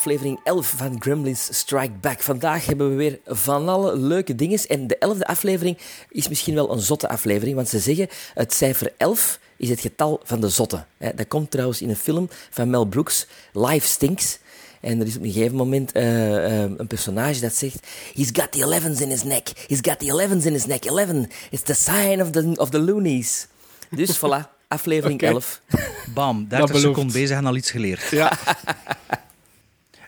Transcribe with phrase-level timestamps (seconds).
[0.00, 2.20] aflevering 11 van Gremlins Strike Back.
[2.20, 4.58] Vandaag hebben we weer van alle leuke dingen.
[4.68, 5.78] En de elfde aflevering
[6.10, 10.20] is misschien wel een zotte aflevering, want ze zeggen het cijfer 11 is het getal
[10.24, 10.84] van de zotte.
[10.98, 14.38] Dat komt trouwens in een film van Mel Brooks, Life Stinks.
[14.80, 18.52] En er is op een gegeven moment uh, uh, een personage dat zegt: He's got
[18.52, 19.48] the elevens in his neck.
[19.66, 20.84] He's got the elevens in his neck.
[20.84, 21.30] Eleven.
[21.50, 23.46] It's the sign of the, of the loonies.
[23.90, 25.32] Dus voilà, aflevering Oké.
[25.32, 25.60] 11.
[26.14, 26.86] Bam, 30 belooft.
[26.86, 28.10] seconden bezig en al iets geleerd.
[28.10, 28.32] Ja,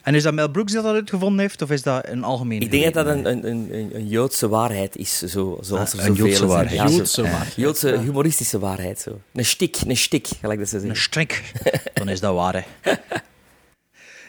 [0.02, 2.70] En is dat Mel Brooks die dat uitgevonden heeft, of is dat een algemeen Ik
[2.70, 6.16] denk dat dat een, een, een, een Joodse waarheid is, zo, zoals Ah, er een
[6.16, 6.76] zoveel Joodse waarheid.
[6.80, 7.54] Ja, zo- Joodse waarheid.
[7.56, 9.00] Joodse humoristische waarheid.
[9.00, 9.20] Zo.
[9.32, 11.02] Een stik, een stik, gelijk dat ze Een zeggen.
[11.02, 11.52] strik.
[11.94, 12.92] Dan is dat waar, hè.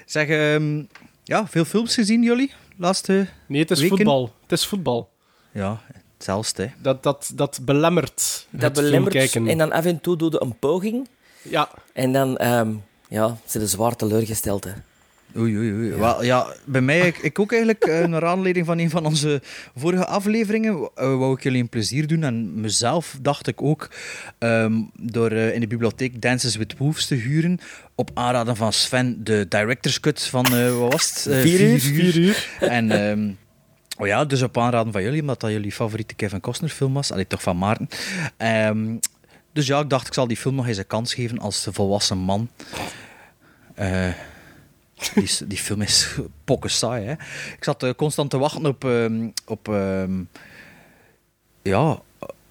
[0.05, 0.83] Zeg, ehm,
[1.23, 2.52] ja, veel films gezien, jullie?
[2.77, 3.27] Laatste...
[3.47, 3.95] nee, het is Weken?
[3.97, 4.33] voetbal.
[4.41, 5.09] Het is voetbal.
[5.52, 5.81] Ja,
[6.17, 6.69] hetzelfde, hè.
[6.81, 9.47] Dat, dat, dat belemmert Dat het belemmert, filmkijken.
[9.47, 11.08] en dan af en toe doe je een poging,
[11.41, 12.71] Ja, en dan ehm
[13.09, 14.63] ja, ze de zwaar teleurgesteld.
[14.63, 14.71] Hè.
[15.38, 15.89] Oei, oei, oei.
[15.89, 19.42] Wel, ja, bij mij, ik, ik ook eigenlijk, eh, naar aanleiding van een van onze
[19.76, 22.23] vorige afleveringen, eh, wou ik jullie een plezier doen.
[22.23, 23.89] En mezelf dacht ik ook,
[24.38, 27.59] ehm, door eh, in de bibliotheek Dances with Wolves te huren,
[27.95, 30.44] op aanraden van Sven, de director's cut van,
[30.80, 31.36] wat was het?
[31.36, 32.48] Vier uur, vier uur.
[32.59, 33.31] En ehm,
[33.98, 37.11] oh ja, dus op aanraden van jullie, omdat dat jullie favoriete Kevin Costner film was.
[37.11, 37.88] Allee, toch van Maarten.
[38.38, 38.95] Ehm,
[39.54, 42.17] dus ja, ik dacht, ik zal die film nog eens een kans geven als volwassen
[42.17, 42.50] man.
[43.76, 44.08] Eh,
[45.14, 46.15] die, die film is
[46.45, 47.11] pokken saai, hè.
[47.58, 48.83] Ik zat eh, constant te wachten op...
[48.83, 50.23] ehm, op ehm,
[51.61, 52.02] ja,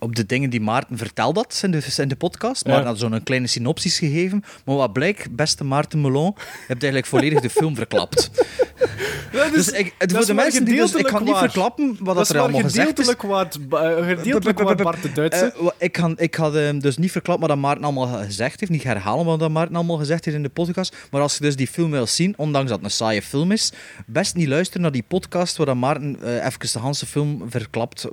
[0.03, 2.67] op de dingen die Maarten vertelde had in de, in de podcast.
[2.67, 4.45] Maarten had zo'n kleine synopsis gegeven.
[4.65, 8.31] Maar wat blijkt, beste Maarten Melon, je hebt eigenlijk volledig de film verklapt.
[9.33, 11.97] Dat Dus ik, het, voor is de maar mensen die dus, ik kan niet verklappen
[12.01, 13.07] wat dat er maar allemaal gezegd is.
[13.09, 15.73] gedeeltelijk waar, het ba- eh, gedeeltelijk waar Bart de Duitse.
[15.79, 18.73] Ik, kan, ik had dus niet verklapt wat dat Maarten allemaal gezegd heeft.
[18.73, 20.97] Niet herhalen wat dat Maarten allemaal gezegd heeft in de podcast.
[21.11, 23.73] Maar als je dus die film wil zien, ondanks dat het een saaie film is,
[24.07, 28.07] best niet luisteren naar die podcast waar dat Maarten eh, even de hele film verklapt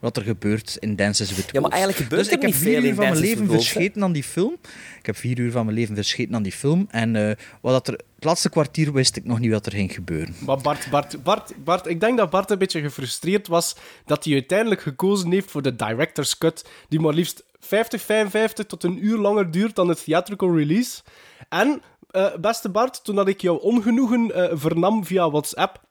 [0.00, 2.60] wat er gebeurt in Dances with Ja, maar eigenlijk gebeurt dus er ik heb niet
[2.60, 3.72] vier veel uur in van mijn Dances leven with Wolves, hè?
[3.72, 4.56] verscheten aan die film.
[4.98, 6.86] Ik heb vier uur van mijn leven verscheten aan die film.
[6.90, 9.92] En eh, wat dat er, het laatste kwartier wist ik nog niet wat er ging
[9.92, 10.34] gebeuren.
[10.38, 14.32] Maar Bart, Bart, Bart, Bart, ik denk dat Bart een beetje gefrustreerd was dat hij
[14.32, 19.18] uiteindelijk gekozen heeft voor de director's cut, die maar liefst 50, 55 tot een uur
[19.18, 21.02] langer duurt dan het theatrical release.
[21.48, 25.86] En, eh, beste Bart, toen dat ik jouw ongenoegen eh, vernam via WhatsApp,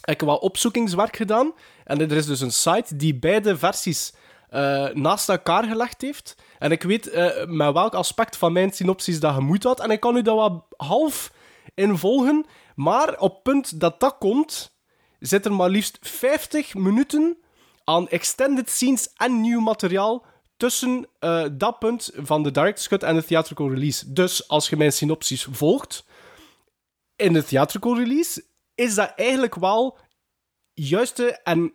[0.00, 1.52] heb ik wat opzoekingswerk gedaan.
[1.84, 4.12] En er is dus een site die beide versies
[4.52, 6.36] eh, naast elkaar gelegd heeft.
[6.58, 9.80] En ik weet eh, met welk aspect van mijn synopsis dat je moet had.
[9.80, 11.32] En ik kan u dat wat half
[11.74, 12.46] in volgen.
[12.74, 14.76] Maar op het punt dat dat komt,
[15.18, 17.36] zit er maar liefst 50 minuten
[17.84, 20.24] aan extended scenes en nieuw materiaal
[20.56, 24.12] tussen eh, dat punt van de director's cut en de theatrical release.
[24.12, 26.04] Dus als je mijn synopsis volgt,
[27.16, 29.98] in de theatrical release is dat eigenlijk wel
[30.72, 31.72] juiste en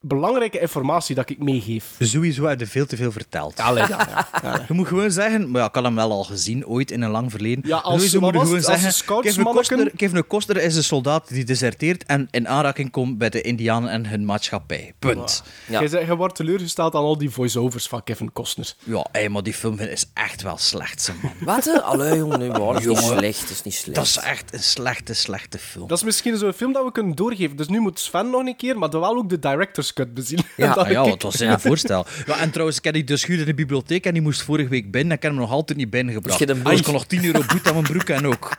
[0.00, 1.84] belangrijke informatie dat ik meegeef.
[1.98, 3.60] Sowieso heb je veel te veel verteld.
[3.60, 4.64] Allee, ja, ja.
[4.68, 7.10] Je moet gewoon zeggen, maar ja, ik had hem wel al gezien, ooit in een
[7.10, 7.64] lang verleden.
[7.66, 11.44] Ja, als- Sowieso moet je gewoon zeggen, een Kevin Kevin Costner is een soldaat die
[11.44, 14.92] deserteert en in aanraking komt bij de Indianen en hun maatschappij.
[14.98, 15.42] Punt.
[15.66, 15.86] Ja.
[15.88, 18.74] Zei- Je wordt teleurgesteld aan al die voice-overs van Kevin Costner.
[18.84, 21.32] Ja, hey, maar die film is echt wel slecht, ze man.
[21.40, 21.82] Wat?
[21.82, 23.02] Allee, jongen, nee, dat is niet Jongen.
[23.18, 23.40] slecht.
[23.40, 23.96] Dat is niet slecht.
[23.96, 25.88] Dat is echt een slechte, slechte film.
[25.88, 27.56] Dat is misschien zo'n film dat we kunnen doorgeven.
[27.56, 30.38] Dus nu moet Sven nog een keer, maar dan wel ook de director's bezien.
[30.56, 32.06] Ja, Dat Ah, ja, het was een voorstel.
[32.26, 34.68] Ja, en trouwens, ik heb die dus gehuurd in de bibliotheek en die moest vorige
[34.68, 35.16] week binnen.
[35.16, 36.46] Ik heb hem nog altijd niet binnengebracht.
[36.46, 38.56] Dus Ah, ik kon nog 10 euro boete aan mijn broek en ook.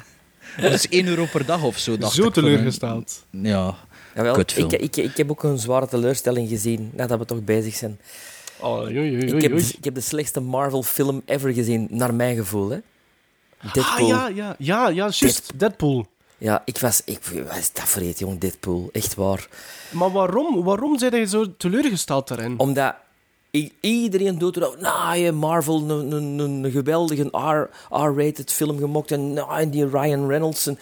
[0.60, 1.98] Dat is 1 euro per dag of zo.
[1.98, 3.24] Dacht Zo ik, teleurgesteld.
[3.30, 3.74] Ja.
[4.14, 7.98] Jawel, ik, ik, ik heb ook een zware teleurstelling gezien, nadat we toch bezig zijn.
[8.60, 12.70] Oh, Ik heb, ik heb de slechtste Marvel-film ever gezien, naar mijn gevoel.
[12.70, 12.78] Hè.
[13.72, 13.84] Deadpool.
[14.02, 15.52] Ah, ja, ja, ja, ja, juist.
[15.56, 16.06] Deadpool.
[16.42, 17.02] Ja, ik was...
[17.04, 17.18] Ik,
[17.48, 18.88] wat is dat voor iets, jong, Deadpool?
[18.92, 19.48] Echt waar.
[19.90, 22.58] Maar waarom, waarom zijn je zo teleurgesteld daarin?
[22.58, 22.94] Omdat
[23.54, 24.76] i- iedereen doet er.
[24.78, 27.28] Nou, je Marvel, een, geweldige
[27.90, 29.10] R-rated film gemokt.
[29.10, 30.66] En, nou, en die Ryan Reynolds.
[30.66, 30.78] En,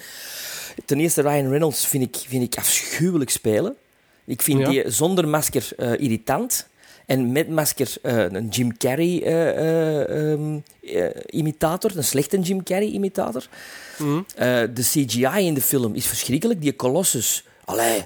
[0.85, 3.77] ten eerste, Ryan Reynolds vind ik, vind ik afschuwelijk spelen.
[4.25, 4.69] Ik vind Ja.
[4.69, 6.69] die zonder masker eh, irritant.
[7.11, 11.97] En met masker eh, een Jim Carrey eh, eh, ehm, eh, imitator.
[11.97, 13.47] Een slechte Jim Carrey imitator.
[13.99, 14.23] Mhm.
[14.75, 16.61] De CGI in de film is verschrikkelijk.
[16.61, 18.05] Die Colossus, allee,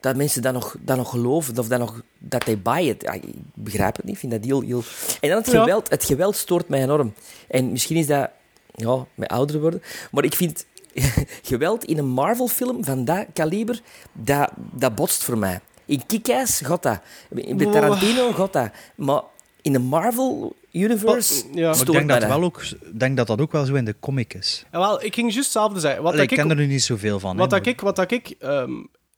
[0.00, 3.02] dat mensen dat nog, dat nog geloven of dat, nog, dat they buy it.
[3.02, 3.22] Ja, ik
[3.54, 4.60] begrijp het niet, ik vind dat heel...
[4.60, 4.82] heel...
[5.20, 5.60] En dan het Ja.
[5.60, 5.90] geweld.
[5.90, 7.14] Het geweld stoort mij enorm.
[7.48, 8.30] En misschien is dat
[8.74, 9.82] ja, met ouder worden.
[10.10, 10.66] Maar ik vind
[11.42, 13.80] geweld in een Marvel-film van dat kaliber,
[14.12, 15.60] dat, dat botst voor mij.
[15.86, 17.00] In Kick-Ass gaat dat.
[17.34, 18.70] In bij Tarantino gaat dat.
[18.94, 19.22] Maar
[19.62, 21.70] in een Marvel-universe Wat- ja.
[21.70, 22.28] Maar ik denk dat, dat.
[22.28, 24.64] wel ook, ik denk dat dat ook wel zo in de comic is.
[24.70, 26.02] En wel, ik ging juist hetzelfde zeggen.
[26.02, 27.36] Wat Allee, dat ik ik, ken er nu niet zoveel van.
[27.36, 28.72] wat dat maar- ik, wat dat ik, ehm,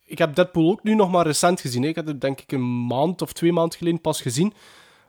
[0.05, 1.85] ik heb Deadpool ook nu nog maar recent gezien.
[1.85, 4.53] Ik heb het denk ik een maand of twee maanden geleden pas gezien.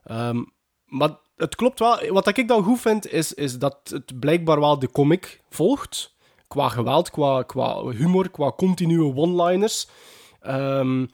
[0.04, 0.44] Ehm,
[0.86, 2.00] maar het klopt wel.
[2.10, 6.18] Wat dat ik dan goed vind, is, is dat het blijkbaar wel de comic volgt.
[6.48, 9.88] Qua geweld, qua, qua humor, qua continue one-liners.
[10.42, 11.06] Ehm,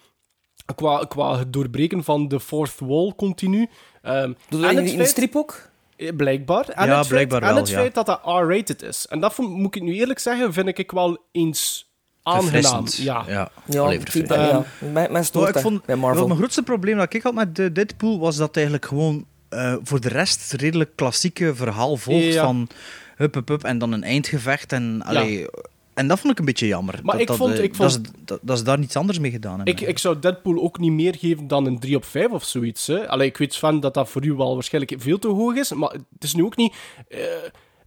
[0.76, 3.70] qua, qua het doorbreken van de fourth wall continu.
[4.02, 5.70] Ehm, Doe in, het in de strip ook?
[6.18, 6.70] Blijkbaar.
[6.70, 7.78] En Ja, het blijkbaar feit, en het ja.
[7.78, 9.06] feit dat dat R-rated is.
[9.10, 11.90] En dat vond- moet ik nu eerlijk zeggen, vind ik wel eens
[12.24, 12.86] aangenaam.
[12.92, 13.24] Ja.
[13.28, 13.50] ja.
[13.66, 15.24] Ja, Allee, ik ja.
[15.24, 16.28] Stoort dat vond, bij Marvel.
[16.28, 20.00] Mijn grootste probleem dat ik had met de Deadpool was dat eigenlijk gewoon eh, voor
[20.02, 22.44] de rest het redelijk klassieke verhaal volgt Ja.
[22.44, 22.70] van
[23.16, 24.72] hup, hup, hup, en dan een eindgevecht.
[24.72, 25.48] En, allee,
[25.96, 27.00] en dat vond ik een beetje jammer.
[27.04, 28.96] Maar dat, ik dat, vond- eh, ik dat, vond- ze, dat, dat ze daar niets
[28.96, 29.74] anders mee gedaan hebben.
[29.74, 32.88] Ik, ik zou Deadpool ook niet meer geven dan een 3 op 5 of zoiets.
[32.88, 33.10] Hè.
[33.10, 35.92] Allee, ik weet van dat dat voor u wel waarschijnlijk veel te hoog is, maar
[35.92, 36.74] het is nu ook niet...
[37.08, 37.20] eh,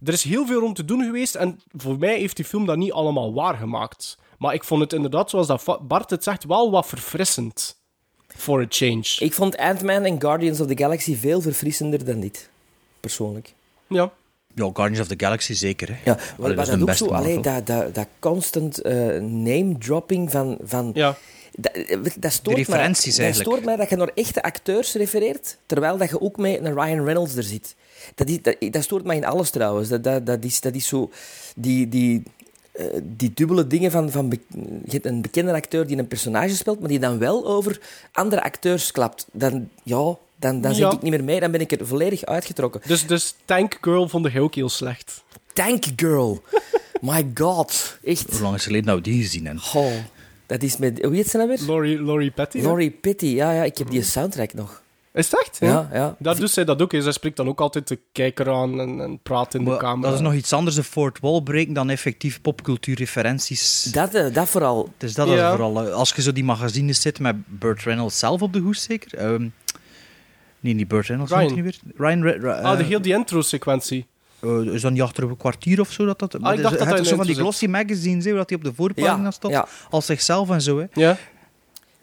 [0.03, 2.77] er is heel veel om te doen geweest en voor mij heeft die film dat
[2.77, 4.17] niet allemaal waargemaakt.
[4.37, 7.77] Maar ik vond het inderdaad, zoals dat Bart het zegt, wel wat verfrissend.
[8.27, 9.15] For a change.
[9.19, 12.49] Ik vond Ant-Man en Guardians of the Galaxy veel verfrissender dan dit.
[12.99, 13.53] Persoonlijk.
[13.87, 14.11] Ja.
[14.59, 15.87] Ja, Guardians of the Galaxy zeker.
[15.89, 15.95] Hè.
[16.05, 20.57] Ja, maar dat is ook zo, allee, dat, dat, dat constant eh, name-dropping van...
[20.63, 21.15] van ja.
[21.51, 21.71] dat,
[22.19, 23.35] dat stoort De referenties mij, eigenlijk.
[23.35, 26.73] Dat stoort mij dat je naar echte acteurs refereert, terwijl dat je ook met een
[26.73, 27.75] Ryan Reynolds er zit.
[28.15, 29.89] Dat, is, dat, dat stoort mij in alles trouwens.
[29.89, 31.11] Dat, dat, dat, is, dat is zo...
[31.55, 32.23] Die, die,
[32.71, 34.11] eh, die dubbele dingen van...
[34.11, 34.39] van be-
[34.85, 37.79] je hebt een bekende acteur die een personage speelt, maar die dan wel over
[38.11, 39.27] andere acteurs klapt.
[39.31, 40.77] Dan, ja, dan, dan Ja.
[40.77, 41.39] zit ik niet meer mee.
[41.39, 42.81] Dan ben ik er volledig uitgetrokken.
[42.85, 45.23] Dus, dus Tank Girl vond ik ook heel slecht.
[45.53, 46.43] Tank Girl.
[47.01, 47.97] My god.
[48.03, 48.29] Echt.
[48.31, 49.59] Hoe lang is het geleden dat we die gezien?
[49.59, 49.91] Goh.
[50.45, 51.03] Dat is met...
[51.03, 51.59] Hoe heet ze nou weer?
[51.67, 52.57] Laurie, Laurie Petty.
[52.57, 52.63] hè?
[52.63, 53.25] Laurie Pitty.
[53.25, 54.81] Ja, ja, ik heb die soundtrack nog.
[55.13, 55.57] Is het echt?
[55.59, 56.15] Ja, ja.
[56.19, 56.91] Daar doet zij dat ook.
[56.97, 60.09] Zij spreekt dan ook altijd de kijker aan en, en praat in de camera.
[60.09, 63.83] dat is nog iets anders, de fourth wall breken, dan effectief popcultuurreferenties.
[63.83, 64.89] Dat, eh, dat vooral.
[64.97, 65.33] Dus dat Ja.
[65.49, 65.87] is vooral...
[65.87, 69.17] eh, Als je zo die magazines zit met Burt Reynolds zelf op de hoes, zeker?
[69.17, 69.47] Ehm,
[70.59, 71.53] nee, niet Burt Reynolds, Ryan.
[71.53, 71.79] die weer?
[71.95, 72.21] Ryan...
[72.23, 74.05] Re- Re- ah, de eh, heel die intro-sequentie.
[74.39, 76.05] eh, is dat niet achter een kwartier of zo?
[76.05, 78.49] Dat dat, maar dacht dat je dat in zo van die glossy magazines, waar dat
[78.49, 79.51] hij op de voorpagina Ja, staat.
[79.51, 79.67] ja.
[79.89, 80.85] Als zichzelf en zo, hè.
[80.93, 81.17] Ja.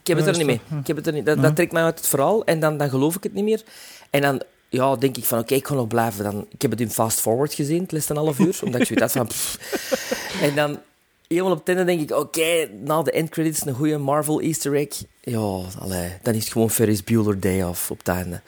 [0.00, 0.78] Ik heb het Ja, er niet mee.
[0.80, 1.26] Ik heb het er niet.
[1.26, 3.62] Dat, dat trekt mij uit het verhaal en dan, dan geloof ik het niet meer.
[4.10, 6.24] En dan ja, denk ik van, oké, ik ga nog blijven.
[6.24, 9.02] Dan, ik heb het in fast forward gezien, het een half uur, omdat ik zoiets
[9.02, 9.26] had van...
[9.36, 10.40] pff.
[10.42, 10.78] En dan,
[11.28, 15.02] helemaal op het einde denk ik, oké, na de endcredits een goede Marvel easter egg.
[15.20, 15.38] Ja,
[15.78, 18.40] allee, dan is het gewoon Ferris Bueller Day Off op het einde.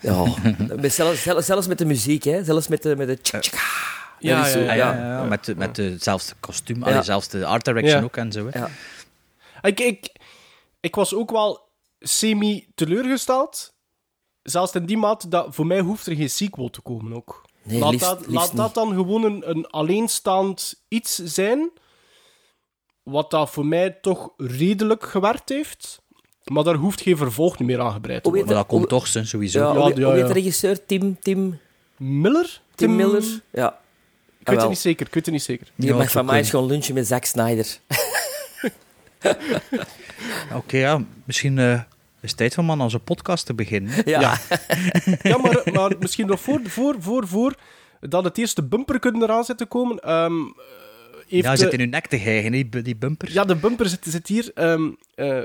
[0.00, 0.24] Ja,
[0.88, 2.44] zelfs, zelfs, zelfs met de muziek, hè.
[2.44, 2.96] Zelfs met de...
[2.96, 3.56] Met de tjaka.
[4.20, 4.72] Ja, ja, ja.
[4.74, 6.84] ja, ja, Met, de- met dezelfde kostuum, Ja.
[6.84, 8.04] allee, zelfs de art direction Ja.
[8.04, 8.48] ook en zo.
[8.50, 8.58] Hè.
[8.58, 8.70] Ja.
[9.62, 10.12] Ik, ik,
[10.80, 11.68] ik was ook wel
[11.98, 13.72] semi-teleurgesteld.
[14.42, 17.42] Zelfs in die mate dat voor mij hoeft er geen sequel te komen ook.
[17.62, 21.70] Nee, laat liefst- dat, liefst laat dat dan gewoon een, een alleenstaand iets zijn.
[23.10, 26.02] Wat dat voor mij toch redelijk gewerkt heeft.
[26.44, 28.46] Maar daar hoeft geen vervolg meer aan gebreid te worden.
[28.46, 29.58] Maar dat komt toch, sowieso.
[29.58, 30.26] Ja, Ja, ja, heet ja.
[30.26, 30.86] de regisseur?
[30.86, 31.58] Tim, Tim,
[31.96, 32.60] Miller?
[32.74, 33.24] Tim Miller?
[33.50, 33.78] Ja.
[34.38, 35.06] Ik weet het niet zeker.
[35.06, 35.66] Ik weet het niet zeker.
[35.74, 37.78] Die Ja, mag van mij eens gewoon lunchen met Zack Snyder.
[40.54, 41.72] Oké, ja, misschien eh,
[42.20, 43.92] is het tijd van man onze podcast te beginnen.
[44.04, 44.20] Ja.
[44.20, 44.38] Ja.
[45.22, 47.54] Ja, maar, maar misschien nog voor, voor, voor, voor
[48.00, 49.98] dat het eerste bumper kunnen eraan zit te komen.
[51.28, 53.32] Ehm, eh, heeft Ja, de- zit in uw nek te hijgen, hè, die, die bumpers.
[53.32, 54.50] Ja, de bumper zit, zit hier.
[54.54, 55.44] Ehm, eh, eh,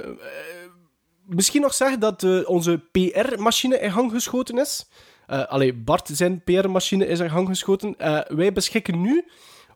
[1.26, 4.86] misschien nog zeggen dat eh, onze PR-machine in gang geschoten is.
[5.28, 7.96] Eh allee, Bart zijn PR-machine is in gang geschoten.
[7.98, 9.26] Eh, wij beschikken nu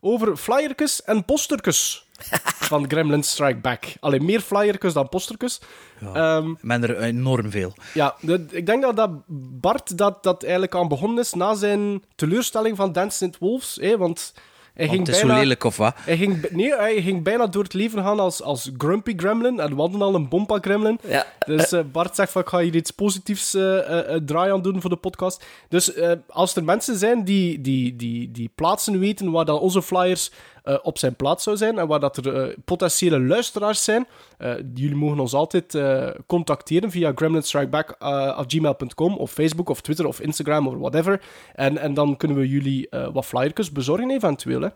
[0.02, 2.06] over flyertjes en postertjes
[2.70, 3.86] van Gremlin Strike Back.
[4.00, 5.62] Allee, meer flyertjes dan postertjes.
[6.14, 7.74] Ehm, Men er enorm veel.
[7.94, 9.10] ja, de- ik denk dat, dat
[9.62, 13.38] Bart dat, dat eigenlijk aan begonnen is na zijn teleurstelling van Dance St.
[13.38, 13.78] Wolves.
[13.82, 14.34] Hè, want
[14.78, 15.34] hij ging het is bijna...
[15.34, 15.96] zo lelijk, of wat?
[16.00, 19.76] Hij ging, nee, hij ging bijna door het leven gaan als, als Grumpy Gremlin en
[19.76, 21.00] wandelde al een Bompa Gremlin.
[21.08, 21.26] Ja.
[21.46, 24.62] Dus eh, Bart zegt van, ik ga hier iets positiefs eh eh, eh, draai aan
[24.62, 25.46] doen voor de podcast.
[25.70, 25.94] Dus
[26.28, 30.32] als er mensen zijn die, die, die, die plaatsen weten waar dan onze flyers
[30.68, 34.08] eh, op zijn plaats zou zijn en waar dat er eh, potentiële luisteraars zijn,
[34.38, 35.78] eh, jullie mogen ons altijd
[36.26, 41.22] contacteren via gremlinstrikeback.gmail.com of Facebook of Twitter of Instagram of whatever.
[41.54, 44.62] En, en dan kunnen we jullie wat flyertjes bezorgen eventueel.
[44.62, 44.70] Hè.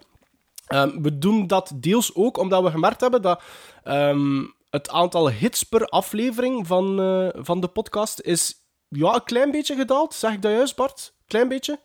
[0.68, 3.42] Ehm, we doen dat deels ook omdat we gemerkt hebben dat
[3.84, 6.96] ehm, het aantal hits per aflevering van,
[7.36, 8.56] van de podcast is
[8.88, 10.14] ja, een klein beetje gedaald.
[10.14, 11.14] Zeg ik dat juist, Bart?
[11.28, 11.80] Klein beetje?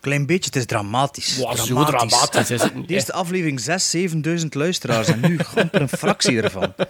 [0.00, 1.36] Klein beetje, het is dramatisch.
[1.36, 2.88] Wow, zo dramatisch is het niet.
[2.88, 3.60] De eerste aflevering
[4.38, 6.74] 6.000, 7.000 luisteraars en nu amper een fractie ervan.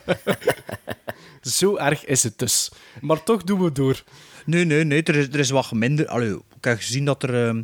[1.42, 2.70] Zo erg is het dus.
[3.00, 4.02] Maar toch doen we door.
[4.44, 6.06] Nee, nee, nee, er is, er is wat minder.
[6.06, 7.46] Allee, ik heb gezien dat er...
[7.46, 7.62] ehm,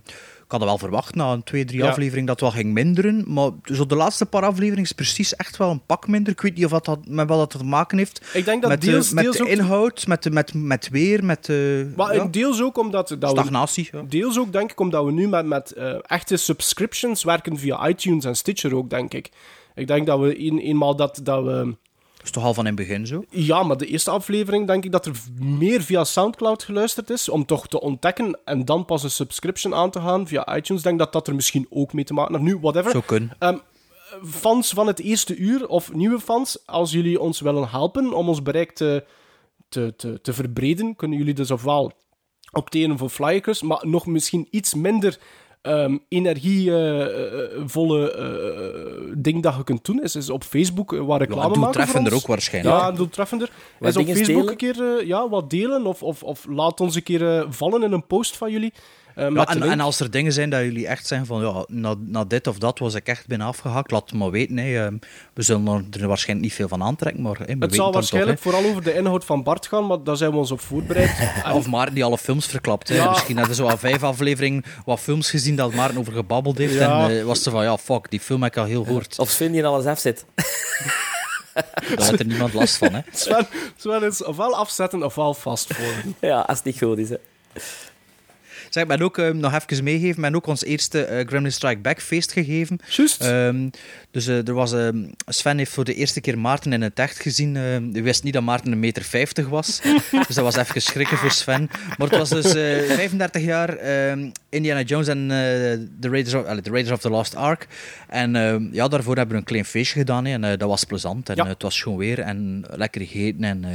[0.52, 1.88] had wel verwacht na een twee, drie Ja.
[1.88, 3.24] afleveringen dat het wel ging minderen.
[3.26, 6.32] Maar zo de laatste paar afleveringen is precies echt wel een pak minder.
[6.32, 8.30] Ik weet niet of dat, met wat dat te maken heeft.
[8.32, 9.48] Ik denk dat met deels, de, met deels de ook...
[9.48, 13.28] inhoud, met, de, met, met weer, met de Maar ja, deels ook omdat dat we
[13.28, 13.88] stagnatie.
[13.92, 14.02] Ja.
[14.08, 18.24] Deels ook, denk ik, omdat we nu met, met eh, echte subscriptions werken via iTunes
[18.24, 19.30] en Stitcher ook, denk ik.
[19.74, 21.76] Ik denk dat we een, eenmaal dat, dat we...
[22.26, 23.24] Is toch al van in het begin zo?
[23.30, 27.46] Ja, maar de eerste aflevering denk ik dat er meer via Soundcloud geluisterd is, om
[27.46, 30.82] toch te ontdekken en dan pas een subscription aan te gaan via iTunes.
[30.82, 32.44] Ik denk dat dat er misschien ook mee te maken heeft.
[32.44, 32.90] Nu, whatever.
[32.90, 33.36] Zo kunnen.
[33.38, 33.56] Ehm,
[34.24, 38.42] fans van het eerste uur, of nieuwe fans, als jullie ons willen helpen om ons
[38.42, 39.04] bereik te,
[39.68, 41.92] te, te, te verbreden, kunnen jullie dus ofwel
[42.52, 45.18] opteren voor flyers, maar nog misschien iets minder
[45.66, 51.40] ehm, energievolle eh, ding dat je kunt doen, is, is op Facebook eh, wat reclame
[51.40, 52.76] Ja, maken voor doeltreffender ook waarschijnlijk.
[52.76, 53.50] Ja, doeltreffender.
[53.80, 54.48] Is op Facebook delen.
[54.48, 57.82] een keer eh, ja, wat delen, of, of, of laat ons een keer eh, vallen
[57.82, 58.72] in een post van jullie.
[59.16, 62.24] Eh, Ja, en, als er dingen zijn dat jullie echt zeggen van ja, na, na
[62.24, 64.56] dit of dat was ik echt bijna afgehakt, laat het maar weten.
[64.56, 64.84] Hè.
[64.84, 64.96] Ehm,
[65.34, 68.52] We zullen er- waarschijnlijk niet veel van aantrekken, maar hè, Het zal waarschijnlijk toch.
[68.52, 71.10] vooral over de inhoud van Bart gaan, maar daar zijn we ons op voorbereid.
[71.52, 72.88] Of Maarten die alle films verklapt.
[72.88, 72.94] Hè.
[72.94, 73.10] Ja.
[73.10, 76.74] Misschien hadden ze al vijf afleveringen wat films gezien dat Maarten over gebabbeld heeft.
[76.74, 77.08] Ja.
[77.08, 79.18] En eh, was ze van ja, fuck, die film heb ik al heel gehoord.
[79.18, 80.24] Of Sven die alles afzet.
[81.54, 82.92] Daar heeft er niemand last van.
[82.94, 83.00] Hè.
[83.12, 83.46] Sven,
[83.76, 86.14] Sven is ofwel afzetten ofwel vastvoeren.
[86.20, 87.08] Ja, als het niet goed is.
[87.08, 87.16] Hè.
[88.70, 91.80] Zeg, ik ben ook eh, nog even meegegeven, ben ook ons eerste eh, Gremlin Strike
[91.80, 92.78] Back feest gegeven.
[92.88, 93.20] Juist.
[93.20, 93.68] Ehm,
[94.10, 97.20] dus eh, er was, ehm, Sven heeft voor de eerste keer Maarten in het echt
[97.20, 97.56] gezien.
[97.56, 99.80] Ehm hij wist niet dat Maarten een meter 50 was.
[100.26, 101.68] dus dat was even schrikken voor Sven.
[101.98, 105.28] Maar het was dus eh, 35 jaar ehm, Indiana Jones en eh,
[106.00, 107.66] the, Raiders of, the Raiders of the Lost Ark.
[108.08, 110.26] En ehm, ja, daarvoor hebben we een klein feestje gedaan.
[110.26, 111.28] en eh, dat was plezant.
[111.28, 111.42] En Ja.
[111.42, 113.70] eh, het was schoon weer en lekker gegeten en, eh,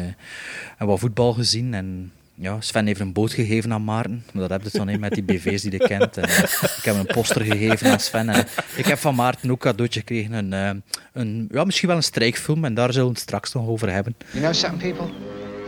[0.78, 1.74] en wat voetbal gezien.
[1.74, 4.24] En ja, Sven heeft een boot gegeven aan Maarten.
[4.34, 6.18] Maar dat heb je dan hè, met die BV's die je kent.
[6.18, 6.44] En, eh,
[6.78, 8.30] ik heb een poster gegeven aan Sven.
[8.30, 10.34] En ik heb van Maarten ook cadeautje gekregen.
[10.34, 10.70] Een, eh,
[11.14, 12.66] een, ja, misschien wel een strijkfilm.
[12.66, 14.16] En daar zullen we het straks nog over hebben.
[14.32, 15.14] You know something, people?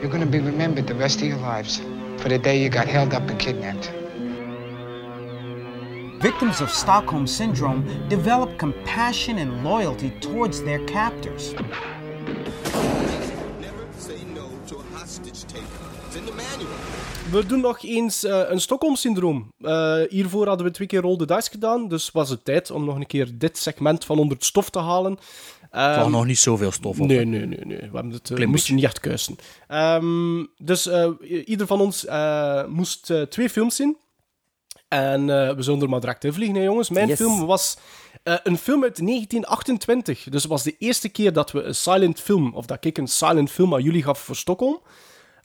[0.02, 1.82] You're gonna be remembered the rest of your lives
[2.18, 3.92] for the day you got held up and kidnapped.
[6.20, 11.54] Victims of Stockholm Syndrome develop compassion and loyalty towards their captors.
[17.32, 19.54] We doen nog eens eh, een Stockholm-syndroom.
[19.60, 22.86] Eh, hiervoor hadden we twee keer Roll the Dice gedaan, dus was het tijd om
[22.86, 25.18] nog een keer dit segment van onder het stof te halen.
[25.72, 27.08] Er Ehm, lag nog niet zoveel stof op.
[27.08, 27.78] Nee, nee, nee, nee.
[27.78, 29.36] We hebben het, Klein moesten niet echt kuisen.
[29.68, 31.10] Ehm, dus eh,
[31.46, 33.98] ieder van ons eh, moest twee films zien.
[34.88, 36.90] En eh, we zullen er maar direct in vliegen, hè, jongens.
[36.90, 37.18] Mijn Yes.
[37.18, 37.78] film was
[38.24, 40.24] eh, een film uit 1928.
[40.24, 43.08] Dus het was de eerste keer dat we een silent film, of dat ik een
[43.08, 44.82] silent film aan jullie gaf voor Stockholm.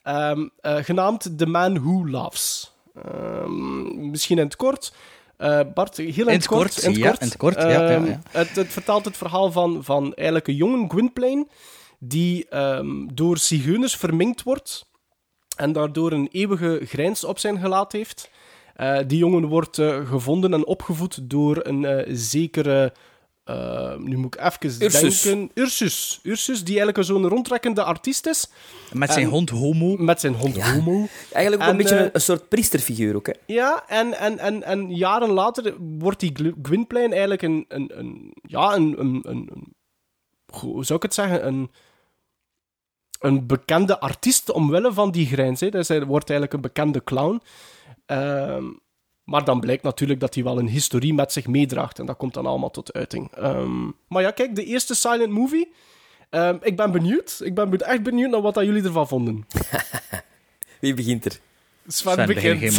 [0.09, 2.73] Ehm, eh, genaamd The Man Who Loves.
[3.03, 4.93] Ehm, misschien in het kort.
[5.37, 7.21] Eh, Bart, heel in, het kort, In het ja, kort.
[7.21, 8.21] in het kort, ja, ja, Ehm, ja.
[8.29, 11.47] Het, het vertelt het verhaal van, van eigenlijk een jongen, Gwynplaine,
[11.99, 12.47] die
[13.13, 14.89] door zigeuners verminkt wordt
[15.55, 18.29] en daardoor een eeuwige grijns op zijn gelaat heeft.
[18.75, 19.75] Eh, die jongen wordt
[20.05, 22.93] gevonden en opgevoed door een zekere...
[23.49, 25.21] eh, nu moet ik even Ursus.
[25.21, 25.51] denken...
[25.53, 26.19] Ursus.
[26.23, 28.49] Ursus, die eigenlijk zo'n rondtrekkende artiest is.
[28.93, 29.95] Met zijn En- hond Homo.
[29.97, 31.07] Met zijn hond Homo.
[31.31, 33.25] Eigenlijk ook En, een beetje eh, een, een soort priesterfiguur ook.
[33.27, 33.33] Hè.
[33.45, 38.75] Ja, en, en, en, en jaren later wordt die Gwynplaine eigenlijk een, een, een ja,
[38.75, 39.73] een, een, een, een-
[40.49, 41.71] hoe zou ik het zeggen, een,
[43.19, 45.59] een bekende artiest omwille van die grijns.
[45.59, 45.69] Hè.
[45.69, 47.41] Dus hij wordt eigenlijk een bekende clown.
[48.05, 48.65] Ehm,
[49.29, 51.99] maar dan blijkt natuurlijk dat hij wel een historie met zich meedraagt.
[51.99, 53.31] En dat komt dan allemaal tot uiting.
[53.35, 55.71] Ehm, maar ja, kijk, de eerste silent movie.
[56.29, 57.39] Ehm, ik ben benieuwd.
[57.43, 59.45] Ik ben be- echt benieuwd naar wat dat jullie ervan vonden.
[60.81, 61.39] Wie begint er?
[61.87, 62.77] Sven, Sven, begin begint.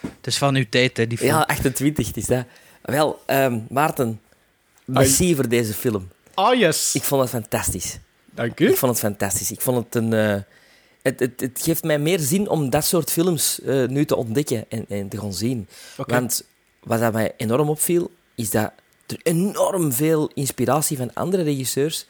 [0.00, 1.30] Het is van uw tijd, hè, die film.
[1.30, 2.44] Ja, 28 het is dat.
[2.82, 4.20] Wel, ehm, Maarten,
[4.84, 6.08] merci voor deze film.
[6.34, 6.94] Ah, yes.
[6.94, 7.98] Ik vond het fantastisch.
[8.30, 8.68] Dank u.
[8.68, 9.50] Ik vond het fantastisch.
[9.50, 10.12] Ik vond het een...
[10.12, 10.36] eh,
[11.02, 14.64] het, het, het geeft mij meer zin om dat soort films eh, nu te ontdekken
[14.68, 15.68] en, en te gaan zien.
[15.96, 16.44] Want
[16.82, 18.72] wat dat mij enorm opviel, is dat
[19.06, 22.06] er enorm veel inspiratie van andere regisseurs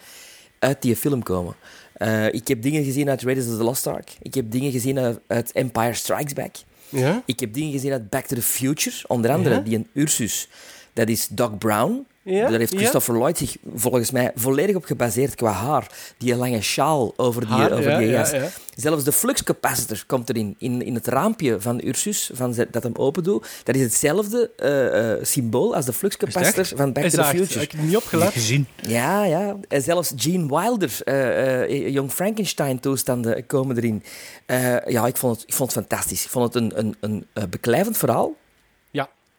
[0.59, 1.55] uit die film komen.
[1.93, 4.11] Eh, ik heb dingen gezien uit Raiders of the Lost Ark.
[4.23, 6.57] Ik heb dingen gezien uit, uit Empire Strikes Back.
[6.89, 7.23] Ja?
[7.27, 8.97] Ik heb dingen gezien uit Back to the Future.
[9.07, 9.61] Onder andere Ja?
[9.61, 10.49] die een Ursus.
[10.93, 12.07] Dat is Doc Brown.
[12.23, 12.49] Ja?
[12.49, 12.79] Daar heeft Ja?
[12.79, 15.87] Christopher Lloyd zich volgens mij volledig op gebaseerd qua haar.
[16.19, 18.31] Die lange sjaal over die, Haar, over ja, die ja, jas.
[18.31, 18.49] ja.
[18.75, 20.55] Zelfs de flux capacitor komt erin.
[20.59, 23.47] In, in het raampje van Ursus, van ze- dat hem open doet.
[23.65, 26.73] Dat is hetzelfde eh, eh, symbool als de flux capacitor echt?
[26.77, 27.29] van Back Is to the?
[27.29, 27.59] Future.
[27.61, 28.33] Heb ik niet Niet opgelet?
[28.33, 28.67] gezien.
[28.87, 29.57] Ja, ja.
[29.69, 34.03] En zelfs Gene Wilder, eh eh Young Frankenstein-toestanden komen erin.
[34.47, 36.25] Eh, ja, ik vond, het, ik vond het fantastisch.
[36.25, 38.35] Ik vond het een, een, een, eh, beklijvend verhaal.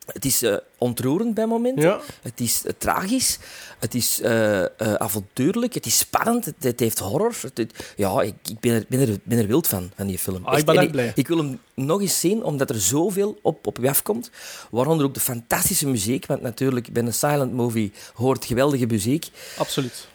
[0.06, 1.84] Het is eh, ontroerend bij momenten.
[1.84, 2.00] Ja.
[2.22, 3.38] Het is eh, tragisch.
[3.80, 4.64] Het is eh,
[4.98, 5.74] avontuurlijk.
[5.74, 6.46] Het is spannend.
[6.46, 7.36] Het, het heeft horror.
[7.42, 10.18] Het- het- ja, ik, ik ben, er, ben, er, ben er wild van, van die
[10.20, 10.46] film.
[10.46, 11.12] Ah, ik ben echt blij.
[11.16, 14.30] Ik wil hem nog eens zien, omdat er zoveel op, op je afkomt.
[14.72, 16.26] Waaronder ook de fantastische muziek.
[16.26, 20.08] Want natuurlijk, bij een silent movie hoort geweldige muziek Absoluut.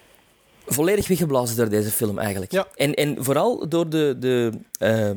[0.66, 2.52] Volledig weggeblazen door deze film eigenlijk.
[2.52, 2.66] Ja.
[2.76, 5.10] En, en vooral door de, de eh,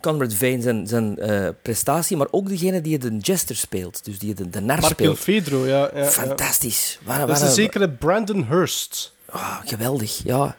[0.00, 4.34] Conrad Vane zijn, zijn eh, prestatie, maar ook degene die de jester speelt, dus die
[4.34, 5.24] de, de nar Mark speelt.
[5.24, 5.90] Pedro, ja.
[5.94, 6.04] ja, ja.
[6.06, 6.98] Fantastisch.
[7.04, 9.12] Waar, Dat is een zekere Brandon Hurst.
[9.30, 10.56] Ah, geweldig, ja.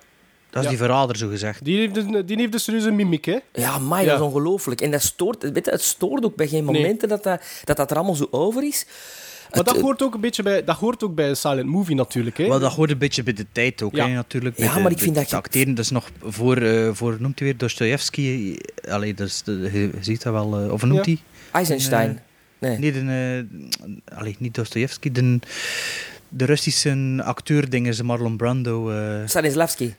[0.50, 0.75] Dat is Ja.
[0.75, 1.63] die verrader, zo gezegd.
[1.65, 3.38] Die heeft, een, die heeft een serieuze mimiek, hè?
[3.54, 4.10] Ja, maar Ja.
[4.10, 4.82] dat is ongelooflijk.
[4.82, 6.74] En dat stoort, weet je, het stoort ook bij geen Nee.
[6.82, 8.86] momenten dat, dat, dat dat er allemaal zo over is.
[9.56, 12.38] Maar dat hoort ook een beetje bij, dat hoort ook bij een silent movie natuurlijk,
[12.38, 12.48] hè?
[12.48, 14.08] Maar dat hoort een beetje bij de tijd ook, Ja.
[14.08, 14.58] hè, natuurlijk.
[14.58, 17.18] Ja, de- maar ik vind dat het je- acteren, dat is nog voor, eh, voor
[17.20, 18.56] noemt hij weer, Dostoevsky.
[18.90, 20.60] Allee, dat is de, je ziet dat wel.
[20.60, 21.12] eh, of noemt Ja.
[21.12, 21.20] hij?
[21.52, 22.20] Eisenstein.
[22.60, 22.78] Nee.
[22.78, 23.00] Nee, de,
[24.10, 25.40] eh, allee, niet Dostoevsky, de,
[26.30, 28.92] de Russische acteur, dingen, Marlon Brando.
[28.92, 29.96] eh Stanislavski.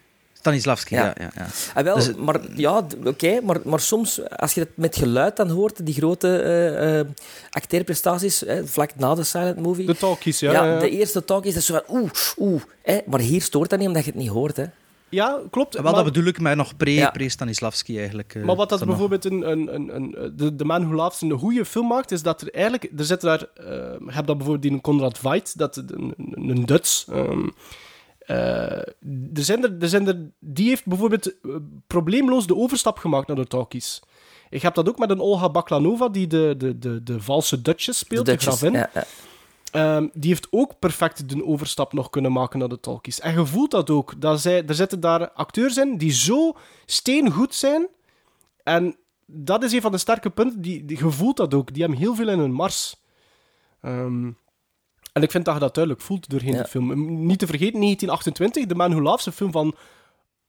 [0.47, 1.05] Stanislavski, Ja.
[1.05, 1.15] ja.
[1.19, 1.47] ja, ja.
[1.75, 5.49] Ah, wel, Dus- maar ja, oké, maar, maar soms, als je het met geluid dan
[5.51, 7.07] hoort, die grote eh eh
[7.51, 9.87] acteerprestaties, hè, vlak na de silent movie.
[9.87, 10.53] De talkies, ja.
[10.53, 10.79] ja, ja, ja.
[10.79, 12.63] de eerste talk is dat zo van oeh, oeh.
[12.83, 14.57] Hè, maar hier stoort dat niet, omdat je het niet hoort.
[14.57, 14.65] Hè.
[15.09, 15.75] Ja, klopt.
[15.75, 18.35] Wel, maar, dat bedoel ik, maar nog pre, pre-Stanislavski eigenlijk.
[18.35, 21.31] eh, maar wat dat bijvoorbeeld een, een, een, een, de, de Man Who Laughs een
[21.39, 22.91] goede film maakt, is dat er eigenlijk...
[22.99, 23.41] Er zit daar...
[23.55, 27.07] eh, je hebt dat bijvoorbeeld die Conrad Veidt, dat, een, een, een Duits...
[27.13, 27.49] ehm,
[28.27, 28.89] eh,
[29.35, 31.51] er zijn er, er zijn er, die heeft bijvoorbeeld eh,
[31.87, 34.03] probleemloos de overstap gemaakt naar de talkies.
[34.51, 37.99] Ik heb dat ook met een Olga Baklanova, die de, de, de, de valse Duchess
[37.99, 38.79] speelt, de, Dutchess, gravin.
[38.79, 39.05] ja, ja.
[39.71, 43.21] Ehm, die heeft ook perfect de overstap nog kunnen maken naar de talkies.
[43.21, 44.21] En je voelt dat ook.
[44.21, 47.89] Dat zij, er zitten daar acteurs in die zo steengoed zijn.
[48.63, 50.61] En dat is een van de sterke punten.
[50.61, 51.73] Die, die, je voelt dat ook.
[51.73, 52.97] Die hebben heel veel in hun mars.
[53.81, 54.31] Ehm,
[55.17, 56.63] en ik vind dat je dat duidelijk voelt doorheen Ja.
[56.63, 57.27] de film.
[57.27, 59.75] Niet te vergeten, 1928, The Man Who Laughs, een film van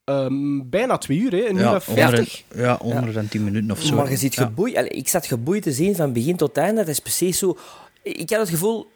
[0.04, 1.32] ehm, bijna twee uur.
[1.32, 2.44] Hè, een uur Ja, en vijftig.
[2.52, 3.96] onder, ja, onder en tien minuten of zo.
[3.96, 4.44] Maar je ziet Ja.
[4.44, 4.76] geboeid.
[4.76, 6.76] Allee, ik zat geboeid te zien van begin tot einde.
[6.80, 7.58] Dat is precies zo.
[8.04, 8.88] Ik had het gevoel,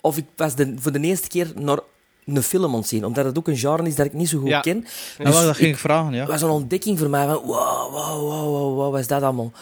[0.00, 1.78] of ik was de, voor de eerste keer naar
[2.26, 4.60] een film ontzien, omdat het ook een genre is dat ik niet zo goed Ja.
[4.60, 4.86] ken.
[5.18, 6.20] Ja, wel, dat ging ik- ik vragen, ja.
[6.20, 9.22] Het was een ontdekking voor mij van wow, wow, wow, wow, wow, wat is dat
[9.22, 9.52] allemaal?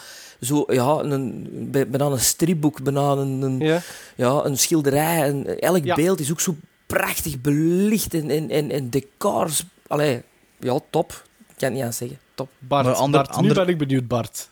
[0.41, 3.81] Zo, ja, een, bijna een stripboek, bijna een, een, ja.
[4.15, 4.45] Ja.
[4.45, 5.23] een schilderij.
[5.23, 5.95] En elk Ja.
[5.95, 9.65] beeld is ook zo prachtig belicht en, en, en, en decors.
[9.87, 10.21] Allee,
[10.59, 11.23] ja, top.
[11.39, 12.17] Ik kan het niet aan zeggen.
[12.35, 12.49] Top.
[12.59, 14.47] Bart, Maar ander- Bart, ander- nu ben ik benieuwd, Bart.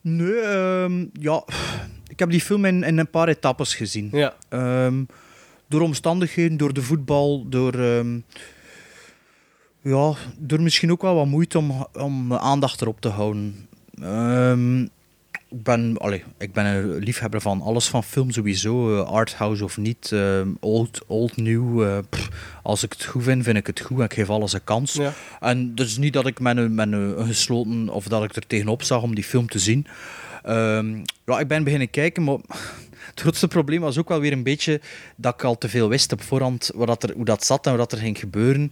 [0.00, 1.44] Nee, ehm, ja.
[2.08, 4.08] Ik heb die film in, in een paar etappes gezien.
[4.12, 4.34] Ja.
[4.48, 5.04] Ehm,
[5.68, 7.74] door omstandigheden, door de voetbal, door...
[7.74, 8.18] ehm,
[9.82, 13.68] ja, door misschien ook wel wat moeite om, om aandacht erop te houden.
[14.02, 14.86] Ehm,
[15.50, 19.76] ik, ben, allee, ik ben een liefhebber van alles van film sowieso, eh, arthouse of
[19.76, 21.84] niet, ehm, old, old, nieuw.
[21.84, 21.98] eh,
[22.62, 24.92] als ik het goed vind, vind ik het goed en ik geef alles een kans.
[24.92, 25.12] Ja.
[25.40, 28.82] En dus niet dat ik met een, met een gesloten of dat ik er tegenop
[28.82, 29.86] zag om die film te zien.
[30.42, 32.38] Ehm, ja, ik ben beginnen kijken, maar
[33.10, 34.80] het grootste probleem was ook wel weer een beetje
[35.16, 37.76] dat ik al te veel wist op voorhand wat dat er, hoe dat zat en
[37.76, 38.70] wat dat er ging gebeuren.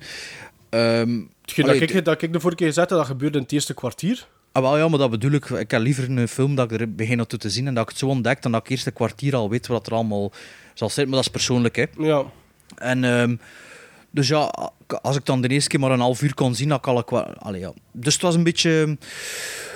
[0.69, 3.75] Ehm, Hetgeen dat, ik, dat ik de vorige keer zei, dat gebeurde in het eerste
[3.75, 4.27] kwartier.
[4.57, 5.45] Ah, wel, ja, maar dat bedoel ik.
[5.45, 7.89] Ik heb liever een film dat ik er begin naartoe te zien en dat ik
[7.89, 10.33] het zo ontdek dan dat ik eerst een kwartier al weet wat er allemaal
[10.75, 11.05] zal zitten.
[11.09, 11.85] Maar dat is persoonlijk, hè.
[11.99, 12.25] Ja.
[12.77, 13.37] En ehm,
[14.11, 14.53] dus ja,
[15.03, 17.11] als ik dan de eerste keer maar een half uur kon zien, dan kan ik
[17.11, 17.25] wel...
[17.25, 17.73] Allee, ja.
[17.93, 18.97] Dus het was een beetje...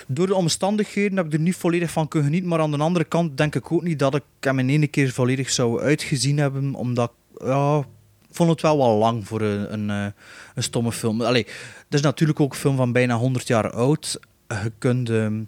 [0.07, 2.51] Door de omstandigheden heb ik er niet volledig van kunnen genieten.
[2.51, 5.11] Maar aan de andere kant denk ik ook niet dat ik hem in één keer
[5.11, 6.75] volledig zou uitgezien hebben.
[6.75, 7.79] Omdat ik ja,
[8.29, 10.13] ik vond het wel wel lang voor een, een, eh,
[10.55, 11.23] een stomme film.
[11.23, 11.47] Allee,
[11.85, 14.19] het is natuurlijk ook een film van bijna 100 jaar oud.
[14.63, 15.11] Je kunt...
[15.11, 15.43] ehm,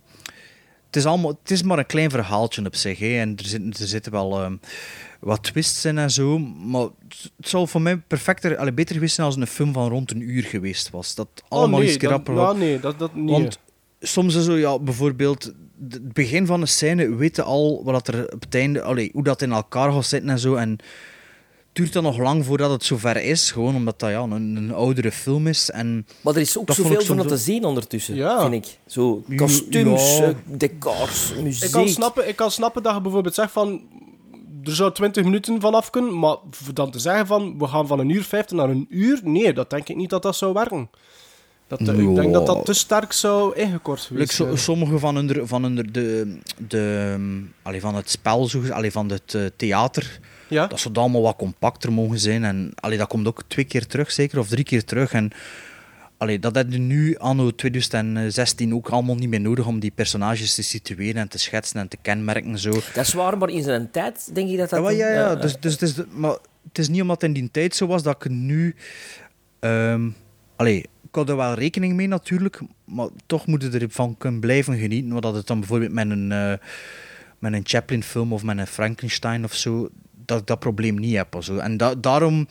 [0.93, 2.99] het is, allemaal, het is maar een klein verhaaltje op zich.
[2.99, 3.21] Hè.
[3.21, 4.57] En er zitten, er zitten wel ehm,
[5.21, 6.39] wat twists in en zo.
[6.39, 6.89] Maar
[7.37, 10.31] het zou voor mij perfecter, allee, beter geweest zijn als een film van rond een
[10.31, 11.15] uur geweest was.
[11.15, 13.31] Dat allemaal oh, nee, iets dat, rapper ja, nee, dat, dat niet.
[13.31, 13.59] Want
[14.01, 15.53] soms is zo, ja, bijvoorbeeld,
[15.89, 19.43] het begin van een scène weten al wat er op het einde, allee, hoe dat
[19.43, 20.55] in elkaar gaat zitten en zo.
[20.55, 20.79] En
[21.73, 25.13] duurt dan nog lang voordat het zover is, gewoon omdat dat ja, een, een oudere
[25.13, 25.71] film is.
[25.71, 28.41] En Maar er is ook Dat zoveel van soms te zien ondertussen, Ja.
[28.51, 28.79] vind ik.
[28.87, 30.25] Zo kostuums, Ja.
[30.25, 31.63] eh, decors, muziek.
[31.65, 33.81] ik kan, snappen, ik kan snappen dat je bijvoorbeeld zegt van...
[34.65, 36.37] er zou 20 minuten vanaf kunnen, maar
[36.73, 39.71] dan te zeggen van we gaan van een uur 50 naar een uur, nee, dat
[39.71, 40.91] denk ik niet dat dat zou werken.
[41.67, 44.59] Dat, eh, ik denk dat dat te sterk zou ingekort Like, geweest so- zijn.
[44.59, 47.17] sommige van, hun, van, hun, de, de,
[47.63, 50.21] allee, van het spel, zo, allee, van het eh, theater,
[50.53, 50.67] Ja?
[50.67, 52.45] dat zou allemaal wat compacter mogen zijn.
[52.45, 55.13] En allee, dat komt ook twee keer terug, zeker, of drie keer terug.
[55.13, 55.31] En
[56.17, 60.55] allee, dat heb je nu, anno 2016, ook allemaal niet meer nodig om die personages
[60.55, 62.59] te situeren en te schetsen en te kenmerken.
[62.59, 62.71] Zo.
[62.71, 64.79] Dat is waar, maar in zijn tijd denk ik dat dat...
[64.79, 65.35] Ja, maar ja, ja.
[65.35, 66.37] eh, Dus, dus, het is, maar
[66.69, 68.75] het is niet omdat het in die tijd zo was dat ik nu.
[69.61, 70.09] ehm
[70.57, 74.79] allee, ik had er wel rekening mee natuurlijk, maar toch moet je ervan kunnen blijven
[74.79, 75.13] genieten.
[75.13, 76.53] Wat dat het dan bijvoorbeeld met een, eh,
[77.39, 79.89] met een Chaplin-film of met een Frankenstein of zo,
[80.25, 81.35] dat ik dat probleem niet heb.
[81.35, 81.57] of zo.
[81.57, 82.49] En da- daarom.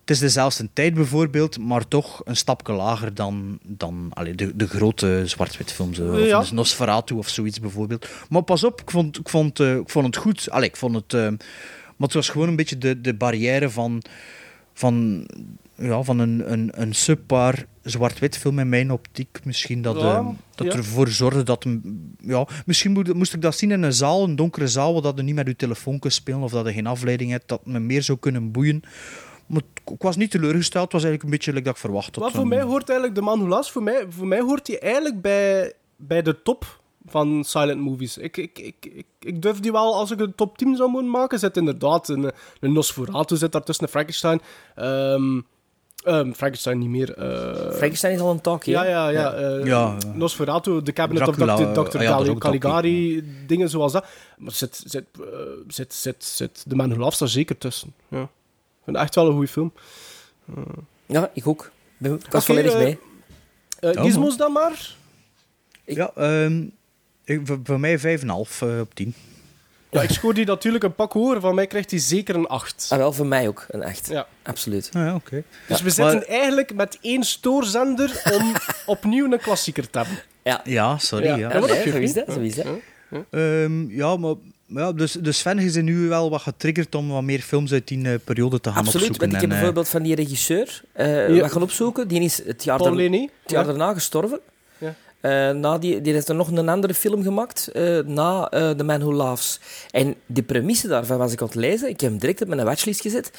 [0.00, 4.66] Het is dezelfde tijd bijvoorbeeld, maar toch een stapje lager dan, dan allee, de, de
[4.68, 5.98] grote zwart-wit films.
[5.98, 6.44] eh, Of Ja.
[6.52, 8.08] Nosferatu of zoiets bijvoorbeeld.
[8.28, 10.50] Maar pas op, ik vond, ik vond, eh, ik vond het goed.
[10.50, 11.20] Allee, ik vond het, eh,
[11.96, 14.02] maar het was gewoon een beetje de, de barrière van,
[14.74, 15.26] van,
[15.74, 19.38] ja, van een, een, een subpar zwart-wit film in mijn optiek.
[19.44, 20.72] Misschien dat, Ja, eh, dat ja.
[20.72, 21.66] ervoor zorgde dat...
[22.18, 25.22] Ja, misschien moest ik dat zien in een zaal, een donkere zaal, waar dat je
[25.22, 28.02] niet met je telefoon kunt spelen of dat je geen afleiding hebt, dat me meer
[28.02, 28.82] zou kunnen boeien.
[29.46, 32.24] Maar ik- was niet teleurgesteld, het was eigenlijk een beetje like dat ik verwacht had.
[32.24, 35.20] Wat voor mij hoort eigenlijk de man Laughs, voor mij, voor mij hoort hij eigenlijk
[35.20, 38.16] bij, bij de top van silent movies.
[38.18, 41.10] Ik, ik, ik, ik, ik durf die wel, als ik een top 10 zou moeten
[41.10, 44.40] maken, zit inderdaad een, een Nosferatu zit daartussen, een Frankenstein.
[44.74, 45.40] Ehm,
[46.04, 47.14] ehm, Frankenstein niet meer.
[47.14, 48.72] eh, Frankenstein is al een talk, hè?
[48.72, 49.32] ja, ja, ja.
[49.32, 49.96] eh, Ja.
[50.14, 51.98] Nosferatu, The Cabinet Dracula, of Dr.
[51.98, 52.38] Dr.
[52.38, 54.06] Caligari, dingen zoals dat.
[54.38, 55.24] Maar zit, zit, eh,
[55.68, 57.94] zit, zit, zit de Man Who daar zeker tussen.
[58.08, 58.22] Ja.
[58.22, 58.28] Ik
[58.84, 59.72] vind het echt wel een goede film.
[61.06, 61.70] Ja, ik ook.
[61.96, 62.98] Ben, ik was Oké, volledig mee.
[63.80, 64.94] Eh Gizmos dan maar?
[65.84, 66.64] Ja, ehm,
[67.24, 69.14] ik, voor, voor mij 5,5 eh, op 10.
[69.94, 71.40] Ja, ik scoor die natuurlijk een pak hoger.
[71.40, 72.86] Van mij krijgt hij zeker een 8.
[72.90, 74.08] Ah, wel, voor mij ook een echt.
[74.10, 74.26] Ja.
[74.42, 74.90] Absoluut.
[74.92, 75.42] Ah, ja, oké.
[75.68, 78.52] Dus we Maar- zitten eigenlijk met één stoorzender om
[78.94, 80.18] opnieuw een klassieker te hebben.
[80.42, 81.26] Ja, Ja, sorry.
[81.26, 81.58] Ja.
[81.60, 82.24] Nee, zo is dat.
[82.32, 82.66] Zo is dat.
[83.30, 84.34] Ehm, ja, maar
[84.66, 87.72] maar ja, dus, dus Sven is er nu wel wat getriggerd om wat meer films
[87.72, 89.20] uit die eh, periode te gaan Absoluut, opzoeken.
[89.30, 91.40] want ik heb En, eh, bijvoorbeeld van die regisseur eh Ja.
[91.40, 92.08] wat gaan opzoeken.
[92.08, 93.20] Die is het jaar, Paul daar- Leni?
[93.42, 93.68] het jaar Ja.
[93.68, 94.40] daarna gestorven.
[94.78, 94.94] Ja.
[95.24, 98.84] Eh, na die, die heeft er nog een andere film gemaakt, eh, na eh, The
[98.84, 99.60] Man Who Laughs.
[99.90, 101.88] En de premisse daarvan was ik aan het lezen.
[101.88, 103.30] Ik heb hem direct op mijn watchlist gezet.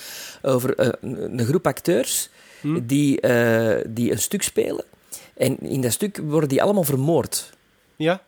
[0.42, 2.30] Over een, groep acteurs
[2.62, 2.86] Hm.
[2.86, 3.20] die,
[3.88, 4.84] die een stuk spelen.
[5.38, 7.54] En in dat stuk worden die allemaal vermoord.
[7.96, 8.22] Ja?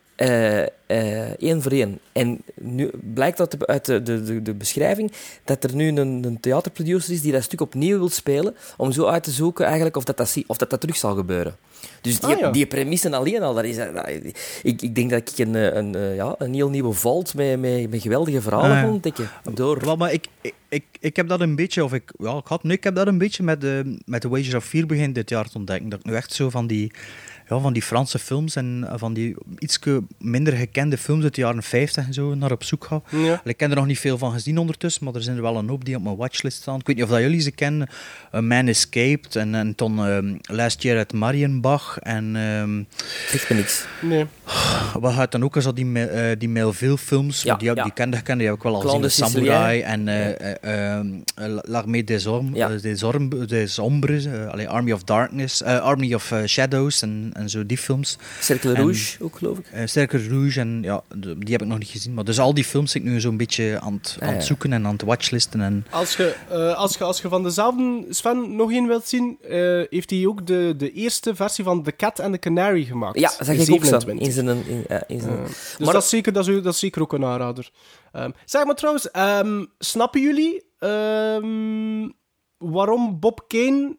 [1.38, 2.00] Één voor één.
[2.12, 5.12] En nu blijkt dat uit de, de, de, beschrijving
[5.44, 9.06] dat er nu een, een theaterproducer is die dat stuk opnieuw wil spelen, om zo
[9.06, 11.56] uit te zoeken eigenlijk of dat, dat, of dat, dat terug zal gebeuren.
[12.02, 12.52] Dus die, Ah, ja.
[12.52, 14.10] die premissen alleen al, dat is, dat-
[14.64, 17.60] ik, ik denk dat ik een, eh, een, eh, ja, een heel nieuwe vault met,
[17.60, 18.82] met, met geweldige verhalen Ah, ja.
[18.84, 19.30] kan ontdekken.
[19.54, 19.80] Door.
[19.86, 22.64] Wel, maar ik, ik, ik, ik heb dat een beetje, of ik, ja, ik had,
[22.64, 25.30] nee, ik heb dat een beetje met de, met de Wages of Fear begin dit
[25.30, 25.90] jaar te ontdekken.
[25.90, 26.92] Dat ik nu echt zo van die,
[27.50, 29.80] ja, van die Franse films en eh, van die iets
[30.20, 33.02] minder gekende films uit de jaren 50 en zo naar op zoek ga.
[33.10, 33.42] Ja.
[33.44, 35.70] Ik heb er nog niet veel van gezien ondertussen, maar er zijn er wel een
[35.70, 36.80] hoop die op mijn watchlist staan.
[36.80, 37.90] Ik weet niet of dat jullie ze kennen.
[38.34, 42.36] A Man Escaped en, en toen ehm, Last Year at Marienbach en...
[42.36, 42.84] ehm,
[43.30, 43.86] Zegt me niks.
[44.02, 44.26] Nee.
[45.00, 47.84] Wat gaat dan ook als die, Me- eh, die Melville films, Ja, die, heb- ja.
[47.84, 51.58] die kende ik, die heb ik wel al Clan gezien, de Samurai en ehm, eh,
[51.62, 52.70] L'Armée des Ja.
[53.82, 58.18] Ombres, allee, Army of Darkness, Army of Shadows en, en zo die films.
[58.40, 59.66] Cercle En- Rouge ook, geloof ik.
[59.88, 62.14] Sterker Rouge en ja, die heb ik nog niet gezien.
[62.14, 64.42] Maar dus al die films zit ik nu zo'n beetje aan het, aan het Ah,
[64.42, 64.42] ja.
[64.48, 65.62] zoeken en aan het watchlisten.
[65.62, 66.36] En, Als je,
[66.78, 70.48] als, je, als je van dezelfde Sven nog één wilt zien, eh, heeft hij ook
[70.48, 73.20] de, de eerste versie van The Cat and the Canary gemaakt.
[73.20, 74.20] Ja, dat In ik ook staan.
[74.46, 74.66] 27.
[74.66, 75.44] In zijn, in, ja, in zijn,
[75.78, 77.70] Dus maar dat, is zeker, dat, is, dat is zeker ook een aanrader.
[78.12, 82.10] Ehm, zeg maar trouwens, ehm, snappen jullie ehm,
[82.58, 83.98] waarom Bob Kane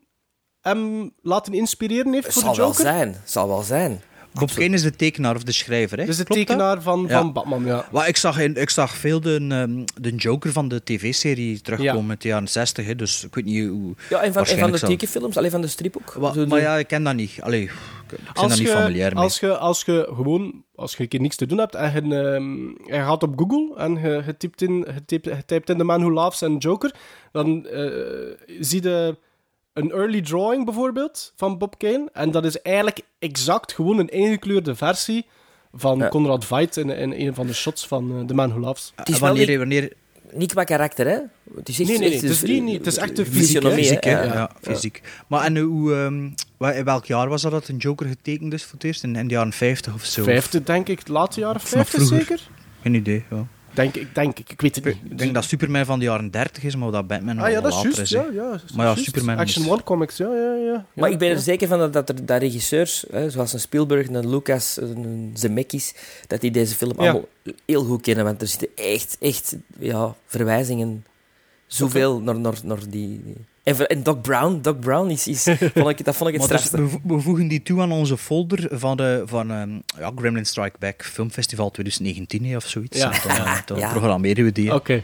[0.60, 2.84] hem laten inspireren heeft het voor zal de wel Joker?
[2.84, 3.08] zijn.
[3.08, 4.00] Het zal wel zijn.
[4.32, 6.04] Bob Kane is de tekenaar of de schrijver, hè?
[6.04, 6.48] Dus de Klopt dat?
[6.48, 7.18] tekenaar van, Ja.
[7.18, 7.88] van Batman, ja.
[7.92, 12.02] Maar ik zag, in- ik zag veel de, ehm, de Joker van de tv-serie terugkomen
[12.04, 12.08] Ja.
[12.10, 12.86] uit de jaren 60.
[12.86, 13.80] Hè, dus ik weet niet hoe.
[13.82, 16.12] Ja, en van, en van waarschijnlijk de zal- tekenfilms, alleen van de strip ook.
[16.12, 17.32] Wa- Zo de- maar ja, ik ken dat niet.
[17.40, 17.70] Allee,
[18.12, 19.22] ik ik ben Als daar niet je, familiair mee.
[19.22, 22.16] als, je, als je gewoon, als je een keer niks te doen hebt en je,
[22.16, 25.78] ehm, je gaat op Google en je, je, typt in, je, typt, je typt in
[25.78, 26.94] The Man Who Laughs en Joker,
[27.32, 27.90] dan eh,
[28.60, 29.16] zie je
[29.72, 32.08] een early drawing bijvoorbeeld van Bob Kane.
[32.12, 35.26] En dat is eigenlijk exact gewoon een ingekleurde versie
[35.72, 36.08] van Ja.
[36.08, 38.92] Conrad Veidt in, in een van de shots van eh, The Man Who Laughs.
[39.18, 39.92] Wanneer, wanneer,
[40.32, 41.18] Niet qua karakter, hè?
[41.56, 43.62] Het is echt, Nee, nee, nee, het is niet- niet- het is echt de fysiek,
[43.62, 43.72] hè?
[43.72, 44.10] fysiek, hè?
[44.10, 44.50] Ja, Ja, ja.
[44.60, 45.02] fysiek.
[45.26, 48.62] Maar en hoe, ehm, wa- in welk jaar was dat dat een Joker getekend is
[48.64, 49.02] voor het eerst?
[49.02, 50.22] In, in de jaren 50 of zo?
[50.22, 52.18] Vijfde, denk ik, late jaren Of nog 50 vroeger.
[52.26, 52.48] zeker?
[52.82, 53.46] Geen idee, ja.
[53.78, 54.50] Denk ik, denk ik.
[54.50, 54.96] Ik weet het niet.
[55.10, 57.60] Ik denk dat Superman van de jaren 30 is, maar dat Batman nog Ah ja,
[57.60, 58.00] dat is later juist.
[58.00, 58.10] is.
[58.10, 58.28] Ja, hè.
[58.42, 59.04] ja, dat is Maar ja, juist.
[59.04, 60.84] Superman Action is- One Comics, ja, ja, ja.
[60.94, 61.40] Maar Ja, ik ben er ja.
[61.40, 65.94] zeker van dat, dat, er, dat regisseurs, hè, zoals een Spielberg, een Lucas, een Zemeckis,
[66.26, 66.98] dat die deze film Ja.
[66.98, 67.28] allemaal
[67.66, 68.24] heel goed kennen.
[68.24, 71.04] Want er zitten echt, echt ja, verwijzingen,
[71.66, 72.88] zoveel naar, naar, naar die...
[73.24, 73.34] die-
[73.68, 75.42] En, en Doc Brown, Doc Brown is, is,
[75.74, 76.98] vond ik, dat vond ik het dus, strafste.
[77.04, 81.04] we, voegen die toe aan onze folder van, de, van ehm, ja, Gremlin Strike Back
[81.04, 82.98] Filmfestival 2019 hè, of zoiets.
[82.98, 83.10] Ja.
[83.26, 83.90] Dan, eh, dan Ja.
[83.90, 84.74] programmeren we die.
[84.74, 85.02] Oké.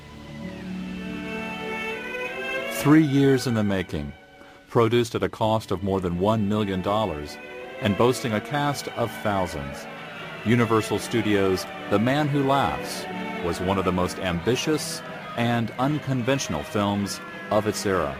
[2.83, 4.13] Three years in the making,
[4.69, 6.83] produced at a cost of more than $1 million,
[7.83, 9.79] and boasting a cast of thousands.
[10.47, 13.05] Universal Studios' The Man Who Laughs
[13.45, 15.01] was one of the most ambitious
[15.37, 18.15] and unconventional films of its era.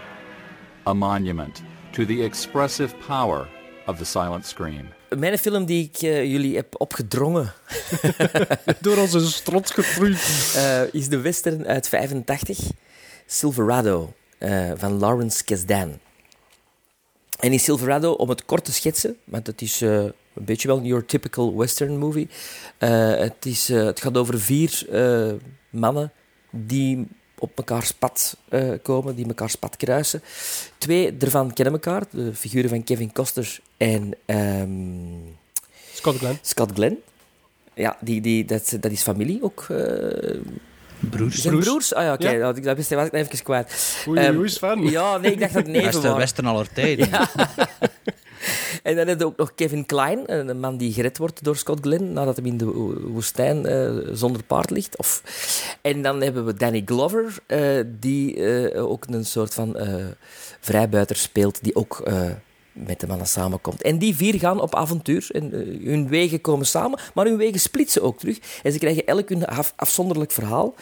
[0.87, 3.49] A monument to the expressive power
[3.87, 4.89] of the silent screen.
[5.19, 7.53] Mijn film die ik eh, jullie heb opgedrongen,
[8.81, 10.53] Door onze strot geproeid.
[10.57, 12.59] eh, is de western uit 85,
[13.27, 15.99] Silverado, eh, van Lawrence Kasdan.
[17.41, 20.03] En in Silverado, om het kort te schetsen, want het is eh,
[20.35, 22.29] een beetje wel your typical western movie.
[22.79, 25.33] eh, het, is, het gaat over vier eh,
[25.71, 26.13] mannen
[26.51, 27.07] die
[27.45, 30.23] op mekaars pad eh, komen, die mekaars pad kruisen.
[30.79, 35.33] Twee ervan kennen elkaar, de figuren van Kevin Costner en ehm,
[35.95, 36.39] Scott Glenn.
[36.43, 36.97] Scott Glenn.
[37.75, 39.67] Ja, die, die, dat, dat is familie ook.
[39.69, 40.39] eh
[41.11, 41.37] Broers.
[41.43, 41.95] zijn Broers.
[41.95, 42.53] Ah ja, oké, Ja.
[42.53, 43.97] dat, dat wist- was ik even kwijt.
[44.09, 44.83] Oei, Ehm, oei, Sven.
[44.83, 46.17] Ja, nee, ik dacht dat het neven Beste waren.
[46.19, 47.09] western aller tijden.
[48.83, 51.81] En dan heb je ook nog Kevin Klein, een man die gered wordt door Scott
[51.81, 54.97] Glenn nadat hij in de wo- woestijn eh, zonder paard ligt.
[54.97, 55.23] Of...
[55.83, 59.77] En dan hebben we Danny Glover, eh, die eh, ook een soort van
[60.61, 62.03] vrijbuiter speelt, die ook
[62.73, 63.83] met de mannen samenkomt.
[63.83, 65.27] En die vier gaan op avontuur.
[65.31, 65.51] En,
[65.85, 68.39] hun wegen komen samen, maar hun wegen splitsen ook terug.
[68.63, 70.75] En ze krijgen elk hun af- afzonderlijk verhaal.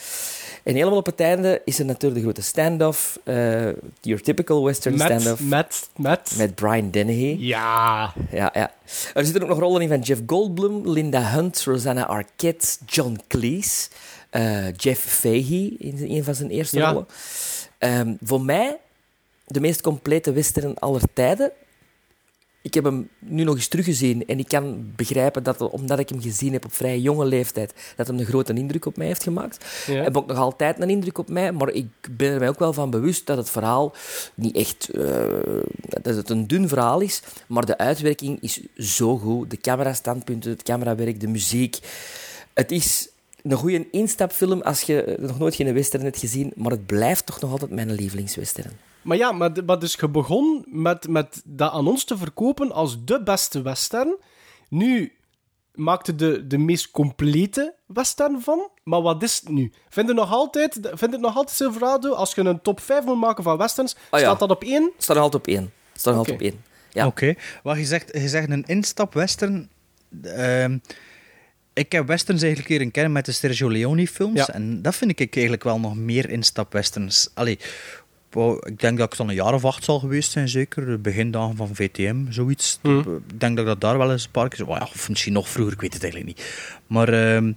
[0.63, 3.19] En helemaal op het einde is er natuurlijk de grote standoff.
[3.25, 3.69] eh
[4.01, 5.41] your typical western standoff.
[5.43, 6.35] met, met.
[6.37, 7.37] Met Brian Dennehy.
[7.39, 8.13] Ja.
[8.31, 8.73] Ja, ja.
[9.15, 13.89] Er zitten ook nog rollen in van Jeff Goldblum, Linda Hunt, Rosanna Arquette, John Cleese,
[14.31, 16.91] eh, Jeff Fahey in een van zijn eerste Ja.
[16.91, 17.07] rollen.
[17.79, 18.77] Ehm, voor mij
[19.47, 21.53] de meest complete western aller tijden.
[22.63, 26.23] Ik heb hem nu nog eens teruggezien en ik kan begrijpen dat, omdat ik hem
[26.23, 29.85] gezien heb op vrij jonge leeftijd, dat hem een grote indruk op mij heeft gemaakt.
[29.87, 30.03] Ja.
[30.03, 32.73] Heeft ook nog altijd een indruk op mij, maar ik ben er mij ook wel
[32.73, 33.95] van bewust dat het verhaal
[34.35, 34.89] niet echt...
[34.89, 35.25] eh,
[36.03, 39.51] dat het een dun verhaal is, maar de uitwerking is zo goed.
[39.51, 41.79] De camerastandpunten, het camerawerk, de muziek.
[42.55, 43.09] Het is
[43.43, 47.41] een goede instapfilm als je nog nooit geen western hebt gezien, maar het blijft toch
[47.41, 48.73] nog altijd mijn lievelingswestern.
[49.03, 53.05] Maar ja, maar, maar dus je begon met, met dat aan ons te verkopen als
[53.05, 54.17] de beste western.
[54.69, 55.13] Nu
[55.75, 58.69] maakte de, de meest complete western van.
[58.85, 59.73] Maar wat is het nu?
[59.89, 63.21] Vind je nog altijd, vind je nog altijd Silverado, als je een top 5 moet
[63.21, 64.27] maken van westerns, Ah, ja.
[64.27, 64.83] staat dat op één?
[64.95, 65.73] Het staat altijd op één.
[65.93, 66.19] Het staat Oké.
[66.31, 66.65] altijd op één.
[66.91, 67.07] Ja.
[67.07, 67.35] Oké.
[67.63, 69.71] Wat je zegt, je zegt een instap-western.
[70.23, 70.79] Ehm,
[71.73, 74.39] ik heb westerns eigenlijk leren kennen met de Sergio Leone-films.
[74.39, 74.49] Ja.
[74.49, 77.29] En dat vind ik eigenlijk wel nog meer instap-westerns.
[77.35, 77.59] Allee,
[78.31, 80.87] wou- ik denk dat ik zo'n een jaar of acht zal geweest zijn, zeker.
[80.87, 82.79] De begindagen van VTM, zoiets.
[82.83, 84.67] Ik denk dat ik dat daar wel eens een paar keer...
[84.69, 86.47] Ja, of misschien nog vroeger, ik weet het eigenlijk niet.
[86.87, 87.09] Maar...
[87.09, 87.53] ehm,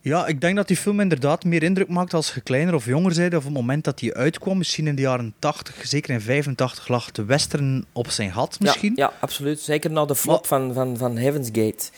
[0.00, 3.14] ja, ik denk dat die film inderdaad meer indruk maakt als je kleiner of jonger
[3.14, 3.32] bent.
[3.32, 6.88] Of op het moment dat die uitkwam, misschien in de jaren 80, zeker in 85,
[6.88, 8.92] lag de western op zijn gat misschien.
[8.96, 9.60] Ja, ja, absoluut.
[9.60, 11.90] Zeker na de flop van, van, van Heaven's Gate.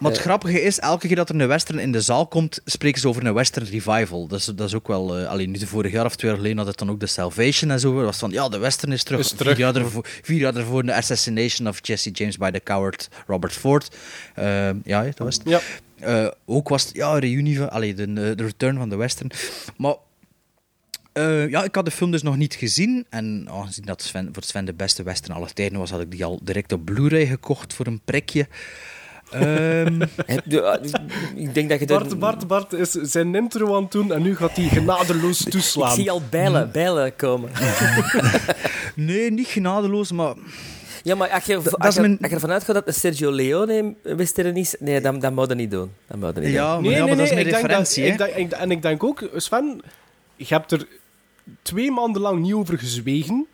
[0.00, 2.60] Maar het Eh, grappige is, elke keer dat er een western in de zaal komt,
[2.64, 4.26] spreken ze over een western revival.
[4.26, 5.18] Dat is, dat is ook wel...
[5.18, 7.06] eh alleen nu de vorig jaar of twee jaar geleden had het dan ook de
[7.06, 7.94] Salvation en zo.
[7.94, 9.20] Dat was van, ja, de western is terug.
[9.20, 9.54] Is terug.
[9.56, 13.52] Vier, jaar ervoor, vier jaar ervoor de assassination of Jesse James by the coward Robert
[13.52, 13.96] Ford.
[14.34, 15.48] Eh, ja, dat was het.
[15.48, 15.60] Ja.
[15.98, 17.70] Eh, ook was het, ja, een reunie van...
[17.70, 19.30] Allee, de, de return van de western.
[19.76, 19.94] Maar...
[21.12, 23.06] eh, ja, ik had de film dus nog niet gezien.
[23.10, 26.24] En aangezien dat Sven, voor Sven de beste western aller tijden was, had ik die
[26.24, 28.46] al direct op Blu-ray gekocht voor een prikje.
[29.30, 30.36] Ehm, eh,
[31.34, 34.36] ik denk dat je Bart, Bart, Bart is zijn intro aan het doen en nu
[34.36, 35.94] gaat hij genadeloos Ik toeslaan.
[35.94, 37.50] zie al bijlen, bijlen komen.
[38.94, 40.34] Nee, niet genadeloos, maar
[41.02, 44.56] Ja, maar als je, als je, mijn- als je ervan uitgaat dat Sergio Leone western
[44.56, 45.90] is, nee, dan, dan moet je dat niet doen.
[46.06, 46.84] Dan moet dat niet ja, doen.
[46.84, 48.16] maar, ja, maar dat is mijn ik denk referentie.
[48.16, 48.26] dat, hè.
[48.26, 49.80] ik denk- ik- en ik denk ook, Sven,
[50.36, 50.86] je hebt er
[51.62, 53.46] twee maanden lang niet over gezwegen.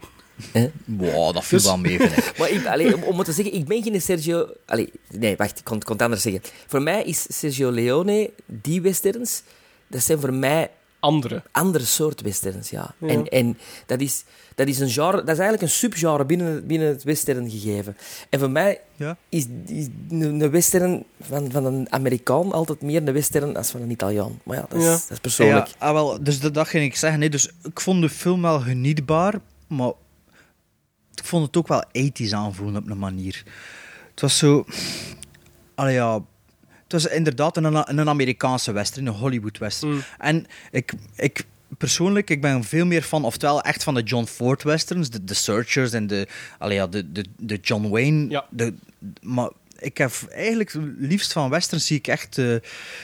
[0.85, 1.99] Wow, dat viel Dus- wel mee.
[2.38, 4.49] Maar ik, allee, om, om het te zeggen, ik ben geen Sergio...
[4.66, 6.42] Allee, nee, wacht, ik kon, kon het anders zeggen.
[6.66, 9.42] Voor mij is Sergio Leone, die westerns,
[9.87, 10.70] dat zijn voor mij
[11.01, 11.42] Andere.
[11.53, 12.94] andere soort westerns, ja.
[13.01, 16.88] En, en dat, is, dat is een genre, dat is eigenlijk een subgenre binnen, binnen
[16.88, 17.96] het western gegeven.
[18.31, 19.16] En voor mij Ja.
[19.29, 23.81] is, is een een western van, van een Amerikaan altijd meer een western als van
[23.81, 24.40] een Italiaan.
[24.44, 24.90] Maar ja, dat is, Ja.
[24.90, 25.66] dat is persoonlijk.
[25.66, 27.18] Ja, ah, wel, dus dat, dat ging ik zeggen.
[27.20, 27.31] Nee.
[27.31, 29.35] Dus ik vond de film wel genietbaar,
[29.66, 29.92] maar
[31.18, 33.42] ik vond het ook wel ethisch aanvoelen op een manier.
[34.11, 34.64] Het was zo...
[35.74, 36.20] Allee, ja...
[36.83, 40.02] Het was inderdaad een, een Amerikaanse western, een Hollywood western.
[40.18, 41.44] En ik, ik
[41.79, 45.35] persoonlijk, ik ben veel meer van, oftewel echt van de John Ford westerns, de, de
[45.35, 48.29] Searchers en de, allee, ja, de, de, de John Wayne.
[48.29, 48.46] Ja.
[48.50, 48.74] De,
[49.20, 52.62] maar ik heb eigenlijk liefst van westerns zie ik echt de,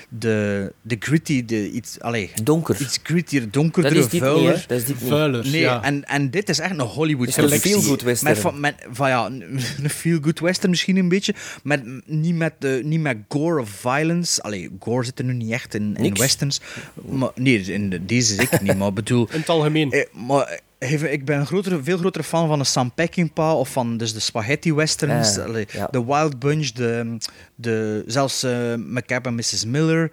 [0.09, 2.81] de, de gritty, de iets, allee, Donker.
[2.81, 4.29] iets grittier, Dat donkerder, is dit niet, hè.
[4.29, 4.65] vuiler.
[4.69, 5.09] Dat is dit niet.
[5.11, 5.83] Vuiler, Nee, ja.
[5.83, 8.33] en, en dit is echt een Hollywood Het is een feel-good western.
[8.33, 9.27] Met, van, met, van ja,
[9.83, 11.35] een feel-good western misschien een beetje.
[11.63, 14.43] Met, niet, met, de niet met gore of violence.
[14.43, 16.21] Allee, gore zit er nu niet echt in, in Niks.
[16.21, 16.61] westerns.
[17.09, 18.77] Maar, nee, in de- deze zeker niet.
[18.77, 19.29] Maar ik bedoel...
[19.33, 19.91] In het algemeen.
[19.93, 23.73] Eh, maar even, ik ben een grotere, veel grotere fan van de Sam Peckinpah of
[23.73, 25.35] van dus de spaghetti westerns,
[25.73, 25.89] ja.
[25.91, 27.17] de Wild Bunch, de,
[27.55, 29.65] de, zelfs eh McCab en Mrs.
[29.65, 30.11] Miller.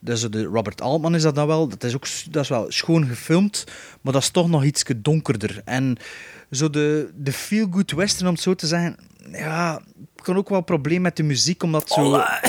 [0.00, 1.68] Dus de Robert Altman is dat dan wel.
[1.68, 3.64] Dat is ook dat is wel schoon gefilmd,
[4.00, 5.60] maar dat is toch nog iets donkerder.
[5.64, 5.96] En
[6.50, 8.96] zo de, de feel-good western, om het zo te zeggen,
[9.32, 9.82] ja,
[10.22, 12.40] kan ook wel een probleem met de muziek, omdat het zo or-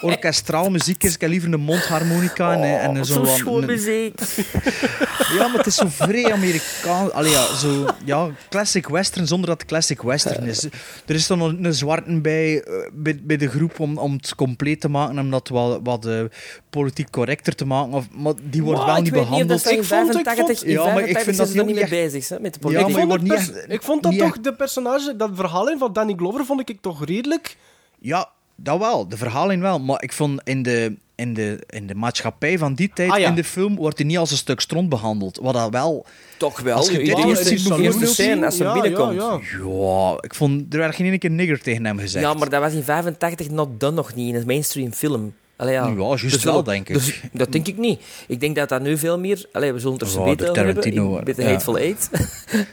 [0.10, 1.14] orkestraal muziek is.
[1.14, 4.14] Ik heb liever een mondharmonica en, en zo'n Oh, Zo schoon een- muziek.
[5.38, 7.10] ja, maar het is zo vrij Amerikaans.
[7.12, 10.64] Allee, ja, zo, ja, classic western zonder dat het classic western is.
[11.06, 14.80] Er is dan een zwarte bij, eh, bij, bij de groep om, om het compleet
[14.80, 16.20] te maken, om dat wat, wat eh,
[16.70, 17.92] politiek correcter te maken.
[17.92, 19.60] Of, maar die wordt Maar wel niet behandeld.
[19.60, 21.88] Ik vond- ik 85, vond- in Ja, maar ik 85 vind zijn dat er niet
[22.12, 22.92] bezig hè, met de Ja, politiek.
[22.96, 25.70] maar ik, vond niet echt- ik vond dat niet toch, echt- de personage, dat verhaal
[25.70, 27.56] in van Danny Glover, vond ik toch redelijk.
[27.98, 29.08] Ja, dat wel.
[29.08, 29.80] De verhaling wel.
[29.80, 33.28] Maar ik vond in de, in de, in de maatschappij van die tijd Ah, ja.
[33.28, 35.38] in de film wordt hij niet als een stuk stront behandeld.
[35.42, 36.06] Wat dat wel...
[36.36, 36.76] Toch wel.
[36.76, 39.14] Als je de dit eerste- eerst ziet de eerste bijvoorbeeld scène als ze Ja, binnenkomt.
[39.14, 39.66] ja, Ja, ja.
[40.10, 40.72] Ja, ik vond...
[40.74, 42.38] Er werd geen ene keer nigger tegen hem gezegd.
[42.38, 45.34] maar dat was in 85 not done nog niet in een mainstream film.
[45.60, 45.86] Allee, ja.
[45.86, 46.94] Ja, juist Dus wel, denk ik.
[46.94, 48.00] dus dat denk ik niet.
[48.28, 49.46] Ik denk dat dat nu veel meer...
[49.52, 50.82] Allee, we zullen het er zo beter over hebben.
[51.44, 51.50] Ja.
[51.50, 52.08] Hateful Eight.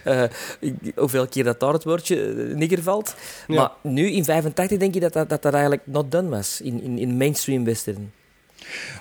[0.04, 0.24] Eh,
[0.60, 3.16] ik- hoeveel keer dat daar het woordje eh, nigger valt.
[3.48, 3.56] Ja.
[3.56, 6.62] Maar nu, in 85, denk je dat dat, dat, dat eigenlijk not done was.
[6.62, 8.12] In, in, in mainstream western.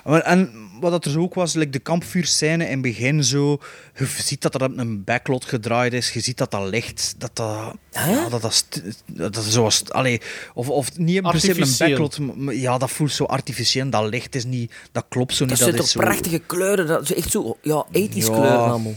[0.05, 3.57] Maar, en wat dat er zo ook was, like de kampvuurscène in het begin zo...
[3.95, 6.11] Je ziet dat er een backlot gedraaid is.
[6.13, 7.15] Je ziet dat dat licht...
[7.17, 7.75] Dat dat...
[7.91, 8.65] Ja, dat dat...
[9.05, 9.89] Dat dat zoals...
[9.91, 10.21] Allee,
[10.53, 12.19] of, of niet in principe een backlot.
[12.35, 13.89] maar- Ja, dat voelt zo artificieel.
[13.89, 14.73] Dat licht is niet...
[14.91, 15.49] Dat klopt zo niet.
[15.49, 15.99] Dat zijn is toch zo...
[15.99, 16.87] prachtige kleuren.
[16.87, 17.57] Dat is echt zo...
[17.61, 18.31] Ja, ethisch Ja.
[18.33, 18.95] kleuren allemaal.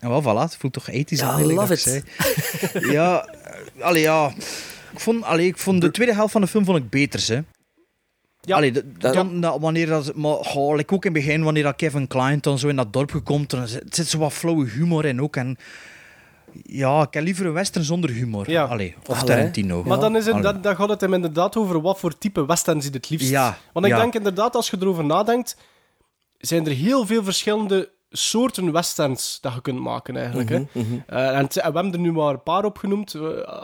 [0.00, 0.38] En wel, voilà.
[0.50, 1.34] Het voelt toch ethisch Ja, aan.
[1.38, 2.02] eigenlijk love dat ik
[2.82, 2.92] zei.
[2.92, 3.28] ja,
[3.80, 4.32] allee, ja...
[4.92, 7.40] Ik vond, allee, ik vond de tweede helft van de film vond ik beter, hè.
[8.46, 11.62] Ja, Allee, dat- dan, dat- wanneer dat, maar oh, like ook in het begin, wanneer
[11.62, 14.66] dat Kevin Klein dan zo in dat dorp komt, dan zit, zit zo wat flauwe
[14.68, 15.36] humor in ook.
[15.36, 15.56] En
[16.62, 18.50] ja, ik heb liever een western zonder humor.
[18.50, 18.64] Ja.
[18.64, 19.24] Allee, of Allee.
[19.36, 19.82] Tarantino.
[19.84, 22.80] Maar dan, is het, dan, dan gaat het hem inderdaad over wat voor type western
[22.80, 23.28] je het liefst.
[23.30, 23.98] Ja, Want ik ja.
[24.00, 25.56] denk inderdaad, als je erover nadenkt,
[26.38, 30.48] zijn er heel veel verschillende soorten westerns dat je kunt maken eigenlijk.
[30.48, 30.64] hè.
[31.06, 33.14] Eh, en, het- en we hebben er nu maar een paar opgenoemd.
[33.14, 33.20] Eh,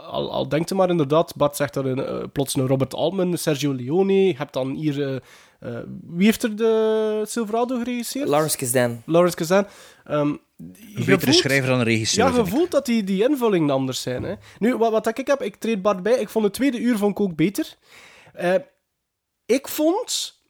[0.09, 3.37] al, al denkt je maar inderdaad, Bart zegt er een, eh, plots een Robert Altman,
[3.37, 4.27] Sergio Leone.
[4.27, 5.07] Je hebt dan hier...
[5.07, 5.15] eh,
[5.59, 8.27] eh, wie heeft er de Silverado geregisseerd?
[8.27, 9.01] Lawrence Kasdan.
[9.05, 9.65] Lawrence Kazan.
[10.05, 10.39] Ehm, Een
[10.95, 12.25] betere voelt- schrijver dan een regisseur.
[12.25, 14.23] ja, je voelt dat die, die invulling anders zijn.
[14.23, 14.33] Hè.
[14.59, 16.13] Nu, wat, wat ik heb, ik treed Bart bij.
[16.13, 17.75] Ik vond het tweede uur vond ik ook beter.
[18.33, 18.53] Eh,
[19.45, 20.41] ik vond...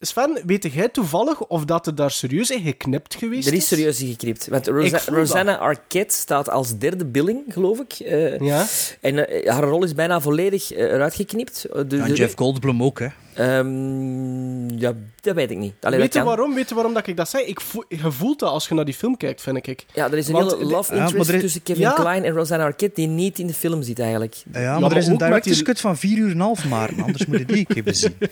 [0.00, 4.00] Sven, weet jij toevallig of dat er daar serieus in geknipt geweest Er is serieus
[4.00, 4.48] in geknipt.
[4.48, 7.92] Want Rosa- Rosanna Arquette staat als derde billing, geloof ik.
[8.00, 8.66] Eh, Ja.
[9.00, 11.62] En eh, haar rol is bijna volledig eh, eruit geknipt.
[11.72, 13.06] De- En de- Jeff Goldblum ook, hè.
[13.38, 15.74] Ehm, ja, dat weet ik niet.
[15.80, 16.54] Allee, Weet je waarom?
[16.54, 17.44] Weet je waarom dat ik dat zei?
[17.44, 19.84] Ik voel, je voelt dat als je naar die film kijkt, vind ik.
[19.94, 21.92] Ja, er is een Want hele love interest er is- tussen Kevin Ja.
[21.92, 24.34] Klein en Rosanna Arquette die niet in de film zit eigenlijk.
[24.52, 26.68] Ja, maar, maar er is een director's die- cut van 4 uur en een half,
[26.68, 28.16] maar anders moet je die een keer bezien.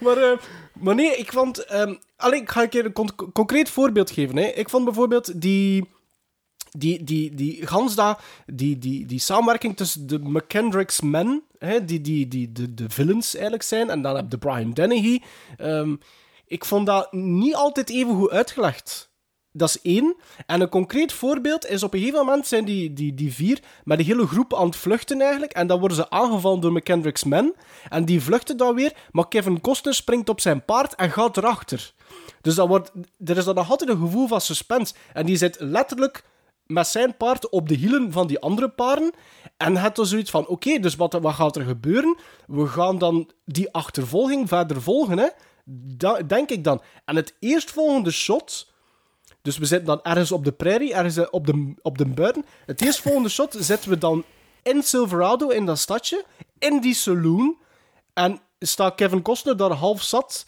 [0.00, 0.38] Maar, eh,
[0.72, 1.64] maar nee, ik vond...
[1.64, 4.36] ehm alleen, ik ga een keer een con- concreet voorbeeld geven.
[4.36, 4.44] Hè.
[4.44, 5.88] Ik vond bijvoorbeeld die...
[6.76, 12.00] Die, die, die, gans dat, die, die, die samenwerking tussen de McKendrick's men, hè, die,
[12.00, 15.22] die, die de, de villains eigenlijk zijn, en dan heb je Brian Dennehy.
[15.56, 15.96] ehm,
[16.46, 19.12] ik vond dat niet altijd even goed uitgelegd.
[19.56, 20.16] Dat is één.
[20.46, 23.98] En een concreet voorbeeld is op een gegeven moment zijn die, die, die vier met
[23.98, 25.52] een hele groep aan het vluchten eigenlijk.
[25.52, 27.54] En dan worden ze aangevallen door McKendrick's men.
[27.88, 31.92] En die vluchten dan weer, maar Kevin Costner springt op zijn paard en gaat erachter.
[32.40, 32.92] Dus dat wordt,
[33.24, 34.94] er is dan nog altijd een gevoel van suspense.
[35.12, 36.24] En die zit letterlijk
[36.66, 39.12] met zijn paard op de hielen van die andere paarden.
[39.56, 42.16] En het dan zoiets van, oké, dus wat, wat gaat er gebeuren?
[42.46, 45.28] We gaan dan die achtervolging verder volgen, hè.
[45.96, 46.82] Da- denk ik dan.
[47.04, 48.72] En het eerstvolgende shot...
[49.42, 52.44] Dus we zitten dan ergens op de prairie, ergens eh, op de, op de buiten.
[52.66, 54.24] Het eerstvolgende shot zetten we dan
[54.62, 56.24] in Silverado, in dat stadje,
[56.58, 57.56] in die saloon.
[58.12, 60.46] En staat Kevin Costner daar half zat,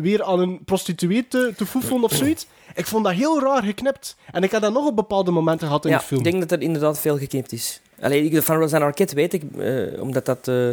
[0.00, 1.66] weer aan een prostituee te, te
[2.02, 2.46] of zoiets.
[2.74, 4.16] Ik vond dat heel raar geknipt.
[4.32, 6.20] En ik heb dat nog op bepaalde momenten gehad in Ja, de film.
[6.20, 7.80] ik denk dat er inderdaad veel geknipt is.
[8.00, 10.68] Alleen van Rosanna Arquette weet ik, eh, omdat dat, eh,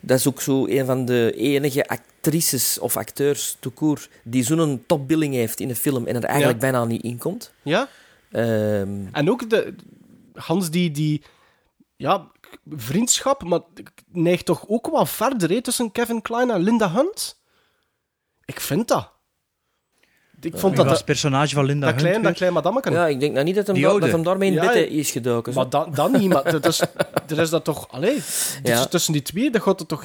[0.00, 5.34] dat is ook zo een van de enige actrices of acteurs, court, die zo'n topbilling
[5.34, 7.52] heeft in de film en er eigenlijk bijna niet in komt.
[7.62, 7.88] Ja?
[8.30, 9.74] Ehm, En ook de,
[10.34, 11.22] Hans, die, die
[11.96, 12.26] ja,
[12.70, 13.60] vriendschap, maar
[14.12, 17.36] neigt toch ook wel verder hè, tussen Kevin Klein en Linda Hunt?
[18.46, 19.14] Ik vind dat.
[20.40, 22.92] Ik vond Wie dat, was dat, personage van Linda dat, klein, dat klein madammeken.
[22.92, 25.10] ja, ik denk nou niet dat hem, da- dat hem daarmee in Ja, bed is
[25.10, 25.52] gedoken.
[25.52, 25.60] zo.
[25.60, 26.80] Maar dan, dan niet, maar dat is,
[27.30, 27.88] er is dat toch...
[27.90, 28.22] Allee,
[28.62, 28.84] Ja.
[28.86, 30.04] tussen die twee, dat gaat het toch...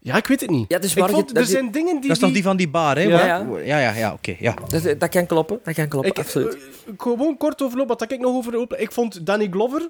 [0.00, 0.64] Ja, ik weet het niet.
[0.68, 2.02] Ja, dus waar vond, er je- zijn dingen die...
[2.08, 3.02] Dat is toch die van die bar, hè?
[3.02, 3.36] Ja.
[3.64, 4.36] Ja, ja, ja, oké.
[4.38, 4.54] ja.
[4.68, 6.54] dat, dat kan kloppen, dat kan kloppen, Ik, absoluut.
[6.54, 8.80] eh, gewoon kort overlopen, wat ik nog over open.
[8.80, 9.88] Ik vond Danny Glover...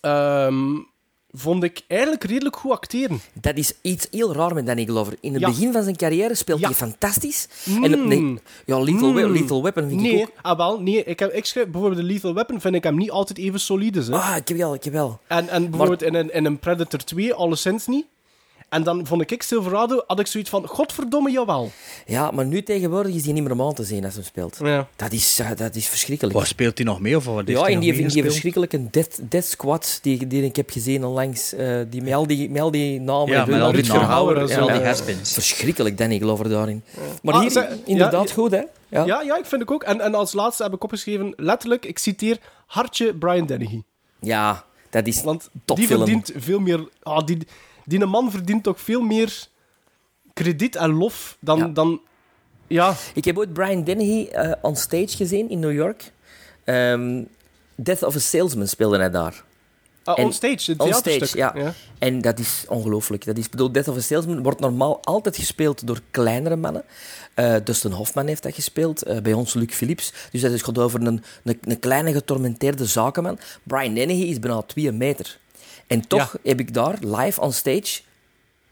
[0.00, 0.74] ehm,
[1.32, 3.20] vond ik eigenlijk redelijk goed acteren.
[3.40, 5.14] Dat is iets heel raar met Danny Glover.
[5.20, 5.48] In het Ja.
[5.48, 6.66] begin van zijn carrière speelt Ja.
[6.66, 7.48] hij fantastisch.
[7.64, 7.84] Mm.
[7.84, 9.32] En, nee, ja, Lethal, We- Mm.
[9.32, 10.30] Lethal Weapon vind ik ook...
[10.42, 13.10] ah, wel, nee ik, heb, ik schrijf, bijvoorbeeld de Lethal Weapon vind ik hem niet
[13.10, 14.02] altijd even solide.
[14.04, 14.12] Hè.
[14.12, 15.20] Ah, ik heb wel, ik heb wel.
[15.26, 18.06] En, en bijvoorbeeld in, een, in een Predator 2 alleszins niet.
[18.72, 21.70] En dan vond ik Silverado, had ik zoiets van, godverdomme, jawel.
[22.06, 24.58] Ja, maar nu tegenwoordig is hij niet meer om aan te zien als hij speelt.
[24.62, 24.88] Ja.
[24.96, 26.36] Dat is, eh, dat is verschrikkelijk.
[26.36, 27.16] Waar speelt hij nog mee?
[27.16, 30.70] Of wat ja, in die, in die verschrikkelijke Death, death Squad die, die ik heb
[30.70, 31.52] gezien onlangs.
[31.52, 33.28] eh die, met, al die, met al die namen.
[33.28, 34.08] Ja, met al die namen.
[34.48, 34.82] Ja, al die Ja.
[34.82, 35.32] has-beens.
[35.32, 36.82] Verschrikkelijk, Danny Glover daarin.
[37.22, 38.62] Maar Ah, hier inderdaad ja, goed, hè?
[38.88, 39.04] Ja.
[39.04, 39.82] Ja, ja, ik vind ik ook.
[39.82, 43.82] En, en als laatste heb ik opgeschreven, letterlijk, ik citeer, hartje Brian Dennehy.
[44.20, 46.88] Ja, dat is Want die verdient veel meer...
[47.02, 47.38] Ah, die,
[47.84, 49.46] die een man verdient toch veel meer
[50.32, 51.58] krediet en lof dan...
[51.58, 51.66] Ja.
[51.66, 52.00] dan
[52.66, 56.12] ja, Ik heb ooit Brian Dennehy eh on stage gezien in New York.
[56.64, 57.22] Ehm,
[57.74, 59.44] Death of a Salesman speelde hij daar.
[60.04, 61.24] ah, En- on stage, het On theaterstuk.
[61.28, 61.74] stage, ja.
[61.98, 63.24] En dat is ongelooflijk.
[63.24, 66.84] Dat is, bedoel, Death of a Salesman wordt normaal altijd gespeeld door kleinere mannen.
[67.34, 69.02] Eh, Dustin Hoffman heeft dat gespeeld.
[69.02, 70.12] eh, bij ons Luc Philips.
[70.30, 73.38] Dus dat is gaat over een, een, een kleine getormenteerde zakenman.
[73.62, 75.38] Brian Dennehy is bijna twee meter.
[75.86, 78.00] En toch heb ik daar live on stage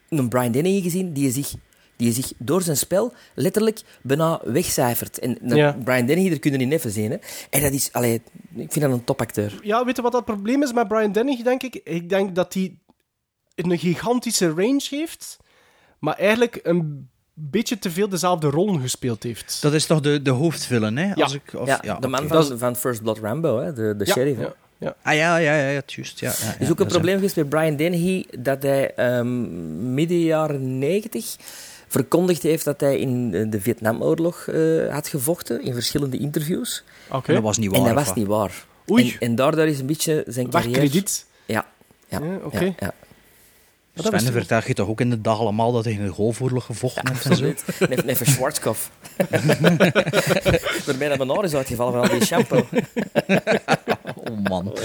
[0.09, 1.55] een Brian Dennehy gezien die zich,
[1.97, 5.19] die zich door zijn spel letterlijk bijna wegcijfert.
[5.19, 5.77] En Ja.
[5.85, 7.11] Brian Dennehy, daar kun je niet even zien.
[7.11, 7.17] Hè.
[7.51, 8.23] En dat is, allee,
[8.55, 9.59] ik vind dat een topacteur.
[9.63, 11.75] Ja, weet je wat dat probleem is met Brian Dennehy, denk ik?
[11.85, 12.79] Ik denk dat hij
[13.55, 15.37] een gigantische range heeft,
[15.99, 19.63] maar eigenlijk een beetje te veel dezelfde rollen gespeeld heeft.
[19.63, 21.15] Dat is toch de, de hoofdvillain, hè?
[21.15, 24.13] Als ik, of, ja, de man van, van First Blood Rambo, hè, de, de ja,
[24.13, 24.41] sheriff.
[24.81, 24.95] Ja.
[25.03, 26.21] Ah ja, ja, ja, ja, juist.
[26.21, 30.21] Ja, ja, Er is ook een probleem geweest bij Brian Dennehy dat hij ehm, midden
[30.21, 31.37] jaren 90
[31.89, 36.85] verkondigd heeft dat hij in eh, de Vietnamoorlog eh, had gevochten in verschillende interviews.
[37.11, 37.33] Oké.
[37.33, 37.79] Dat was niet waar.
[37.79, 38.65] en dat was niet waar.
[38.91, 39.11] Oei.
[39.11, 40.79] En, en daardoor is een beetje zijn carrière...
[40.79, 41.27] krediet.
[41.47, 41.67] Ja.
[42.09, 42.75] Ja, Ja, oké.
[42.79, 42.93] ja,
[44.05, 44.19] ja.
[44.19, 47.09] Sven vertelt je toch ook in de dag allemaal dat hij in de golfoorlog gevochten
[47.09, 47.45] heeft en zo?
[47.89, 48.91] Neef, neef Schwarzkopf.
[50.87, 52.67] Waarbij dat mijn haar is uitgevallen van al die shampoo.
[54.31, 54.65] Oh man.
[54.65, 54.79] Dat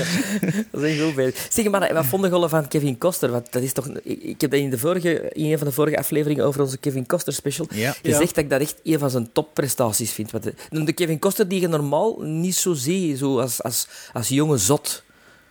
[0.81, 1.31] is echt heel veel.
[1.49, 3.31] Zeg maar, wat vonden jullie van Kevin Koster?
[3.31, 5.97] Want dat is toch, ik, heb dat in, de vorige, in een van de vorige
[5.97, 7.95] afleveringen over onze Kevin Koster special Ja.
[8.03, 10.31] gezegd dat ik dat echt een van zijn topprestaties vind.
[10.31, 10.53] Want de,
[10.83, 15.03] de Kevin Koster die je normaal niet zo ziet, zo als, als, als jonge zot.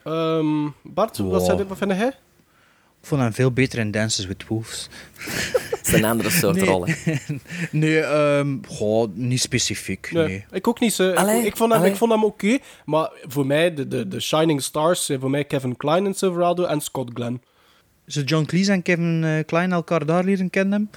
[0.05, 1.45] Ehm, Bart, wat, Wow.
[1.45, 2.13] zei, wat vind jij?
[3.05, 4.89] Ik vond hem veel beter in Dances with Wolves.
[5.71, 6.65] Dat is een andere soort Nee.
[6.65, 6.87] rol.
[6.87, 7.15] hè.
[7.71, 10.11] Nee, ehm goh, niet specifiek.
[10.13, 10.27] Nee.
[10.27, 10.93] Nee, ik ook niet.
[10.95, 11.09] Zo.
[11.11, 11.93] Ik, Allee, ik vond hem, allee.
[11.93, 15.45] ik vond hem oké, maar voor mij, de, de, de Shining Stars, zijn voor mij
[15.45, 17.43] Kevin Klein in Silverado en Scott Glenn.
[18.07, 20.91] Zo John Cleese en Kevin eh, Klein elkaar daar leren kennen?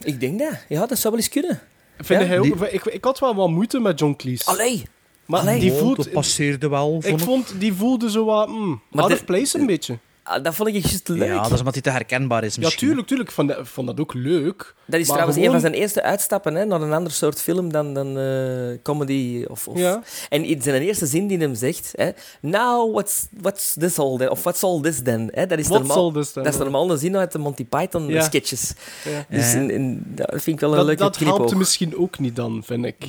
[0.00, 0.64] Ik denk dat.
[0.68, 1.60] Ja, dat zou wel eens kunnen.
[1.98, 2.36] Vind Ja?
[2.36, 4.44] ook, Die- ik, ik had wel wat moeite met John Cleese.
[4.44, 4.82] Allee.
[5.26, 5.60] maar allee.
[5.60, 6.96] die Oh, voelt, dat passeerde wel.
[6.96, 7.26] ik vond ik.
[7.26, 9.98] vond die voelde zo wat mm, out of place een beetje.
[10.26, 11.28] Ah, Dat vond ik juist leuk.
[11.28, 12.86] Ja, dat is omdat hij te herkenbaar is Ja, misschien.
[12.86, 13.28] tuurlijk, tuurlijk.
[13.28, 14.74] Ik vond, dat- vond dat ook leuk.
[14.86, 17.72] Dat is trouwens gewoon- een van zijn eerste uitstappen hè, naar een ander soort film
[17.72, 19.44] dan, dan eh, comedy.
[19.48, 19.78] Of, of...
[19.78, 20.02] Ja.
[20.28, 22.10] En in zijn eerste zin die hem zegt: hè,
[22.40, 24.30] Now, what's, what's this all then?
[24.30, 25.28] Of what's all this then?
[25.32, 26.42] Hè, dat is What's normaal, all this then?
[26.44, 28.22] Dat is normaal een zin uit de Monty Python Ja.
[28.22, 28.72] sketches.
[29.04, 29.24] Ja.
[29.36, 29.58] Dus Ja.
[29.58, 31.54] in, in- dat vind ik wel een Dat, leuke dat helpt knipoog.
[31.58, 33.06] misschien ook niet dan, vind ik.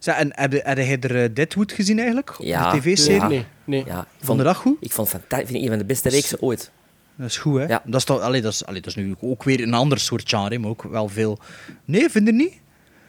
[0.00, 2.34] Zeg, en heb, je- heb jij er eh, Deadwood gezien eigenlijk?
[2.38, 2.70] Ja.
[2.72, 3.20] De tv-serie?
[3.20, 3.26] Ja.
[3.28, 3.84] Nee, nee.
[3.86, 4.76] Ja, ik Vond je dat goed?
[4.80, 6.70] ik vond het vind ik een van de beste reeksen ooit.
[7.16, 7.64] Dat is goed, hè?
[7.66, 7.82] Ja.
[7.84, 10.28] Dat, is toch, allee, dat, is, allee, dat is nu ook weer een ander soort
[10.28, 11.38] genre, maar ook wel veel...
[11.84, 12.52] Nee, vind je niet?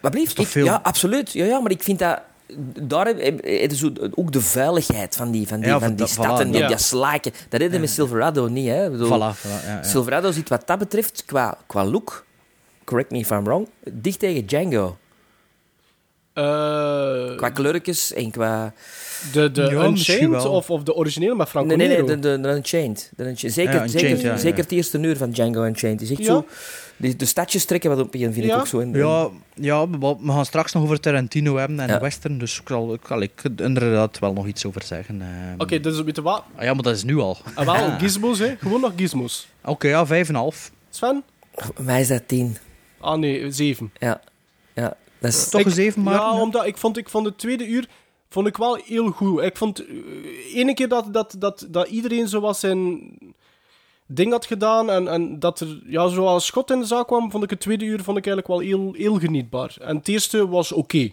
[0.01, 0.35] Wat blieft?
[0.35, 1.31] toch Ik- veel- Ja, absoluut.
[1.31, 2.21] Ja, ja, maar ik vind dat...
[2.81, 3.07] Daar
[4.15, 6.67] ook de vuiligheid van die, van die, Ja, van die stad en voilà, die, ja.
[6.67, 7.31] die slaken.
[7.49, 8.67] Dat heb je met Silverado niet.
[8.67, 8.85] Hè.
[8.85, 9.83] Ik bedoel, Voilà, voilà, ja, ja.
[9.83, 12.25] Silverado zit wat dat betreft qua, qua look,
[12.83, 14.97] correct me if I'm wrong, dicht tegen Django.
[16.33, 18.73] Eh, Qua kleurtjes en qua...
[19.33, 22.39] de de Ja, Unchained of, of de originele met Franco Nee, nee, nee, de, de,
[22.41, 23.11] de Unchained.
[23.15, 23.53] De Unchained.
[23.55, 24.37] Zeker, Ja, Unchained, zeker, ja, ja.
[24.37, 26.01] zeker het eerste uur van Django Unchained.
[26.01, 26.25] is echt Ja.
[26.25, 26.45] zo...
[26.97, 28.79] De, de stadjes trekken wat op je, vind ik ook zo.
[28.79, 31.99] En, Ja, ja, we we gaan straks nog over Tarantino hebben en Ja.
[31.99, 35.21] western, dus ik zal, ik zal ik er inderdaad wel nog iets over zeggen.
[35.21, 35.53] ehm.
[35.61, 36.43] Oké, dus weet je wat?
[36.55, 37.37] Ah, ja, maar dat is nu al.
[37.53, 38.55] Ah, wel, gizmos, hè.
[38.59, 39.47] Gewoon nog gizmos.
[39.65, 40.71] Oké, ja, vijf en half.
[40.89, 41.23] Sven?
[41.79, 42.57] Mij is dat tien.
[42.99, 43.91] Ah nee, zeven.
[43.99, 44.21] Ja.
[44.73, 45.49] Ja, dat is...
[45.49, 46.13] Toch Ik- een zeven, maar...
[46.13, 47.87] Ja, omdat ik vond, ik vond het tweede uur
[48.29, 49.41] vond ik wel heel goed.
[49.41, 52.99] Ik vond eh, ene keer dat, dat, dat, dat iedereen zo was zijn
[54.07, 57.31] ding had gedaan en, en dat er ja, zo als schot in de zaak kwam,
[57.31, 59.75] vond ik het tweede uur vond ik eigenlijk wel heel, heel genietbaar.
[59.79, 61.11] En het eerste was oké.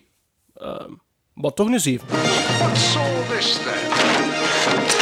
[0.57, 0.91] Ehm,
[1.35, 2.09] maar toch een zeven.
[2.09, 4.97] What's all this then?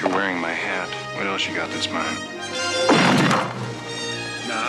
[0.00, 0.88] You're wearing my hat.
[1.16, 2.37] What else you got that's mine?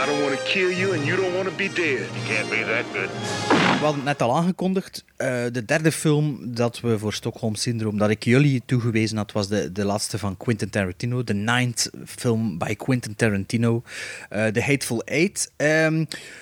[0.09, 1.99] Don't want to kill you and you don't want to be dead.
[2.15, 3.09] You can't be that good.
[3.49, 5.03] We hadden het net al aangekondigd.
[5.17, 9.47] eh, de derde film dat we voor Stockholm Syndroom, dat ik jullie toegewezen had, was
[9.47, 11.23] de, de laatste van Quentin Tarantino.
[11.23, 13.83] De ninth film bij Quentin Tarantino.
[14.29, 15.51] eh The Hateful Eight.
[15.55, 16.01] Ehm,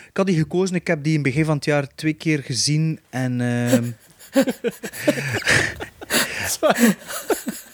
[0.09, 0.75] ik had die gekozen.
[0.75, 2.99] Ik heb die in het begin van het jaar twee keer gezien.
[3.09, 3.91] En ehm,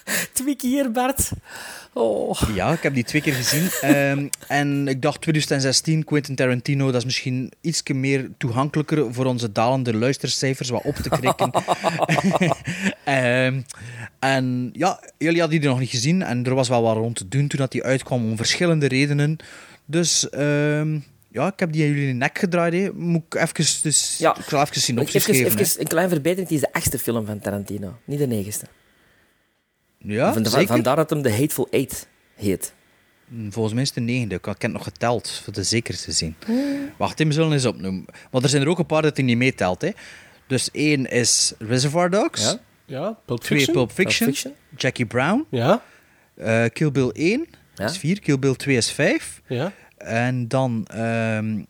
[0.34, 1.32] Twee keer, Bart.
[1.93, 2.41] Oh.
[2.54, 3.70] ja, ik heb die twee keer gezien.
[3.82, 9.51] Ehm, en ik dacht 2016, Quentin Tarantino, dat is misschien iets meer toegankelijker voor onze
[9.51, 11.51] dalende luistercijfers, wat op te krikken.
[13.04, 13.62] Ehm,
[14.20, 17.28] en ja, jullie hadden die nog niet gezien en er was wel wat rond te
[17.28, 19.38] doen toen dat die uitkwam om verschillende redenen.
[19.86, 20.99] Dus ehm,
[21.32, 22.74] ja, ik heb die aan jullie in de nek gedraaid.
[22.74, 22.89] Hè.
[22.93, 24.36] Moet ik even, dus, Ja.
[24.38, 25.60] ik zal even synopsis Even, geven.
[25.60, 26.49] even een klein verbetering.
[26.49, 28.66] Het is de achtste film van Tarantino, niet de negenste.
[30.04, 30.68] Ja, Van- zeker.
[30.68, 32.74] Vandaar dat hem de Hateful Eight heet.
[33.49, 34.36] Volgens mij is het de negende.
[34.36, 36.36] Ik heb het nog geteld, voor de zeker te zien.
[36.97, 38.06] Wacht, we zullen eens opnoemen.
[38.32, 39.82] Want er zijn er ook een paar dat hij niet meetelt.
[39.82, 39.89] Hè.
[40.47, 42.41] Dus één is Reservoir Dogs.
[42.43, 42.60] Ja.
[42.86, 43.76] Ja, Pulp Twee Fiction.
[43.76, 44.26] Pulp Fiction.
[44.28, 44.54] Pulp Fiction.
[44.78, 45.45] Jackie Brown.
[45.49, 45.84] Ja,
[46.36, 47.86] eh, Kill Bill 1 Ja.
[47.86, 48.20] is 4.
[48.20, 49.41] Kill Bill 2 is 5.
[49.47, 49.72] ja.
[49.97, 51.62] En dan ehm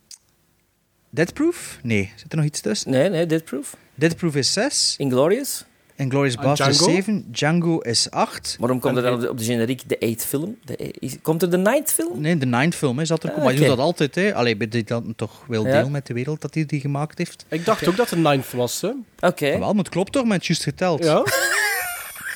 [1.10, 1.78] Dead Proof?
[1.82, 2.90] Nee, zit er nog iets tussen?
[2.90, 3.76] Nee, nee, Dead Proof.
[3.94, 4.94] Dead Proof is 6.
[4.98, 5.64] Inglorious.
[5.96, 6.94] Inglourious Ah, Basterds is Django?
[7.02, 7.24] 7.
[7.30, 8.56] Django is 8.
[8.60, 10.56] Waarom komt er dan op de, op de generiek de Eight film?
[10.64, 12.20] De, is- komt er de Ninth film?
[12.20, 13.32] Nee, de ninth film is dat er.
[13.32, 14.34] Ah, maar je doet dat altijd, hè.
[14.34, 15.72] Allee, bij die dan toch wel Ja.
[15.80, 17.44] deel met de wereld dat hij die gemaakt heeft.
[17.48, 18.90] Ik dacht ook dat het ninth was, hè.
[19.20, 19.48] Oké.
[19.58, 21.04] Wel, maar het klopt toch, met juist geteld.
[21.04, 21.22] Ja.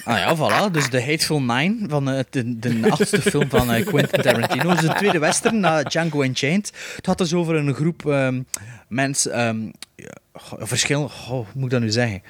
[0.04, 0.72] Ah ja, voilà.
[0.72, 4.70] Dus de Hateful Nine, van, eh, de, de achtste film van eh, Quentin Tarantino.
[4.72, 6.72] Dus de tweede western na Django Unchained.
[6.96, 8.42] Het had dus over een groep ehm,
[8.88, 9.32] mensen...
[9.32, 9.64] ehm
[9.96, 11.09] ja, goh, verschil...
[11.09, 12.22] goh, hoe moet ik dat nu zeggen?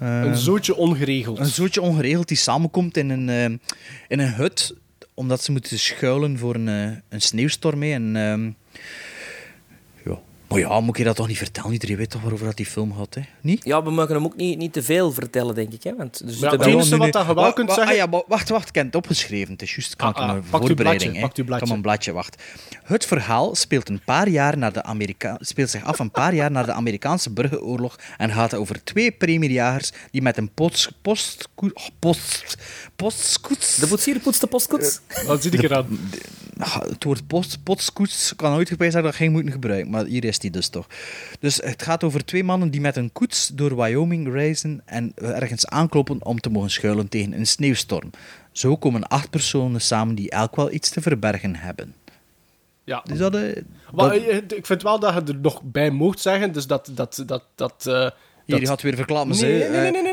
[0.00, 1.38] Ehm, Een zootje ongeregeld.
[1.38, 3.56] een zootje ongeregeld die samenkomt in een, ehm,
[4.08, 4.74] in een hut,
[5.14, 7.82] omdat ze moeten schuilen voor een, eh, een sneeuwstorm.
[7.82, 7.92] hè.
[7.92, 8.50] En, ehm.
[10.48, 11.72] Maar ja, moet je dat toch niet vertellen?
[11.72, 13.20] Iedereen weet toch waarover dat die film gaat, hè?
[13.40, 13.64] Niet?
[13.64, 15.82] Ja, we mogen hem ook niet, niet te veel vertellen, denk ik.
[15.82, 15.96] Hè?
[15.96, 18.06] Want er Ja, het enige wat dat je wel Wa- kunt wa- zeggen- Ah, ja,
[18.06, 19.52] maar wacht, wacht, ik heb het opgeschreven.
[19.52, 21.20] Het is juist kan Ah, ik ah, een pak uw voorbereiding.
[21.20, 21.66] pak uw bladje.
[21.66, 22.42] Kom een bladje, wacht.
[22.82, 26.50] Het verhaal speelt, een paar jaar na de Amerika speelt zich af een paar jaar
[26.50, 31.48] na de Amerikaanse burgeroorlog en gaat over twee premierjagers die met een post, post,
[31.98, 32.56] post,
[32.96, 33.76] postkoets...
[33.76, 35.00] De poetsier poetst de postkoets.
[35.26, 35.98] Wat zie ik er aan?
[36.58, 40.24] Ah, Het woord post, postkoets kan ooit geweest zijn dat geen moeten gebruiken, maar hier
[40.24, 40.86] is die dus toch.
[41.40, 45.66] Dus het gaat over twee mannen die met een koets door Wyoming reizen en ergens
[45.66, 48.10] aankloppen om te mogen schuilen tegen een sneeuwstorm.
[48.52, 51.94] Zo komen acht personen samen die elk wel iets te verbergen hebben.
[52.84, 53.02] Ja.
[53.04, 53.62] Dus dat, eh,
[53.94, 56.90] Maar, dat- eh, ik vind wel dat je er nog bij mocht zeggen, dus dat...
[56.94, 58.10] dat, dat, dat eh,
[58.44, 59.36] hier dat- gaat weer verklappen.
[59.40, 60.12] Nee, nee, eh, nee, nee,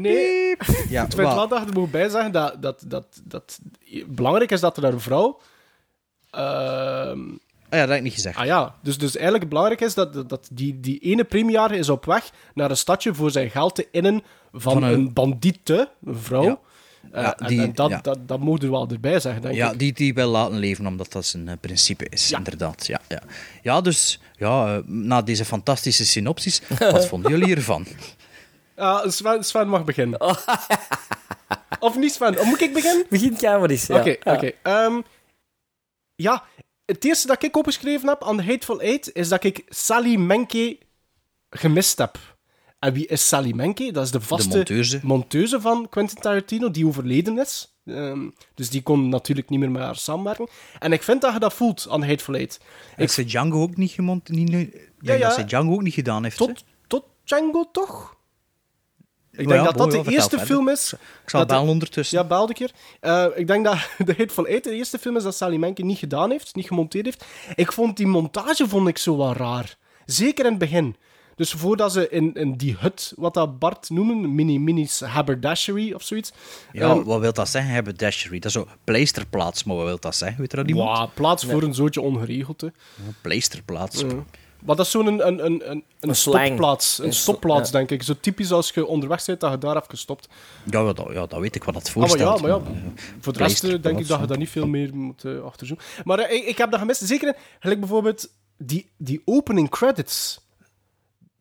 [0.00, 0.14] nee, nee.
[0.14, 0.56] Nee.
[0.88, 1.34] Ja, Ik vind wel.
[1.34, 3.58] wel dat je er moet bij zeggen dat, dat, dat, dat
[4.06, 5.40] belangrijk is dat er een vrouw...
[6.30, 7.20] ehm,
[7.68, 8.36] Ah ja, dat heb ik niet gezegd.
[8.38, 12.04] ah ja, dus, dus eigenlijk belangrijk is dat, dat- die, die ene premiejaar is op
[12.04, 14.22] weg naar een stadje voor zijn geld te innen
[14.52, 15.12] van, Van een- een...
[15.12, 16.42] bandiete, een vrouw.
[16.44, 16.58] Ja.
[17.12, 18.00] Eh, Ja, en- die- en dat, ja.
[18.00, 19.78] dat, dat moet er wel erbij zeggen, denk Ja, ik.
[19.78, 22.36] die, die wel laten leven, omdat dat zijn eh, principe is, Ja.
[22.38, 22.86] inderdaad.
[22.86, 23.22] Ja, ja.
[23.62, 27.86] ja dus ja, eh, na deze fantastische synopsis, wat vonden jullie ervan?
[28.76, 30.20] Ah, Sven, Sven mag beginnen.
[31.80, 32.38] of niet Sven?
[32.38, 33.06] Of moet ik beginnen?
[33.10, 33.86] Begint jij maar eens.
[33.86, 33.98] ja.
[34.00, 34.34] Oké, Ja.
[34.34, 34.52] oké.
[34.62, 35.00] Ehm,
[36.14, 36.44] ja,
[36.84, 40.78] het eerste dat ik opgeschreven heb aan The Hateful Eight is dat ik Sally Menke
[41.50, 42.18] gemist heb.
[42.78, 43.92] En wie is Sally Menke?
[43.92, 45.00] Dat is de vaste monteuse.
[45.02, 47.76] monteuse van Quentin Tarantino, die overleden is.
[47.86, 50.48] Ehm, dus die kon natuurlijk niet meer met haar samenwerken.
[50.78, 52.60] En ik vind dat je dat voelt aan The Hateful Eight.
[52.96, 54.28] Heeft ze Django ook niet gemont...
[54.28, 54.50] Niet,
[55.00, 55.18] Ja, ja.
[55.18, 56.36] Dat ze Django ook niet gedaan heeft.
[56.36, 58.16] Tot, tot Django toch?
[59.32, 60.92] Ik Ja, denk dat dat de ja, eerste film is...
[60.92, 62.18] Ik zal bellen ondertussen.
[62.18, 62.70] Ja, belde een keer.
[63.00, 63.76] Eh, ik denk dat
[64.06, 66.66] de hit van Eet de eerste film is dat Sally Menke niet gedaan heeft, niet
[66.66, 67.24] gemonteerd heeft.
[67.54, 69.76] Ik vond die montage vond ik zo wat raar.
[70.06, 70.96] Zeker in het begin.
[71.36, 76.02] Dus voordat ze in, in die hut, wat dat Bart noemen, mini minis haberdashery of
[76.02, 76.32] zoiets.
[76.72, 77.72] Ja, ehm, wat wil dat zeggen?
[77.72, 78.38] Hebben dashery.
[78.38, 80.38] Dat is zo pleisterplaats, maar wat wil dat zeggen?
[80.40, 80.70] Weet je dat?
[80.70, 82.60] Wauw, plaats voor een zootje ongeregeld.
[82.60, 82.66] Hè.
[82.66, 84.00] Ja, Pleisterplaats.
[84.00, 84.24] Ja.
[84.64, 86.98] Maar dat is zo'n een, een, een, een, een stopplaats.
[86.98, 87.76] Een Een sto- stopplaats, ja.
[87.78, 88.02] denk ik.
[88.02, 90.28] Zo typisch als je onderweg bent, dat je daar even stopt.
[90.70, 92.36] Ja, ja, dat, ja, dat weet ik wat dat Ah, maar voorstelt.
[92.40, 92.78] ja, maar ja, maar, eh,
[93.20, 94.26] voor de rest eh, denk ik dat je ja.
[94.26, 95.86] daar niet veel meer moet eh achterzoeken.
[96.04, 97.06] Maar eh, ik, ik heb dat gemist.
[97.06, 100.40] Zeker, in- gelijk bijvoorbeeld die, die opening credits.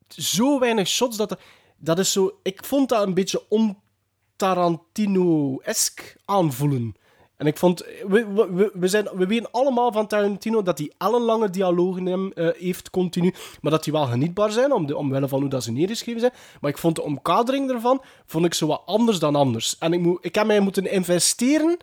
[0.07, 1.39] Zo weinig shots dat er-
[1.77, 2.39] dat is zo.
[2.43, 6.95] Ik vond dat een beetje on-Tarantino-esk aanvoelen.
[7.41, 11.49] En ik vond, we, we- we, zijn, we weten allemaal van Tarantino dat hij ellenlange
[11.49, 15.39] dialogen hem, eh, heeft continu, maar dat die wel genietbaar zijn, om de, omwille van
[15.39, 16.33] hoe dat ze neergeschreven zijn.
[16.61, 19.77] Maar ik vond de omkadering ervan, vond ik zo wat anders dan anders.
[19.77, 21.77] En ik, moet, ik heb mij moeten investeren,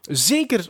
[0.00, 0.68] zeker,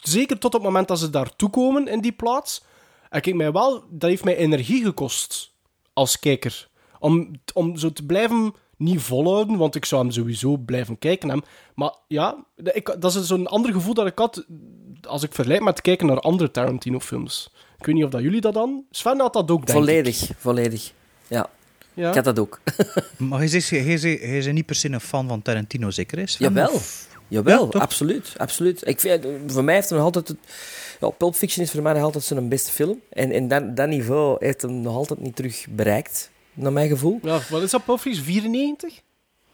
[0.00, 2.62] zeker tot het moment dat ze daartoe komen in die plaats.
[3.10, 5.52] En ik mij wel, dat heeft mij energie gekost
[5.92, 6.68] als kijker.
[6.98, 11.28] Om, om zo te blijven niet volhouden, want ik zou hem sowieso blijven kijken.
[11.28, 11.42] Hem.
[11.74, 14.44] Maar ja, ik, dat is zo'n ander gevoel dat ik had
[15.06, 17.50] als ik vergelijk met kijken naar andere Tarantino-films.
[17.78, 18.84] Ik weet niet of dat jullie dat dan...
[18.90, 19.84] Sven had dat ook, denk ik.
[19.84, 20.92] Volledig, volledig.
[21.26, 21.50] Ja,
[21.94, 22.08] Ja.
[22.08, 22.60] ik had dat ook.
[23.18, 26.18] Maar hij is, hij, is, hij is niet per se een fan van Tarantino, zeker
[26.18, 26.36] is?
[26.38, 26.80] Jawel,
[27.28, 28.86] jawel, Ja, absoluut, absoluut.
[28.86, 30.28] Ik vind, voor mij heeft hij nog altijd...
[30.28, 30.38] Het,
[31.00, 33.00] ja, Pulp Fiction is voor mij nog altijd zijn beste film.
[33.10, 37.18] En, en dat, dat niveau heeft hem nog altijd niet terug bereikt, naar mijn gevoel.
[37.22, 38.24] Ja, wat is dat, Pulp Fiction?
[38.24, 39.00] 94?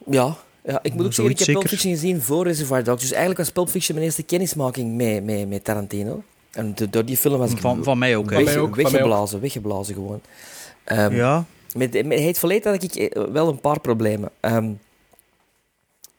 [0.07, 1.69] Ja, ja ik moet ook zeggen, ik heb Pulp zeker.
[1.69, 3.01] Fiction gezien voor Reservoir Dogs.
[3.01, 6.23] Dus eigenlijk was Pulp Fiction mijn eerste kennismaking met, met, met Tarantino.
[6.51, 8.31] En do- door die film was ik Van, van mij ook.
[8.31, 8.35] hè.
[8.37, 10.21] Van mij ook, van mij weggeblazen, weggeblazen gewoon.
[10.85, 11.45] Ehm, Ja,
[11.75, 14.31] Met, met Hateful Eight had ik eh, wel een paar problemen.
[14.41, 14.71] Ehm,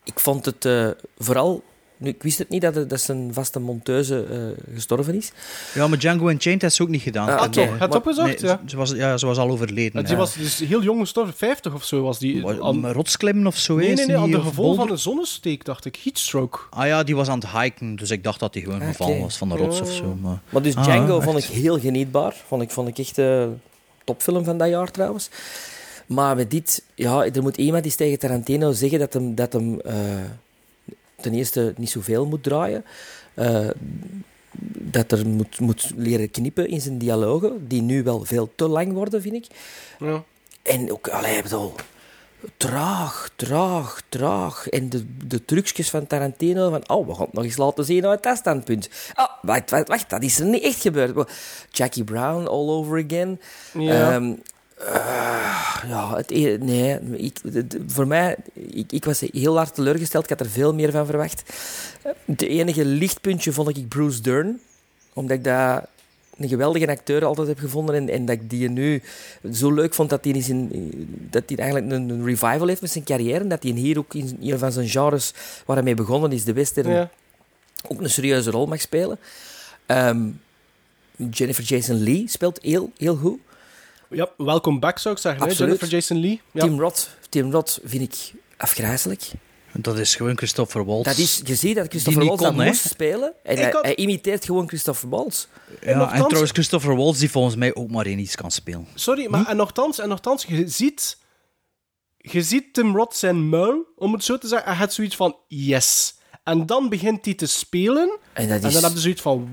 [0.04, 1.64] ik vond het eh, vooral...
[2.06, 5.32] Nu, ik wist het niet dat, er- dat zijn vaste monteuse eh, gestorven is.
[5.74, 7.28] ja, maar Django Unchained heeft ze ook niet gedaan.
[7.28, 8.42] Ah, eh, het maar- opgezocht?
[8.42, 8.62] nee, ja.
[8.66, 10.04] ze, was, ja, ze was al overleden.
[10.04, 10.18] Die ja.
[10.20, 12.42] was dus heel jong gestorven, 50 of zo was die.
[12.42, 13.76] Wat, Aan- om rotsklimmen of zo?
[13.76, 16.00] nee, is nee, nee, aan die, de gevolgen van een zonnesteek, dacht ik.
[16.04, 16.60] Heatstroke.
[16.70, 19.20] Ah ja, die was aan het hiken, dus ik dacht dat hij gewoon Ah, gevallen
[19.22, 20.18] was van de rots of zo.
[20.22, 20.40] Maar...
[20.50, 21.26] Maar dus Ah, Django echt?
[21.26, 22.36] vond ik heel genietbaar.
[22.48, 23.60] Vond ik, vond ik echt een
[24.04, 25.30] topfilm van dat jaar trouwens.
[26.06, 26.84] Maar met dit...
[26.96, 29.94] Ja, er moet iemand eens tegen Tarantino zeggen dat hem, dat hem eh,
[31.22, 32.86] ten eerste niet zoveel moet draaien.
[33.34, 33.70] Eh,
[34.72, 38.94] dat er moet, moet leren knippen in zijn dialogen, die nu wel veel te lang
[38.94, 39.46] worden, vind ik.
[40.00, 40.24] Ja.
[40.64, 41.74] En ook, allee, bedoel,
[42.58, 44.68] traag, traag, traag.
[44.70, 48.06] En de, de trucjes van Tarantino, van, oh, we gaan het nog eens laten zien
[48.06, 48.90] uit dat standpunt.
[49.16, 51.32] Oh, wacht, wacht, wacht, dat is er niet echt gebeurd.
[51.72, 53.42] Jackie Brown, all over again.
[53.74, 54.12] Ja.
[54.12, 54.34] Ehm,
[54.86, 57.40] eh, ja, het, e- nee, ik,
[57.88, 60.24] voor mij, ik, ik was heel hard teleurgesteld.
[60.24, 61.44] Ik had er veel meer van verwacht.
[62.26, 64.60] Het enige lichtpuntje vond ik Bruce Dern.
[65.14, 65.88] Omdat ik dat
[66.38, 67.96] een geweldige acteur altijd heb gevonden.
[67.96, 69.02] En, en dat ik die nu
[69.54, 70.68] zo leuk vond dat hij,
[71.30, 73.40] dat eigenlijk een, een revival heeft met zijn carrière.
[73.40, 75.34] En dat hij hier ook in een van zijn genres
[75.66, 77.10] waar hij mee begonnen is, de western, Ja.
[77.88, 79.18] ook een serieuze rol mag spelen.
[79.86, 80.28] Ehm,
[81.32, 83.40] Jennifer Jason Lee speelt heel, heel goed.
[84.10, 85.42] Ja, welkom back zou ik zeggen.
[85.44, 85.72] hè, Absoluut.
[85.80, 86.42] Jennifer Jason Lee.
[86.52, 86.62] Ja.
[86.64, 89.32] Tim Roth, Tim Roth vind ik afgrijzelijk.
[89.78, 91.08] Dat is gewoon Christopher Waltz.
[91.08, 92.68] Dat is, je ziet dat Christopher Waltz dat kon, hè?
[92.68, 93.34] moest spelen.
[93.44, 95.46] En hij, had- hij imiteert gewoon Christopher Waltz.
[95.82, 98.88] ja, en nochtans- trouwens, Christopher Waltz die volgens mij ook maar in iets kan spelen.
[98.94, 101.18] Sorry, maar en nogthans, en nogthans, je ziet...
[102.18, 104.68] Je ziet Tim Roth zijn muil, om het zo te zeggen.
[104.70, 106.15] Hij had zoiets van, yes.
[106.46, 108.18] En dan begint hij te spelen.
[108.34, 108.74] En dat En is...
[108.74, 109.50] dan heb je zoiets van,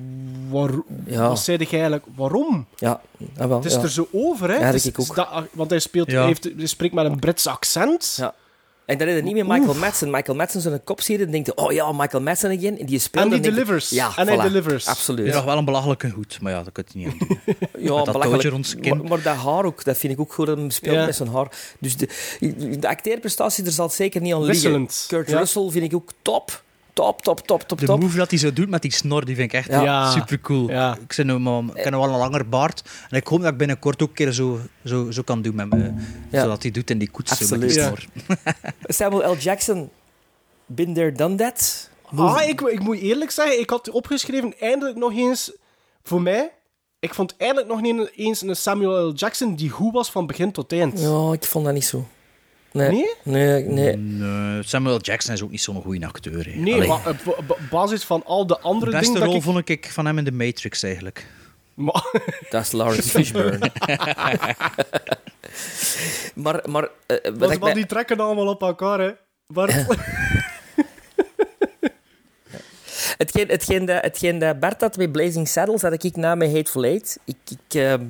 [0.50, 0.70] waar,
[1.06, 1.28] Ja.
[1.28, 2.04] wat zei hij eigenlijk?
[2.16, 2.66] Waarom?
[2.76, 3.00] Ja,
[3.38, 3.80] ah, wel, Het is ja.
[3.82, 4.56] er zo over, hè?
[4.56, 5.14] Ja, dat is- ik ook.
[5.14, 8.14] dat- want hij, speelt, hij, heeft, hij spreekt met een Brits accent.
[8.16, 8.34] Ja.
[8.84, 10.10] En dan is het niet meer Michael Madsen.
[10.10, 12.78] Michael Madsen zo'n kop zie je en denkt je, oh ja, Michael Madsen again.
[12.78, 13.90] En die speelt En die delivers.
[13.90, 14.42] Ja, En hij voilà.
[14.42, 14.86] delivers.
[14.86, 15.26] Absoluut.
[15.26, 17.38] Hij nog wel een belachelijke hoed, maar ja, dat kun je niet aan doen.
[17.78, 18.42] Ja, Met dat belachelijk.
[18.48, 18.76] rond.
[18.86, 21.04] Maar, maar dat haar ook, dat vind ik ook goed dat hij speelt Ja.
[21.04, 21.48] met zijn haar.
[21.78, 22.08] Dus de,
[22.78, 24.62] de acteerprestatie, er zal het zeker niet aan liggen.
[24.62, 25.04] Wisselend.
[25.08, 25.38] Kurt Ja.
[25.38, 26.62] Russell vind ik ook top.
[26.92, 28.00] Top, top, top, top, De top.
[28.00, 29.82] move dat hij zo doet met die snor, die vind ik echt Ja.
[29.82, 30.10] Ja.
[30.10, 30.68] super cool.
[30.70, 30.96] Ja.
[31.02, 32.82] Ik, zit nu, maar, ik heb nu wel een langer baard.
[33.10, 35.68] En ik hoop dat ik binnenkort ook een keer zo, zo, zo kan doen met
[35.72, 35.92] me.
[36.30, 36.40] Ja.
[36.42, 37.38] Zodat hij doet in die koets.
[37.38, 37.86] Zo met die Ja.
[37.86, 38.04] snor.
[38.82, 39.36] Samuel L.
[39.36, 39.90] Jackson,
[40.66, 41.90] been there, done that.
[42.16, 45.52] Ah, ik, ik moet eerlijk zeggen, ik had opgeschreven eindelijk nog eens,
[46.02, 46.50] voor mij,
[46.98, 49.12] ik vond eindelijk nog niet eens een Samuel L.
[49.14, 51.00] Jackson die goed was van begin tot eind.
[51.00, 52.06] Ja, ik vond dat niet zo.
[52.72, 52.90] Nee?
[52.90, 53.06] Nee?
[53.22, 53.96] Nee, nee.
[53.96, 56.44] Nee, Samuel Jackson is ook niet zo'n goede acteur.
[56.44, 56.60] hè.
[56.60, 56.88] Nee, Allee.
[56.88, 59.42] maar op op basis van al de de andere beste dingen dat rol ik...
[59.42, 61.26] vond ik van hem in The Matrix eigenlijk.
[61.74, 62.04] Maar-
[62.50, 63.70] Dat is Lawrence Fishburne.
[66.34, 69.10] Maar, maar eh, wat Want, ik mij- die trekken allemaal op elkaar, hè.
[69.46, 69.74] Bart.
[73.18, 76.84] hetgeen, hetgeen, dat, hetgeen dat Bart had met Blazing Saddles, had ik na met Hateful
[76.84, 77.18] Eight.
[77.24, 78.04] Ik, ik, ehm,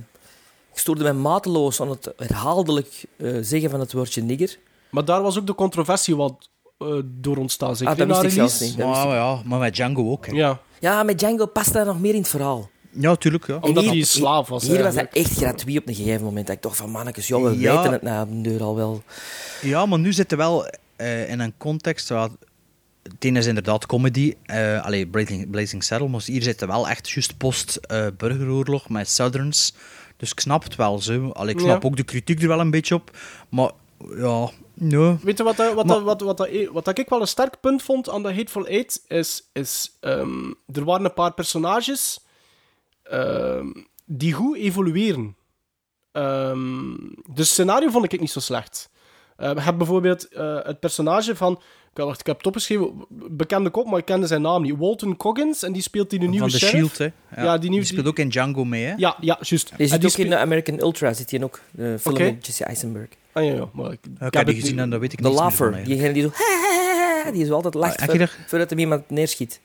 [0.73, 4.59] ik stoorde mij mateloos aan het herhaaldelijk eh, zeggen van het woordje nigger.
[4.91, 6.49] maar daar was ook de controversie wat
[6.79, 7.77] eh, door ontstaan.
[7.77, 8.57] Zeker Ah, dat na wist ik release.
[8.57, 8.81] zelfs niet.
[8.87, 10.27] Dat wist ik- ja, maar met Django ook.
[10.27, 10.33] Hè.
[10.33, 12.71] Ja, Ja, met Django past dat nog meer in het verhaal.
[12.91, 13.47] Ja, tuurlijk.
[13.47, 13.59] Ja.
[13.61, 14.63] omdat hier- hij slaaf was.
[14.63, 15.15] Hier was eigenlijk.
[15.15, 16.47] echt gratuit op een gegeven moment.
[16.47, 17.77] Dat ik toch van mannetjes, joh, we Ja.
[17.77, 19.03] weten het na een deur al wel.
[19.63, 20.67] Ja, maar nu zitten we wel
[20.97, 22.29] eh, in een context waar...
[23.03, 27.11] Het ene is inderdaad comedy, eh allee, Blazing, Blazing Saddle, maar hier zitten wel echt
[27.11, 29.75] juist post-burgeroorlog met Southerns.
[30.23, 31.29] Dus ik snap het wel zo.
[31.31, 31.89] Allee, ik snap Ja.
[31.89, 33.11] ook de kritiek er wel een beetje op.
[33.51, 33.71] Maar
[34.17, 35.17] ja, nee.
[35.23, 38.09] Weet je wat, Maar- dat- wat, wat, dat- wat, ik wel een sterk punt vond
[38.11, 39.05] aan de Hateful Eight?
[39.07, 42.21] Is, is ehm, er waren een paar personages
[43.03, 43.67] ehm,
[44.05, 45.37] die goed evolueren.
[47.31, 48.91] Dus scenario vond ik niet zo slecht.
[49.37, 51.61] Eh, we hebben bijvoorbeeld eh, het personage van...
[51.95, 54.75] Ik, had, ik heb het opgeschreven, bekende kop, maar ik kende zijn naam niet.
[54.79, 56.95] Walton Coggins, en die speelt in de nieuwe Van de sheriff.
[56.95, 57.43] Shield, hè.
[57.43, 58.95] Ja, die nieuwe- speelt ook in Django mee, hè.
[58.97, 59.51] Ja, ja, juist.
[59.51, 61.61] Je En zit die ook in de American Ultra, zit hij ook.
[61.71, 62.25] De film Oké.
[62.25, 63.09] met Jesse Eisenberg.
[63.33, 65.13] Ah, ja, ja, maar ik, Ik ik heb die het gezien niet- en dat weet
[65.13, 66.31] ik De niet laugher, diegene die zo...
[67.33, 69.61] Die zo altijd lacht Ah, je voor- voordat hem iemand neerschiet.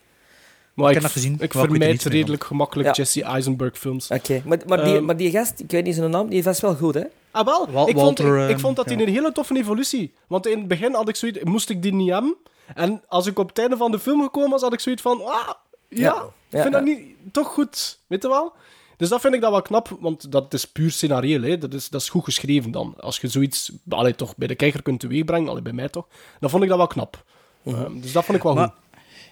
[0.78, 2.94] Maar Ik heb dat gezien, ik er vermijd redelijk gemakkelijk Ja.
[2.96, 4.08] Jesse Eisenberg films.
[4.10, 5.06] Oké, maar, maar, die, Ehm.
[5.06, 7.04] maar die gast, ik weet niet zijn naam, die was wel goed, hè?
[7.32, 7.68] Ah, wel.
[7.72, 9.02] Wal- ik, vond, Walter, ik, ik eh, vond dat hij ja.
[9.04, 10.14] een hele toffe evolutie.
[10.28, 12.36] Want in het begin had ik zoiets, moest ik die niet hebben.
[12.76, 15.22] En als ik op het einde van de film gekomen was, had ik zoiets van,
[15.26, 15.54] ah, ja,
[15.90, 16.70] ik Ja, vind ja.
[16.70, 17.00] dat niet
[17.32, 18.00] toch goed.
[18.08, 18.54] Weet je wel?
[18.98, 21.42] Dus dat vind ik dan wel knap, want dat is puur scenario.
[21.42, 21.58] Hè.
[21.58, 22.94] Dat, is, dat is goed geschreven dan.
[23.00, 26.08] Als je zoiets allee, toch bij de kijker kunt teweegbrengen, allee, bij mij toch,
[26.40, 27.24] dan vond ik dat wel knap.
[27.66, 28.76] Ehm, dus dat vond ik wel Maar, goed.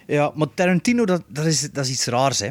[0.06, 2.48] Ja, maar Tarantino, dat, dat, is, dat is iets raars, hè.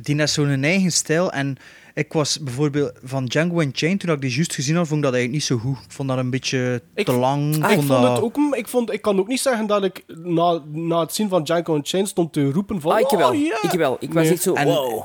[0.00, 1.32] Die heeft zo'n eigen stijl.
[1.32, 1.56] En
[1.94, 5.14] ik was bijvoorbeeld van Django Unchained, toen ik die juist gezien had, vond ik dat
[5.14, 5.84] eigenlijk niet zo goed.
[5.84, 7.62] Ik vond dat een beetje Ik te lang.
[7.64, 8.02] Ah, ik, vond dat...
[8.16, 11.28] het ook, ik, vond, ik kan ook niet zeggen dat ik na, na het zien
[11.28, 12.92] van Django Unchained stond te roepen van...
[12.92, 13.28] Ah, ik wel.
[13.30, 13.58] Oh, ja.
[13.62, 13.96] Ik wel.
[14.00, 14.32] Ik was Nee.
[14.32, 15.02] echt zo, En- wow.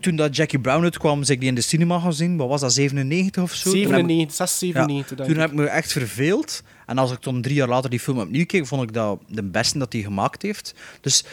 [0.00, 2.36] Toen dat Jackie Brown uitkwam, zei ik die in de cinema gaan zien.
[2.36, 3.70] Wat was dat, 97 of zo?
[3.70, 6.62] Toen heb ik- 97, 6, 97, Ja, denk toen heb ik me echt verveeld.
[6.86, 9.42] En als ik dan drie jaar later die film opnieuw keek, vond ik dat de
[9.42, 10.74] beste dat hij gemaakt heeft.
[11.00, 11.24] Dus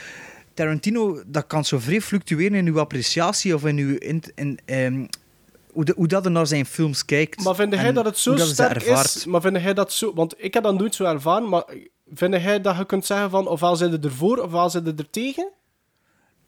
[0.53, 3.95] Tarantino, dat kan zo vrij fluctueren in uw appreciatie of in uw...
[3.95, 5.05] In, in, ehm,
[5.71, 7.43] hoe, de- hoe dat er naar zijn films kijkt.
[7.43, 9.25] Maar vind jij dat het zo dat sterk is?
[9.25, 10.13] Maar vind jij dat zo...
[10.13, 11.63] Want ik heb dat nooit zo ervaren, maar
[12.13, 15.49] vind jij dat je kunt zeggen van ofwel zijn er ervoor, ofwel zijn er tegen?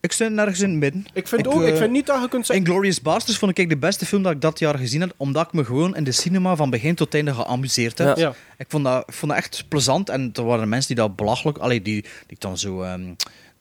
[0.03, 1.05] Ik zit nergens in het midden.
[1.13, 2.65] Ik vind, Ik, ook, ik eh, vind niet dat je kunt zeggen...
[2.65, 5.53] Inglourious Basterds vond ik de beste film dat ik dat jaar gezien heb, omdat ik
[5.53, 8.17] me gewoon in de cinema van begin tot einde geamuseerd heb.
[8.17, 8.33] Ja.
[8.57, 11.57] Ik, vond dat, ik vond dat echt plezant en er waren mensen die dat belachelijk,
[11.57, 12.83] allee, die, die dan zo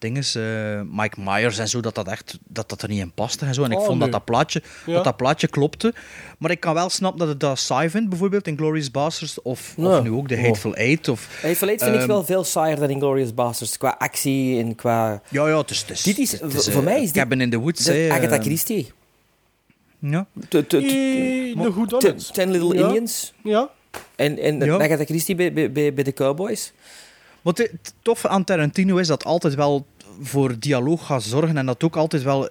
[0.02, 3.12] ehm dinges, eh, Mike Myers en zo, dat dat echt dat dat er niet in
[3.12, 3.62] paste en zo.
[3.64, 4.08] En ik Oh, vond nee.
[4.08, 4.92] dat dat plaatje, Ja.
[4.94, 5.94] dat dat plaatje klopte.
[6.38, 9.74] Maar ik kan wel snappen dat het dat saai vindt, bijvoorbeeld in Glorious Bastards of,
[9.76, 9.98] Ja.
[9.98, 11.08] of nu ook The Hateful Eight.
[11.08, 13.76] Of, Hey, Verleid vind ik Ehm, wel veel saaier dan Inglourious Basterds.
[13.78, 15.22] Qua actie en qua...
[15.28, 17.58] ja, ja, het is, is, Dit is- voor eh, mij is dit- Cabin in the
[17.58, 17.84] Woods.
[17.84, 18.92] De Agatha eh, Christie.
[19.98, 20.26] Ja.
[20.34, 22.86] Eh, de goed Ten, Ten Little Ja.
[22.86, 23.32] Indians.
[23.42, 23.70] Ja.
[24.16, 24.78] En, en Ja.
[24.78, 26.72] Agatha Christie bij, bij, bij bij de Cowboys.
[27.42, 29.86] Wat het toffe aan Tarantino is dat altijd wel
[30.20, 32.48] voor dialoog gaat zorgen en dat ook altijd wel.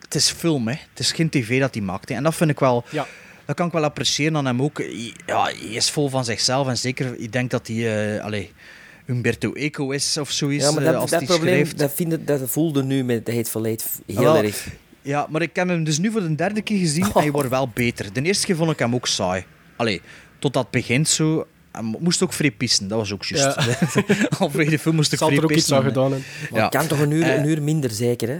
[0.00, 0.74] Het is film, hè?
[0.90, 2.08] Het is geen tv dat hij maakt.
[2.08, 2.14] Hè?
[2.14, 2.84] En dat vind ik wel.
[2.90, 3.06] Ja.
[3.44, 4.82] Dat kan ik wel appreciëren aan hem ook.
[5.26, 8.14] Ja, hij is vol van zichzelf en zeker, ik denk dat hij.
[8.16, 8.52] eh allee,
[9.06, 10.64] Umberto Eco is of zoiets.
[10.64, 11.78] Ja, maar eh, dat, als dat hij probleem schrijft.
[11.78, 14.66] dat, vind ik, dat voelde nu met de Hateful Eight heel Wel, erg.
[15.02, 17.48] Ja, maar ik heb hem dus nu voor de derde keer gezien en hij wordt
[17.50, 18.12] wel beter.
[18.12, 19.44] De eerste keer vond ik hem ook saai.
[19.76, 20.00] Allee,
[20.38, 21.46] tot dat begint zo.
[21.72, 23.56] Hij moest ook vrij pissen, dat was ook juist.
[24.38, 25.76] Halverwege de film moest ik vrij er ook iets pissen.
[25.76, 26.24] aan gedaan hebben.
[26.52, 26.68] Ja.
[26.68, 28.38] Kan toch een uur, Eh, een uur minder, zeker, hè?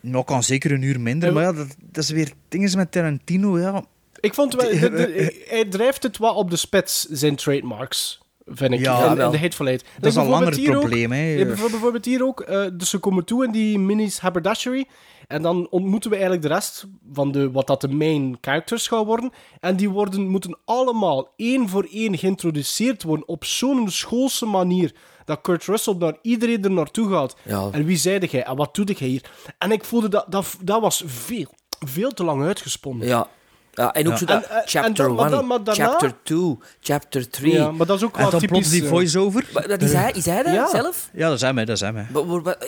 [0.00, 2.92] Nou, kan zeker een uur minder, Ja, maar ja, dat, dat is weer dingen met
[2.92, 3.84] Tarantino, ja.
[4.20, 8.20] Ik vond wel, de- de- hij drijft het wat op de spits, zijn trademarks.
[8.46, 8.80] Vind ik.
[8.80, 9.84] Ja, de Hateful Eight.
[10.00, 11.18] Dat is een langer probleem, hè.
[11.30, 12.40] Ja, bijvoorbeeld- bijvoorbeeld hier ook.
[12.40, 14.84] eh, dus ze komen toe in die minis haberdashery.
[15.32, 19.04] En dan ontmoeten we eigenlijk de rest van de, wat dat de main characters gaan
[19.04, 19.32] worden.
[19.60, 24.94] En die worden, moeten allemaal één voor één geïntroduceerd worden op zo'n schoolse manier.
[25.24, 27.36] Dat Kurt Russell naar iedereen er naartoe gaat.
[27.42, 27.68] Ja.
[27.72, 28.44] En wie zeide jij?
[28.44, 29.30] En wat doe jij hier?
[29.58, 31.46] En ik voelde dat, dat, dat was veel,
[31.86, 33.06] veel te lang uitgesponnen.
[33.06, 33.28] Ja.
[33.72, 34.18] Ja en ook Ja.
[34.18, 37.30] zo dat En- en- chapter en dan- maar 1, dan- maar daarna- chapter 2, chapter
[37.30, 37.52] 3.
[37.52, 38.58] Ja, maar dat is ook En wel dan typisch...
[38.58, 39.48] plots die eh, voice-over.
[39.52, 40.68] Maar dat is hij, is hij dat Ja.
[40.68, 41.08] zelf?
[41.12, 42.06] Ja, dat zijn mij, dat zijn mij.
[42.12, 42.58] Maar- maar- maar-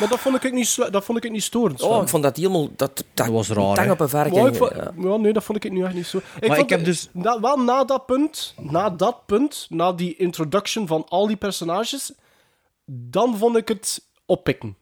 [0.00, 1.82] Maar dat vond ik niet, dat vond ik niet storend.
[1.82, 2.68] Oh, ik vond dat helemaal...
[2.76, 4.38] Dat, dat, Dat was raar, Tang op een varken.
[4.42, 4.92] Maar ik vond- ja.
[4.96, 6.16] ja, nee, dat vond ik nu echt niet zo.
[6.16, 9.92] Ik Maar vond ik heb dus- na- wel na dat punt, na dat punt, na
[9.92, 12.12] die introduction van al die personages,
[12.84, 14.76] dan vond ik het oppikken.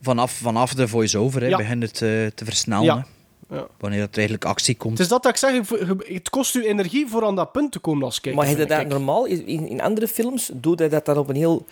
[0.00, 1.56] Vanaf, vanaf de voice-over hè, Ja.
[1.56, 3.06] begint het eh, te versnellen.
[3.50, 3.66] Ja.
[3.78, 4.92] Wanneer er eigenlijk actie komt.
[4.92, 7.72] Het is dat dat ik zeg, je- het kost u energie voor aan dat punt
[7.72, 8.42] te komen als kijker.
[8.44, 10.50] Maar dat normaal in, in andere films?
[10.54, 11.66] Doet hij dat dan op een heel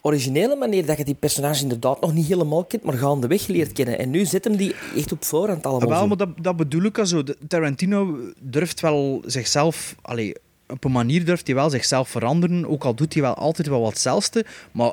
[0.00, 0.86] originele manier?
[0.86, 3.98] Dat je die personage inderdaad nog niet helemaal kent, maar gaandeweg leert kennen.
[3.98, 5.88] En nu zet hem die echt op voorhand allemaal.
[5.88, 7.22] Wel, maar dat, dat bedoel ik al zo.
[7.48, 9.94] Tarantino durft wel zichzelf...
[10.02, 10.34] Allee,
[10.68, 13.80] op een manier durft hij wel zichzelf veranderen, ook al doet hij wel altijd wel
[13.80, 14.44] wat hetzelfde.
[14.72, 14.92] Maar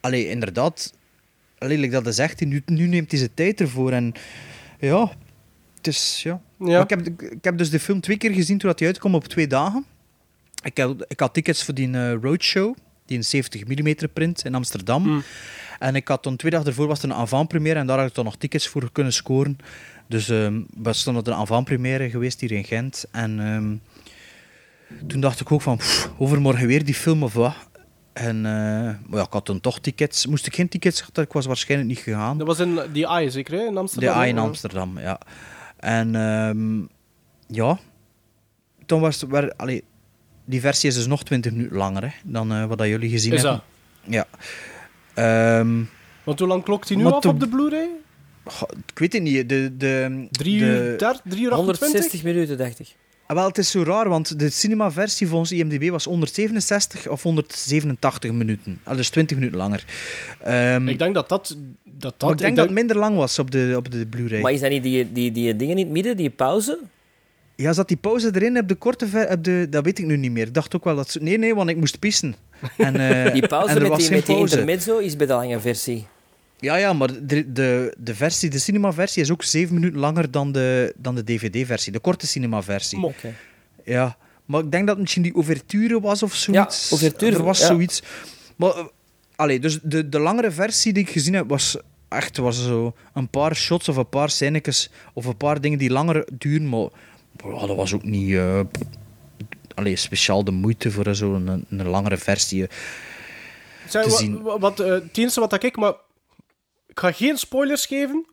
[0.00, 0.92] allee, inderdaad,
[1.58, 3.92] like dat hij zegt, nu, nu neemt hij zijn tijd ervoor.
[3.92, 4.12] En
[4.80, 5.10] ja,
[5.86, 6.22] het is...
[6.22, 6.40] Ja.
[6.56, 9.24] Maar ik, heb, ik heb dus de film twee keer gezien toen hij uitkwam op
[9.24, 9.84] twee dagen.
[10.62, 12.74] Ik, heb, ik had tickets voor die eh, Roadshow,
[13.06, 15.22] die een 70 mm print in Amsterdam.
[15.78, 18.14] En ik had toen twee dagen ervoor was er een avant-première en daar had ik
[18.14, 19.58] dan nog tickets voor kunnen scoren.
[20.08, 20.24] Dus
[20.90, 23.04] stonden op de avant-première geweest hier in Gent.
[23.10, 23.76] En ehm,
[25.06, 27.54] toen dacht ik ook van, pff, overmorgen weer die film of wat.
[28.12, 28.52] En eh,
[29.06, 30.26] maar ja, ik had toen toch tickets.
[30.26, 32.38] Moest ik geen tickets gehad, ik was waarschijnlijk niet gegaan.
[32.38, 33.66] Dat was in die AI zeker, hè?
[33.66, 34.16] in Amsterdam?
[34.16, 34.26] A hè?
[34.26, 35.18] in Amsterdam, ja.
[35.76, 36.80] En ehm,
[37.56, 37.78] ja,
[38.86, 39.30] toen was het...
[39.30, 39.84] waar- allee,
[40.44, 43.32] die versie is dus nog 20 minuten langer hè, dan eh, wat dat jullie gezien
[43.32, 43.62] Is hebben.
[44.04, 44.26] Ja.
[45.14, 45.82] Ehm,
[46.24, 47.88] Want hoe lang klokt hij nu af op de Blu-ray?
[48.86, 49.48] ik weet het niet.
[49.48, 52.96] De, de, Drie de- uur, der- drie uur 160 minuten, dacht ik.
[53.26, 58.32] Ah, wel, het is zo raar, want de cinemaversie volgens IMDb was 167 of 187
[58.32, 58.80] minuten.
[58.82, 59.84] Ah, dus 20 minuten langer.
[60.42, 61.56] Ehm, Ik denk dat dat...
[61.84, 64.40] dat, dat ik denk dat het minder lang was op de, op de Blu-ray.
[64.40, 66.78] Maar is dat niet die, die, die dingen in het midden, die pauze?
[67.54, 70.16] Ja, zat die pauze erin op de korte ver, op de, dat weet ik nu
[70.16, 70.46] niet meer.
[70.46, 71.22] Ik dacht ook wel dat ze...
[71.22, 72.34] Nee, nee, want ik moest pissen.
[72.76, 72.96] En,
[73.26, 76.06] eh, Die pauze en met was die, met die intermezzo is bij de lange versie.
[76.60, 80.52] Ja, ja, maar de, de, de versie, de cinemaversie is ook zeven minuten langer dan
[80.52, 81.92] de, dan de DVD-versie.
[81.92, 83.02] De korte cinemaversie.
[83.02, 83.34] Oké.
[83.84, 86.88] Ja, maar ik denk dat het misschien die ouverture was of zoiets.
[86.88, 87.66] Ja, ouverture, Er was ja.
[87.66, 88.02] zoiets.
[88.56, 88.84] Maar, eh,
[89.36, 91.76] allee, dus de, de langere versie die ik gezien heb, was
[92.08, 95.90] echt was zo een paar shots of een paar scènetjes of een paar dingen die
[95.90, 96.88] langer duren, maar
[97.66, 98.60] dat was ook niet eh,
[99.74, 102.66] allee, speciaal de moeite voor zo'n een, een langere versie.
[103.88, 104.42] Zeg, te zien.
[104.42, 105.76] wa- Wat, eh, het enige wat ik...
[105.76, 105.94] Maar
[106.96, 108.26] ik ga geen spoilers geven.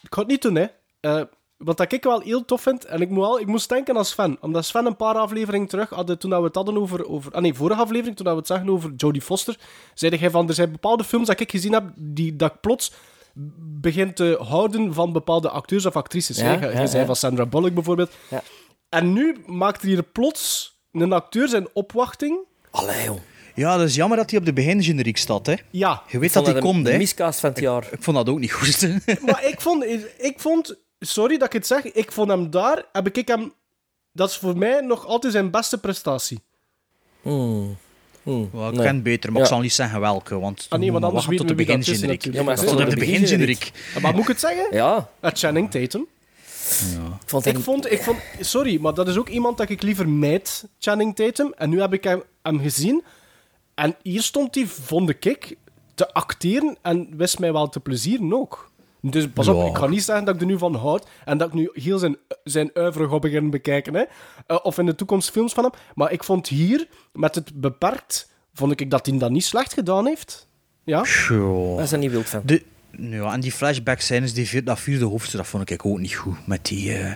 [0.00, 0.66] Ik ga het niet doen, hè.
[1.00, 1.22] Eh,
[1.56, 4.36] wat ik wel heel tof vind, en ik, moet ik moest denken aan Sven.
[4.40, 7.08] Omdat Sven een paar afleveringen terug, hadden, toen we het hadden over...
[7.08, 9.58] over ah nee, vorige aflevering, toen we het zagen over Jodie Foster,
[9.94, 12.92] zei hij van, er zijn bepaalde films dat ik gezien heb, die, dat ik plots
[13.58, 16.36] begin te houden van bepaalde acteurs of actrices.
[16.36, 17.06] Ja, ja, zei ja.
[17.06, 18.12] van Sandra Bullock bijvoorbeeld.
[18.30, 18.42] Ja.
[18.88, 22.38] En nu maakt er hier plots een acteur zijn opwachting.
[22.70, 23.18] Allee, joh.
[23.54, 25.46] Ja, dat is jammer dat hij op de begingeneriek staat.
[25.46, 25.54] Hè.
[25.70, 26.98] Ja, Je weet dat hij komt, een hè.
[26.98, 27.86] miscast van het jaar.
[27.90, 28.88] Ik vond dat ook niet goed.
[29.26, 29.84] maar ik vond,
[30.18, 33.52] ik vond, sorry dat ik het zeg, ik vond hem daar, heb ik hem,
[34.12, 36.40] dat is voor mij nog altijd zijn beste prestatie.
[37.22, 37.76] Hmm.
[38.22, 38.42] Hmm.
[38.52, 38.86] Ik Nee.
[38.86, 39.46] ken beter, maar Ja.
[39.46, 42.24] ik zal niet zeggen welke, want Ah nee, want anders tot de begingeneriek.
[42.32, 43.70] Ja, maar op de begingeneriek.
[44.02, 44.66] Maar moet ik het zeggen?
[44.70, 46.06] Ja, Channing Tatum.
[47.20, 50.08] ik vond Ik vond, ik vond, sorry, maar dat is ook iemand dat ik liever
[50.08, 51.52] mijd, Channing Tatum.
[51.56, 53.02] En nu heb ik hem, hem gezien.
[53.74, 55.56] En hier stond hij, vond ik,
[55.94, 58.72] te acteren en wist mij wel te plezieren ook.
[59.00, 59.68] Dus pas op, Ja.
[59.68, 61.98] ik ga niet zeggen dat ik er nu van houd en dat ik nu heel
[61.98, 63.94] zijn, zijn oeuvre ga beginnen bekijken.
[63.94, 64.02] Hè.
[64.46, 65.72] Eh, of in de toekomst films van hem.
[65.94, 70.06] Maar ik vond hier, met het beperkt, vond ik dat hij dat niet slecht gedaan
[70.06, 70.48] heeft.
[70.84, 71.02] Ja?
[71.28, 72.42] Daar is er niet wild van.
[72.44, 72.62] De,
[72.98, 76.14] ja, en die flashback scènes, die, vier- dat vierde hoofdstuk, dat vond ik ook niet
[76.14, 76.46] goed.
[76.46, 77.12] Met die eh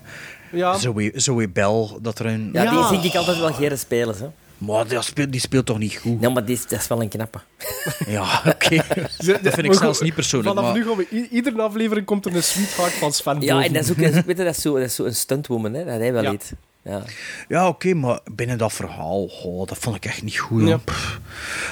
[0.53, 0.79] Ja.
[0.79, 2.51] Zoe, Zoe Bell, dat er een...
[2.53, 2.89] Ja, Ja.
[2.91, 4.17] die zie ik altijd wel geren spelen.
[4.19, 4.27] Hè.
[4.59, 6.21] Maar die speelt, die speelt toch niet goed?
[6.21, 7.39] Nee, maar die is, dat is wel een knappe.
[8.07, 8.77] Ja, oké.
[9.43, 10.55] dat vind ik zelfs niet persoonlijk.
[10.55, 13.67] Vanaf Maar, nu gaan we, iedere aflevering komt er een sweetheart van Sven Ja, boven.
[13.67, 15.75] en dat is ook, een- weet je, dat is zo, dat is zo een stuntwoman,
[15.75, 16.31] hè, dat hij wel Ja.
[16.31, 16.53] heet.
[16.83, 17.03] Ja.
[17.49, 20.69] ja, oké, maar binnen dat verhaal, oh, dat vond ik echt niet goed.
[20.69, 20.81] Ja.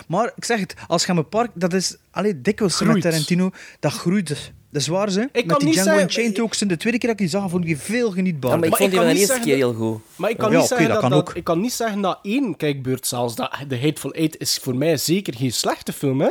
[0.07, 3.03] Maar ik zeg het, als je een park, dat is allee, dikwijls met Groeit.
[3.05, 4.53] Tarantino, dat groeit.
[4.77, 5.19] Dat is waar, ze.
[5.19, 7.41] kan met die niet Django zeggen- Unchained ook, zijn de tweede keer dat ik die
[7.41, 8.51] zag, vond ik die veel genietbaar.
[8.51, 9.91] Ja, maar ik Maar vond ik die kan van de niet eerste keer zeggen heel
[9.93, 10.01] goed.
[10.17, 11.35] Maar ik kan, Ja, niet oké, zeggen dat dat, kan dat- ook.
[11.37, 14.97] ik kan niet zeggen na één kijkbeurt zelfs dat The Hateful Eight is voor mij
[14.97, 16.31] zeker geen slechte film, hè?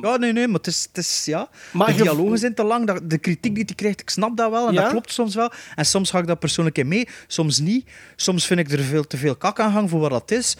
[0.00, 0.82] Ja, nee, nee, maar het is...
[0.92, 1.48] Het is ja.
[1.72, 4.36] Maar de je- dialogen zijn te lang, dat- de kritiek die hij krijgt, ik snap
[4.36, 4.80] dat wel, en Ja?
[4.82, 5.52] dat klopt soms wel.
[5.74, 7.88] En soms ga ik dat persoonlijk in mee, soms niet.
[8.16, 10.56] Soms vind ik er veel te veel kak aan hangen voor wat dat is.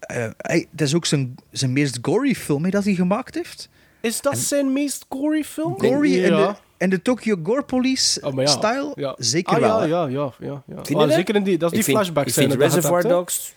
[0.00, 3.68] Eh, hij- het is ook zijn, zijn meest gory film hè, dat hij gemaakt heeft.
[4.02, 5.74] Is dat zijn meest gory film?
[5.80, 6.24] Gory ja.
[6.26, 8.46] in, de, in de Tokyo Gore Police Oh, ja.
[8.46, 8.92] style?
[8.94, 9.14] Ja.
[9.18, 9.86] Zeker Ah, wel.
[9.86, 10.62] Ja, ja, ja.
[10.66, 10.96] ja, ja.
[11.00, 13.54] Ah, zeker in die, dat is die flashback ik vind Reservoir Dogs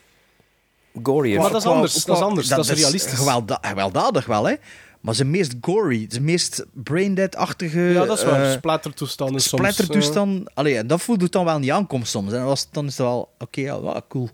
[1.03, 1.39] gorier.
[1.39, 3.13] Maar dat is anders, dat is anders, dat is realistisch.
[3.19, 4.55] gewelda- gewelddadig wel, hè.
[5.01, 7.79] Maar zijn meest gory, zijn meest braindead-achtige...
[7.79, 9.61] Ja, dat is wel eh, splattertoestanden soms.
[9.61, 10.49] splattertoestand.
[10.53, 12.31] Allee, en dat voelt dan wel niet aankomt soms.
[12.31, 14.29] En dan, was, dan is het wel, oké, ja, wel cool.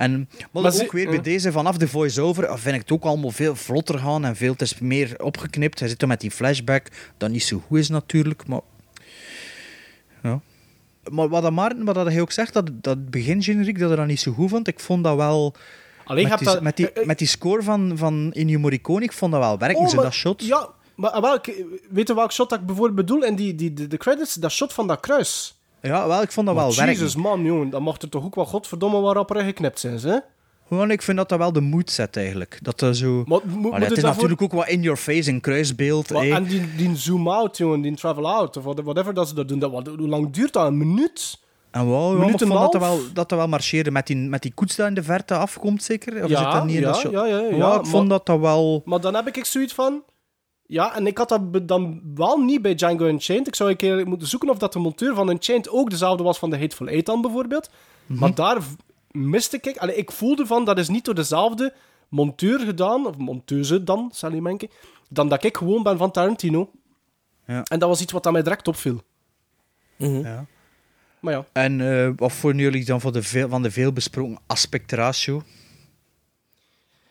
[0.00, 1.20] En, maar, Maar ook ze- weer bij ja.
[1.22, 4.52] deze, vanaf de voice-over, ah, vind ik het ook allemaal veel vlotter gaan en veel,
[4.52, 5.78] het is meer opgeknipt.
[5.80, 6.86] Hij zit dan met die flashback,
[7.16, 8.60] dat niet zo goed is natuurlijk, maar...
[10.22, 10.40] Ja.
[11.10, 14.06] Maar wat dat Maarten, wat dat hij ook zegt, dat, dat begingeneriek, dat hij dat
[14.06, 15.54] niet zo goed vond, ik vond dat wel...
[16.04, 18.58] Alleen met, heb die, dat- met, die, eh, eh, met die score van, van Ennio
[18.58, 20.44] Morricone, ik vond dat wel werken, Oh, maar- dat shot.
[20.44, 21.46] Ja, maar welk,
[21.90, 23.24] weet je welk shot dat ik bijvoorbeeld bedoel?
[23.24, 25.59] En die, die, de, de credits, dat shot van dat kruis.
[25.82, 26.86] Ja, wel, ik vond dat wel werken.
[26.86, 27.70] Jezus, man, jongen.
[27.70, 30.16] Dan mocht er toch ook wel godverdomme wat rapper geknipt zijn, hè?
[30.68, 32.58] Gewoon, ik vind dat dat wel de moed zet, eigenlijk.
[32.62, 33.22] Dat er zo...
[33.26, 36.10] Maar, mo- Allee, moet het is natuurlijk ook wat in your face, een kruisbeeld.
[36.10, 36.34] Maar- hè.
[36.34, 39.58] en die, die zoom-out, jongen, die travel-out, of whatever dat ze dat doen.
[39.58, 40.66] Dat, wat, hoe lang duurt dat?
[40.66, 41.38] Een minuut?
[41.70, 44.52] En ja, minuut ik vond dat wel, dat dat wel marcheerde met die, met die
[44.54, 46.22] koets die in de verte afkomt, zeker?
[46.24, 47.12] Of Ja, zit dat niet in ja, dat shot?
[47.12, 48.82] ja, ja, ja, Ja, ik vond dat dat wel...
[48.84, 50.02] Maar dan heb ik zoiets van...
[50.70, 53.46] Ja, en ik had dat dan wel niet bij Django Unchained.
[53.46, 56.38] Ik zou een keer moeten zoeken of dat de monteur van Unchained ook dezelfde was
[56.38, 57.70] van de Hateful Eight dan bijvoorbeeld.
[58.06, 58.18] Mhm.
[58.20, 58.58] Maar daar
[59.10, 59.76] miste ik...
[59.76, 61.74] Allee, ik voelde van, dat is niet door dezelfde
[62.08, 64.70] monteur gedaan, of monteuse dan, Sally Menke,
[65.08, 66.70] dan dat ik gewoon ben van Tarantino.
[67.46, 67.62] Ja.
[67.62, 69.00] En dat was iets wat aan mij direct opviel.
[69.96, 70.46] Ja.
[71.20, 71.44] Maar ja.
[71.52, 75.42] En eh, wat vonden jullie dan van de, veel, van de veel besproken aspectratio?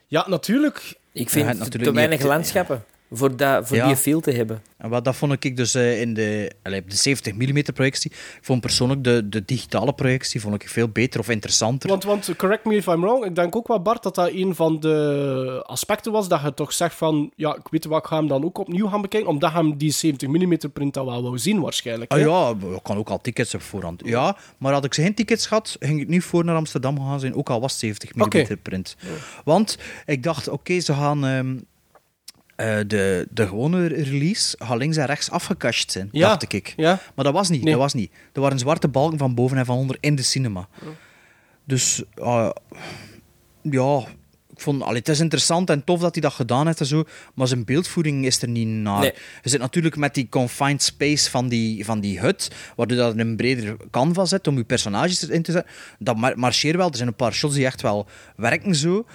[0.08, 0.98] Ja, natuurlijk.
[1.12, 3.88] Ik vind Ja, te- natuurlijk te niet weinig landschappen voor, dat, voor Ja.
[3.88, 4.62] die feel te hebben.
[4.78, 8.12] En wat dat vond ik dus eh, in de, allee, de 70 mm projectie.
[8.12, 11.90] Ik vond persoonlijk de, de digitale projectie vond ik veel beter of interessanter.
[11.90, 14.56] Want, want, correct me if I'm wrong, ik denk ook wel, Bart, dat dat een
[14.56, 18.16] van de aspecten was dat je toch zegt van, ja, ik weet wat, ik ga
[18.18, 21.22] hem dan ook opnieuw gaan bekijken, omdat je hem die 70 mm print al wel
[21.24, 22.12] wou zien waarschijnlijk.
[22.12, 24.02] Ah ja, ik kan ook al tickets op voorhand.
[24.06, 27.36] Ja, maar had ik geen tickets gehad, ging ik niet voor naar Amsterdam gaan zijn,
[27.36, 28.58] ook al was het 70 mm Oké.
[28.58, 28.96] print.
[29.44, 31.58] Want ik dacht, oké, ze gaan ehm,
[32.60, 36.28] eh, de, de gewone release gaan links en rechts afgekast zijn, Ja.
[36.30, 36.74] dacht ik.
[36.78, 37.00] Ja.
[37.16, 37.72] Maar dat was niet, Nee.
[37.74, 38.12] dat was niet.
[38.34, 40.68] Er waren zwarte balken van boven en van onder in de cinema.
[41.66, 42.50] Dus, ah,
[43.62, 43.98] ja,
[44.54, 47.04] ik vond, allee, het is interessant en tof dat hij dat gedaan heeft en zo,
[47.34, 49.00] maar zijn beeldvoering is er niet naar.
[49.00, 49.14] Nee.
[49.42, 53.36] Je zit natuurlijk met die confined space van die, van die hut, waardoor dat een
[53.36, 55.72] breder canvas zet om je personages in te zetten.
[56.00, 56.90] Dat mar- marcheert wel.
[56.90, 59.06] Er zijn een paar shots die echt wel werken zo.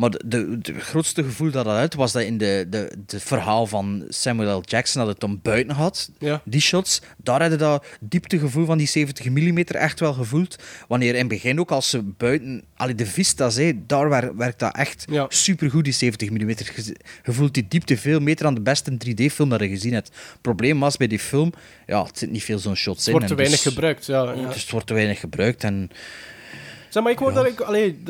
[0.00, 4.04] Maar de grootste gevoel dat dat uit was dat in de, de, de verhaal van
[4.08, 4.62] Samuel L.
[4.64, 6.10] Jackson dat het om buiten had.
[6.18, 6.42] Ja.
[6.44, 10.56] Die shots, daar hadden dat dieptegevoel van die 70 mm echt wel gevoeld.
[10.88, 14.58] Wanneer in het begin ook als ze buiten, allee, de vistas, hé, daar wer- werkt
[14.58, 15.26] dat echt Ja.
[15.28, 16.54] supergoed, die 70 mm.
[17.22, 20.08] Voelt die diepte veel beter aan de beste 3D-film dat je gezien hebt.
[20.08, 21.52] Het probleem was bij die film,
[21.86, 23.12] ja, het zit niet veel zo'n shots Het in.
[23.12, 24.32] wordt te en weinig dus- gebruikt, ja.
[24.32, 24.46] ja.
[24.48, 25.64] Dus het wordt te weinig gebruikt.
[25.64, 25.90] En
[26.88, 27.60] Zeg maar, ik wou dat ik...
[27.60, 28.02] Allee,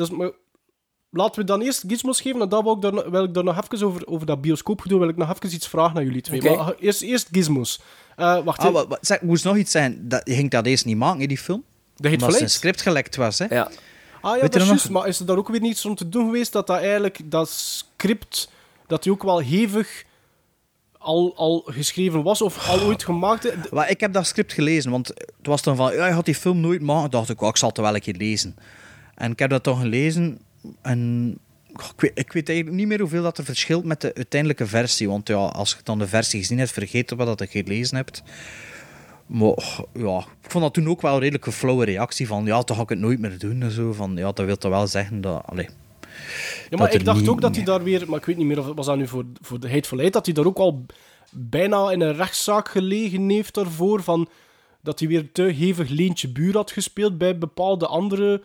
[1.11, 3.61] laten we dan eerst gizmos geven, en dan wil ik daar, wil ik daar nog
[3.63, 6.41] even over, over dat bioscoopgedoe, wil ik nog even iets vragen naar jullie twee.
[6.41, 7.81] Maar eerst, eerst gizmos.
[8.15, 10.07] Eh, wacht, ah, wat, zeg, moest nog iets zijn.
[10.07, 11.63] Dat, je ging dat eerst niet maken, hè, die film?
[11.95, 12.51] Hateful Omdat zijn Eight?
[12.51, 13.39] script gelekt was.
[13.39, 13.45] Hè?
[13.45, 13.71] Ja.
[14.21, 14.83] Ah ja, Weet dat is dat juist.
[14.83, 14.93] nog?
[14.93, 17.49] Maar is er daar ook weer niets om te doen geweest dat dat eigenlijk, dat
[17.49, 18.51] script,
[18.87, 20.03] dat die ook wel hevig
[20.97, 23.71] al, al geschreven was of al ooit gemaakt?
[23.71, 26.35] Maar ik heb dat script gelezen, want het was dan van, ja, je gaat die
[26.35, 27.11] film nooit maken.
[27.11, 28.55] dacht ik, oh, ik zal het wel een keer lezen.
[29.15, 30.39] En ik heb dat toch gelezen
[30.81, 31.31] en
[31.67, 35.09] ik weet, ik weet eigenlijk niet meer hoeveel dat er verschilt met de uiteindelijke versie.
[35.09, 38.23] Want ja, als je dan de versie gezien hebt, vergeet wat dat je gelezen hebt.
[39.25, 39.55] Maar
[39.93, 42.83] ja, ik vond dat toen ook wel een redelijk flauwe reactie van, ja, toch ga
[42.83, 43.61] ik het nooit meer doen.
[43.61, 45.43] En zo, van, ja, dat wil toch wel zeggen dat...
[45.45, 45.69] Allee,
[46.69, 48.45] Ja, maar dat ik dacht niet- ook dat hij daar weer, maar ik weet niet
[48.47, 50.57] meer of het was dat nu voor, voor de Hateful Eight, dat hij daar ook
[50.57, 50.85] al
[51.31, 54.29] bijna in een rechtszaak gelegen heeft daarvoor, van
[54.81, 58.41] dat hij weer te hevig leentje buur had gespeeld bij bepaalde andere...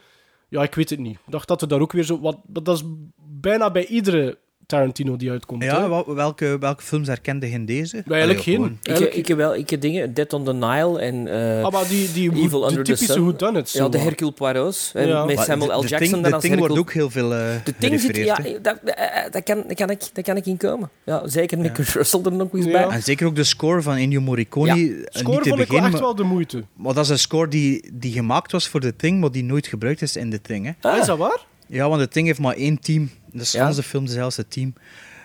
[0.48, 1.14] Ja, ik weet het niet.
[1.14, 2.20] Ik dacht dat er daar ook weer zo...
[2.20, 2.82] Wat, dat is
[3.16, 5.62] bijna bij iedere Tarantino die uitkomt.
[5.62, 7.92] ja, wel- welke, welke films herkende je in deze?
[8.06, 8.78] eigenlijk Allee, geen.
[8.82, 11.72] gewoon- Ik, ik heb wel ik heb dingen, Dead on the Nile en eh, Ah,
[11.72, 13.22] maar die, die, Evil de Under the typische Sun.
[13.22, 13.72] whodunits.
[13.72, 13.98] ja, de.
[13.98, 14.90] Hercule Poirot's.
[14.94, 15.24] En Ja.
[15.24, 15.80] met Maar Samuel de- L.
[15.80, 18.38] de Jackson Thing- dan De Thing wordt ook heel veel eh De Ting zit, ja,
[18.42, 18.60] hè.
[18.60, 20.90] dat, eh, dat, kan, kan ik, dat kan ik in komen.
[21.04, 22.70] Ja, zeker met Kurt Russell er nog eens Ja.
[22.72, 22.84] bij.
[22.96, 24.74] En zeker ook de score van Ennio Morricone.
[24.74, 24.92] Ja.
[24.94, 26.64] eh, Score niet te vond ik echt maar, wel de moeite.
[26.76, 29.66] maar dat is een score die, die gemaakt was voor de Thing, maar die nooit
[29.66, 30.64] gebruikt is in de Thing.
[30.80, 30.88] Hè.
[30.90, 31.44] Ah, is dat waar?
[31.68, 33.10] Ja, want de Thing heeft maar één team.
[33.36, 33.70] Dat is Ja.
[33.72, 34.74] De film dezelfde team.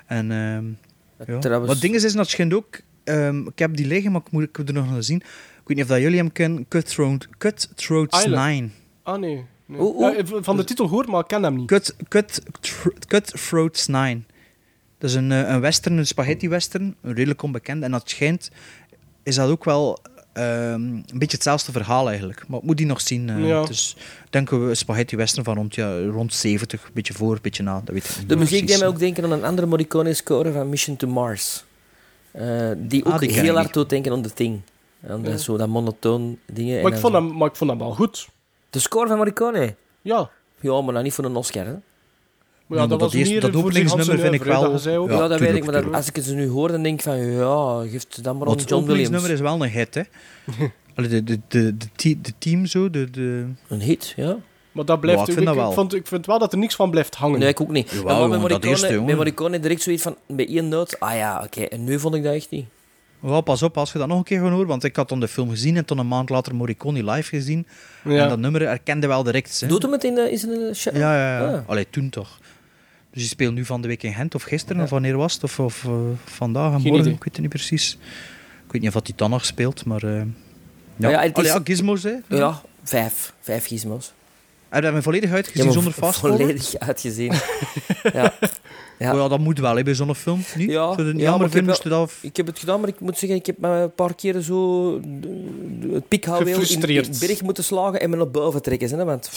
[0.05, 0.65] En, ehm
[1.31, 1.39] ja.
[1.39, 2.79] Trouwens- Maar het ding is, is dat schijnt ook...
[3.03, 5.17] ehm, ik heb die liggen, maar ik moet ik moet er nog naar zien.
[5.17, 6.67] Ik weet niet of dat jullie hem kennen.
[6.67, 8.25] Cutthroat, Cutthroats.
[8.25, 8.73] 9.
[9.03, 9.45] Ah, nee.
[9.65, 9.93] nee.
[9.99, 11.67] Ja, van de titel hoort, maar ik ken hem niet.
[11.67, 14.25] Cut, cut, tr- Cutthroats 9.
[14.97, 17.83] Dat is een, eh, een western, een spaghetti western, een redelijk onbekend.
[17.83, 18.51] En dat schijnt,
[19.23, 19.99] is dat ook wel
[20.33, 22.43] ehm, een beetje hetzelfde verhaal eigenlijk.
[22.47, 23.29] Maar ik moet die nog zien.
[23.29, 23.47] eh.
[23.47, 23.63] Ja.
[23.63, 23.95] Dus
[24.29, 27.63] denken we een spaghetti western van rond, ja, rond 70, een beetje voor, een beetje
[27.63, 27.81] na.
[27.83, 30.69] Dat weet ik niet De muziek deed mij ook denken aan een andere Morricone-score van
[30.69, 31.63] Mission to Mars.
[32.31, 34.61] Eh, die ook Ah, die ken heel hard doet denken aan The Thing.
[35.07, 36.75] Aan dat, zo dat monotoon dingen.
[36.77, 38.27] en Maar ik, vond zo- hem, maar ik vond hem wel goed.
[38.69, 39.75] De score van Morricone?
[40.01, 40.29] Ja.
[40.59, 41.73] Ja, maar dan niet voor een Oscar, hè?
[42.71, 44.79] Maar ja, dat, dat was meer dat openingsnummer vind ik wel-.
[44.79, 45.65] Ja, Ja, dat weet ik.
[45.65, 47.17] Maar als ik het ze nu hoor, dan denk ik van...
[47.17, 49.07] Ja, geeft het dan maar aan het John Williams.
[49.07, 50.01] openingsnummer is wel een hit, hè.
[50.95, 51.39] De, de, de,
[51.77, 53.09] de, te- de team zo, de...
[53.09, 53.45] de...
[53.67, 54.37] Een hit, ja.
[54.71, 55.19] Maar dat blijft...
[55.21, 55.71] Ja, ik vind dat wel.
[55.71, 57.39] vond, ik vind wel dat er niks van blijft hangen.
[57.39, 57.89] Nee, ik ook niet.
[57.91, 59.05] Jawel, maar bij dat Morricone, eerste, jongen.
[59.05, 61.61] bij Morricone direct zoiets van, bij één noot, ah ja, oké.
[61.61, 62.65] En nu vond ik dat echt niet.
[63.19, 65.19] Wel, pas op als je dat nog een keer gaat horen, want ik had dan
[65.19, 67.67] de film gezien en toen een maand later Morricone live gezien.
[68.03, 68.23] Ja.
[68.23, 69.59] En dat nummer herkende wel direct.
[69.59, 69.67] Hè.
[69.67, 70.95] Doet hem het in de, is het in de show?
[70.95, 71.53] Ja, ja, ja.
[71.55, 71.69] Ah.
[71.69, 72.39] Allee, toen toch.
[73.11, 75.43] Dus die speelt nu van de week in Gent of gisteren, of wanneer was het?
[75.43, 75.91] Of, of eh,
[76.25, 77.97] vandaag en morgen, ik weet het niet precies.
[78.65, 80.03] Ik weet niet of dat hij dan nog speelt, maar...
[80.03, 80.25] eh, ja,
[80.97, 82.13] Maar ja, Allee, ja, gizmos, hè.
[82.27, 83.33] Ja, vijf.
[83.39, 84.13] Vijf gizmos.
[84.69, 87.33] Heb je dat volledig uitgezien maar zonder vast Volledig uitgezien.
[88.13, 88.33] ja.
[88.99, 89.13] Ja.
[89.13, 90.43] Oh ja, dat moet wel hè, bij zo'n film.
[90.55, 90.69] Niet?
[90.69, 92.11] Ja, Zou je ja, maar jammer vinden moest je dat...
[92.21, 94.93] Ik heb het gedaan, maar ik moet zeggen, ik heb me een paar keren zo
[95.93, 98.89] het pikhouweel in, in het berg moeten slagen en me naar boven trekken.
[98.89, 99.31] Hè, want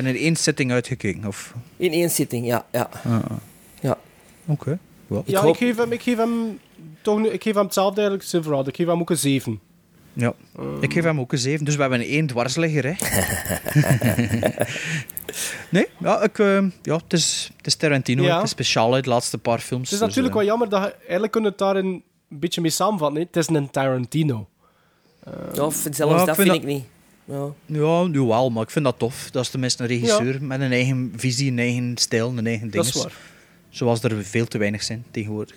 [0.00, 1.54] En in één setting uitgekeken, of...
[1.76, 2.66] in één zitting, ja.
[2.72, 2.88] ja.
[3.04, 3.36] Ah, ah.
[3.80, 3.98] ja.
[4.46, 4.78] Oké.
[5.26, 6.58] Ja, hoop- ik, geef hem, ik, geef hem
[7.02, 8.68] toch, nu- ik geef hem hetzelfde eigenlijk, Silverado.
[8.68, 9.60] Ik geef hem ook een 7.
[10.12, 10.32] Ja,
[10.80, 11.64] ik geef hem ook een 7.
[11.64, 12.92] Dus we hebben één dwarsligger, hè.
[15.68, 18.22] nee, ja, ik, eh, ja het, is, het is Tarantino.
[18.22, 18.34] Ja.
[18.34, 19.82] Het is speciaal uit de laatste paar films.
[19.90, 20.94] Het is dus, natuurlijk eh, wel jammer dat.
[21.00, 23.16] Eigenlijk kunnen we het daar een beetje mee samenvatten.
[23.20, 23.26] hè.
[23.26, 24.48] Het is een Tarantino.
[25.54, 26.84] ja of zelfs Ja, dat vind vind dat- ik niet.
[27.30, 27.52] Ja.
[27.66, 29.28] Ja, nu wel, maar ik vind dat tof.
[29.30, 32.84] Dat is tenminste een regisseur met een eigen visie, een eigen stijl, een eigen Dat
[32.84, 33.04] is ding.
[33.04, 33.16] waar.
[33.68, 35.56] Zoals er veel te weinig zijn tegenwoordig.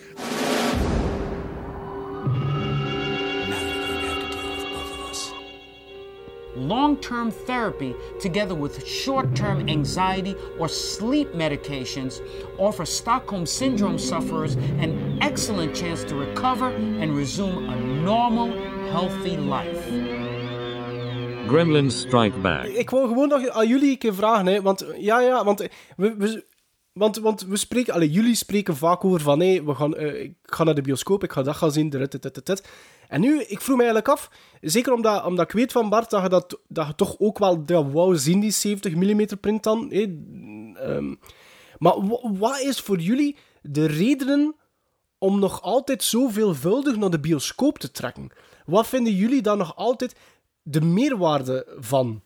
[6.55, 12.21] Long term therapy, together with short term anxiety or sleep medications,
[12.59, 18.51] offer Stockholm Syndrome sufferers an excellent chance to recover and resume a normal,
[18.91, 20.32] healthy life.
[21.47, 22.65] Gremlins Strike Back.
[22.65, 25.59] Ik wil gewoon nog aan jullie een keer vragen, hè, want ja, ja, want
[25.97, 26.45] we, we,
[26.93, 30.33] want, want we spreken, allee, jullie spreken vaak over van, hé, we gaan, eh, ik
[30.43, 32.63] ga naar de bioscoop, ik ga dat gaan zien, dit.
[33.07, 34.29] En nu, ik vroeg me eigenlijk af,
[34.61, 37.91] zeker omdat, omdat ik weet van Bart dat je, dat, dat je toch ook wel
[37.91, 39.91] wou zien, die 70 mm print dan.
[39.91, 41.15] Ehm,
[41.77, 44.55] maar wa- wat is voor jullie de redenen
[45.17, 48.29] om nog altijd zo veelvuldig naar de bioscoop te trekken?
[48.65, 50.15] Wat vinden jullie daar nog altijd
[50.63, 52.21] de meerwaarde van?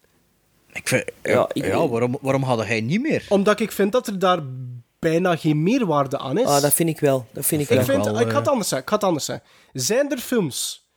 [0.74, 3.26] Ik vind, ja, Ja, ik- ja, waarom, waarom hadden hij niet meer?
[3.30, 4.40] Omdat ik vind dat er daar
[5.00, 6.46] bijna geen meerwaarde aan is.
[6.46, 7.26] Ah, dat vind ik wel.
[7.32, 7.86] Dat vind ik ik, wel.
[7.86, 8.88] vind, wel, ik ga eh, het anders zeggen.
[8.88, 9.46] Ik ga het anders zeggen.
[9.74, 10.88] Zijn er films,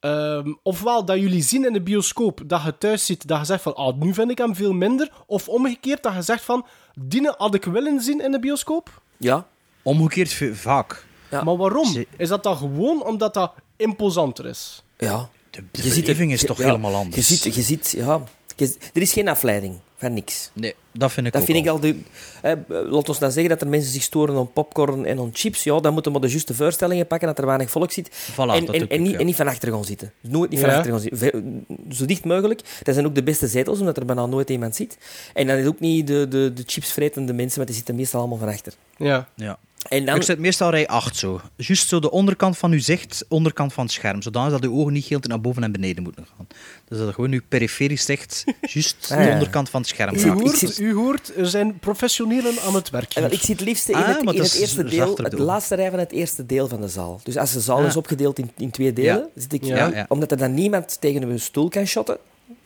[0.00, 3.62] ehm, ofwel dat jullie zien in de bioscoop, dat je thuis ziet, dat je zegt
[3.62, 6.66] van, ah, nu vind ik hem veel minder, of omgekeerd, dat je zegt van,
[7.00, 9.02] die had ik willen zien in de bioscoop?
[9.16, 9.46] Ja.
[9.82, 11.06] Omgekeerd vaak.
[11.30, 11.42] Ja.
[11.42, 12.04] Maar waarom?
[12.16, 14.82] Is dat dan gewoon omdat dat imposanter is?
[14.98, 15.28] Ja.
[15.58, 17.26] De, de Je ziet is toch ja, helemaal Je anders?
[17.26, 18.22] ziet, je ziet ja.
[18.56, 20.50] Je- er is geen afleiding van niks.
[20.54, 21.74] Nee, dat vind ik Dat ook vind ik al.
[21.74, 22.00] al de.
[22.42, 25.62] Eh, laat ons dan zeggen dat er mensen zich storen aan popcorn en aan chips.
[25.64, 28.08] Ja, dan moeten we de juiste voorstellingen pakken, dat er weinig volk zit.
[28.32, 29.18] Voilà, en, en, doe en, ik, niet, ja.
[29.18, 30.12] en niet van achter gaan zitten.
[30.20, 30.76] Nooit niet van Ja.
[30.76, 31.66] achter gaan zitten.
[31.90, 32.60] Zo dicht mogelijk.
[32.82, 34.98] Dat zijn ook de beste zetels, omdat er bijna nooit iemand zit.
[35.34, 38.38] En dan is ook niet de, de, de chipsvretende mensen, want die zitten meestal allemaal
[38.38, 38.72] van achter.
[38.96, 39.28] Ja.
[39.34, 39.58] Ja.
[39.88, 41.40] En dan, Ik zit meestal rij 8 zo.
[41.56, 44.22] Juist zo de onderkant van uw zicht, onderkant van het scherm.
[44.22, 46.46] Zodanig dat uw ogen niet heel naar boven en beneden moeten gaan.
[46.88, 50.58] Dus dat gewoon uw periferisch zicht, juist Ah, de onderkant van het scherm U hoort,
[50.58, 53.98] zit- u hoort, er zijn professionelen aan het werk En ik zit het liefste in
[53.98, 56.68] Ah, het, maar in het eerste deel, het de laatste rij van het eerste deel
[56.68, 57.20] van de zaal.
[57.24, 57.86] Dus als de zaal Ah.
[57.86, 59.26] is opgedeeld in, in twee delen, Ja.
[59.34, 60.04] zit ik, ja.
[60.08, 62.18] omdat er dan niemand tegen een stoel kan shotten,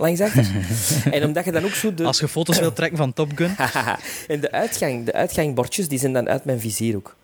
[0.03, 0.47] langs achter.
[1.13, 2.05] en omdat je dan ook zo de...
[2.05, 3.57] Als je foto's wilt trekken van Top Gun.
[4.29, 7.17] en de, uitgang, de uitgangbordjes, die zijn dan uit mijn vizier ook.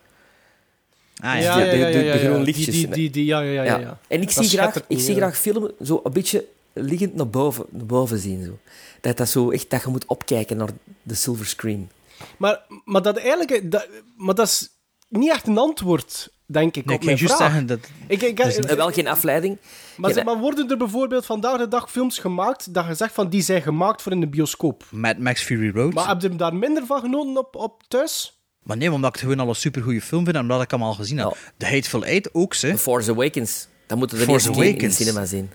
[1.21, 1.59] Ah, ja.
[1.59, 2.75] ja, de- ja, de- ja, de- groene lichtjes.
[2.75, 3.99] Die, die, die, ja, ja, ja, ja, ja.
[4.07, 7.65] En ik Dat zie, graag, ik zie graag filmen zo een beetje liggend naar boven,
[7.69, 8.43] naar boven zien.
[8.43, 8.57] Zo.
[9.01, 10.69] Dat, dat, zo echt, dat je moet opkijken naar
[11.03, 11.89] de silver screen.
[12.37, 13.87] Maar, maar, dat eigenlijk, dat,
[14.17, 14.69] maar dat is
[15.09, 17.49] niet echt een antwoord, denk ik, Nee, op ik ging mijn juist vraag.
[17.49, 17.79] zeggen dat...
[18.07, 19.57] Ik, ik, Dus- En wel geen afleiding.
[19.97, 23.29] maar, geen- maar worden er bijvoorbeeld vandaag de dag films gemaakt dat je zegt van
[23.29, 24.83] die zijn gemaakt voor in de bioscoop?
[24.91, 25.93] Mad Max Fury Road.
[25.93, 28.39] Maar heb je daar minder van genoten op, op thuis?
[28.63, 30.83] Maar nee, omdat ik het gewoon al een supergoeie film vind en omdat ik hem
[30.83, 31.27] al gezien heb.
[31.27, 31.51] Ja.
[31.57, 32.67] The Hateful Eight ook, ze.
[32.71, 33.67] The Force Awakens.
[33.87, 35.49] Dan moeten we de Force eerste keer in de cinema zien.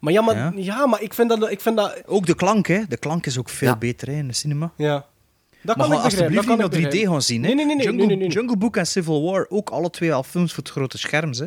[0.00, 0.52] Maar ja, maar, ja.
[0.56, 0.86] Ja.
[0.86, 1.50] maar ik vind dat...
[1.50, 2.80] Ik vind dat Ook de klank, hè.
[2.88, 3.76] De klank is ook veel Ja.
[3.76, 4.72] beter hè, in de cinema.
[4.76, 5.06] ja.
[5.64, 6.04] Dat Maar kan ik begrijpen.
[6.04, 7.12] alsjeblieft dat niet kan naar ik 3D begrijpen.
[7.12, 7.42] gaan zien.
[7.42, 7.46] Hè.
[7.46, 8.36] Nee, nee, nee, nee, Jungle, nee, nee, nee.
[8.36, 11.32] Jungle Book en Civil War, ook alle twee al films voor het grote scherm.
[11.32, 11.46] Hè.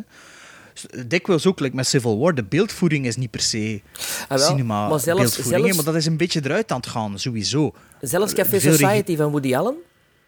[1.07, 3.81] Dikwijls ook, like met Civil War, de beeldvoering is niet per se
[4.27, 6.87] Ah, cinema maar zelfs- beeldvoering, hè, zelfs- maar dat is een beetje eruit aan het
[6.87, 7.73] gaan, sowieso.
[8.01, 9.75] Zelfs Café Society van Woody Allen.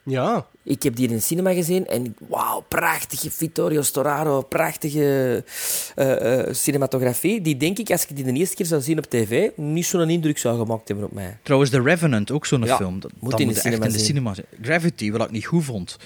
[0.03, 0.47] Ja.
[0.63, 5.43] Ik heb die in de cinema gezien en wauw, prachtige Vittorio Storaro, prachtige
[5.95, 7.41] eh, eh, cinematografie.
[7.41, 10.09] Die denk ik, als ik die de eerste keer zou zien op tv, niet zo'n
[10.09, 11.37] indruk zou gemaakt hebben op mij.
[11.43, 12.99] Trouwens, The Revenant, ook zo'n Ja, film.
[12.99, 13.99] Dat, moet in moet de echt in de zien.
[14.05, 14.45] cinema zijn.
[14.61, 15.97] Gravity, wat ik niet goed vond.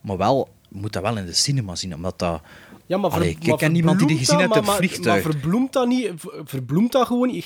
[0.00, 2.40] Maar wel, je moet dat wel in de cinema zien, omdat dat
[2.86, 4.86] Ja, maar, ver, Allee, ik maar ken niemand die die verbloemt gezien dat, heeft op
[4.86, 5.24] vliegtuig.
[5.24, 6.10] maar verbloemt dat niet?
[6.16, 7.42] ver- Verbloemt dat gewoon je-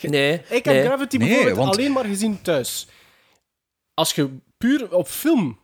[0.00, 0.84] Nee, Ik heb nee.
[0.84, 2.88] Gravity Nee, bijvoorbeeld want- alleen maar gezien thuis.
[3.94, 5.58] Als je puur op film,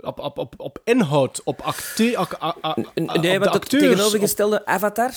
[0.00, 3.38] op, op, op, op inhoud, op acte, ac- a- a- a- N- op de Nee,
[3.38, 5.12] want het tegenovergestelde Avatar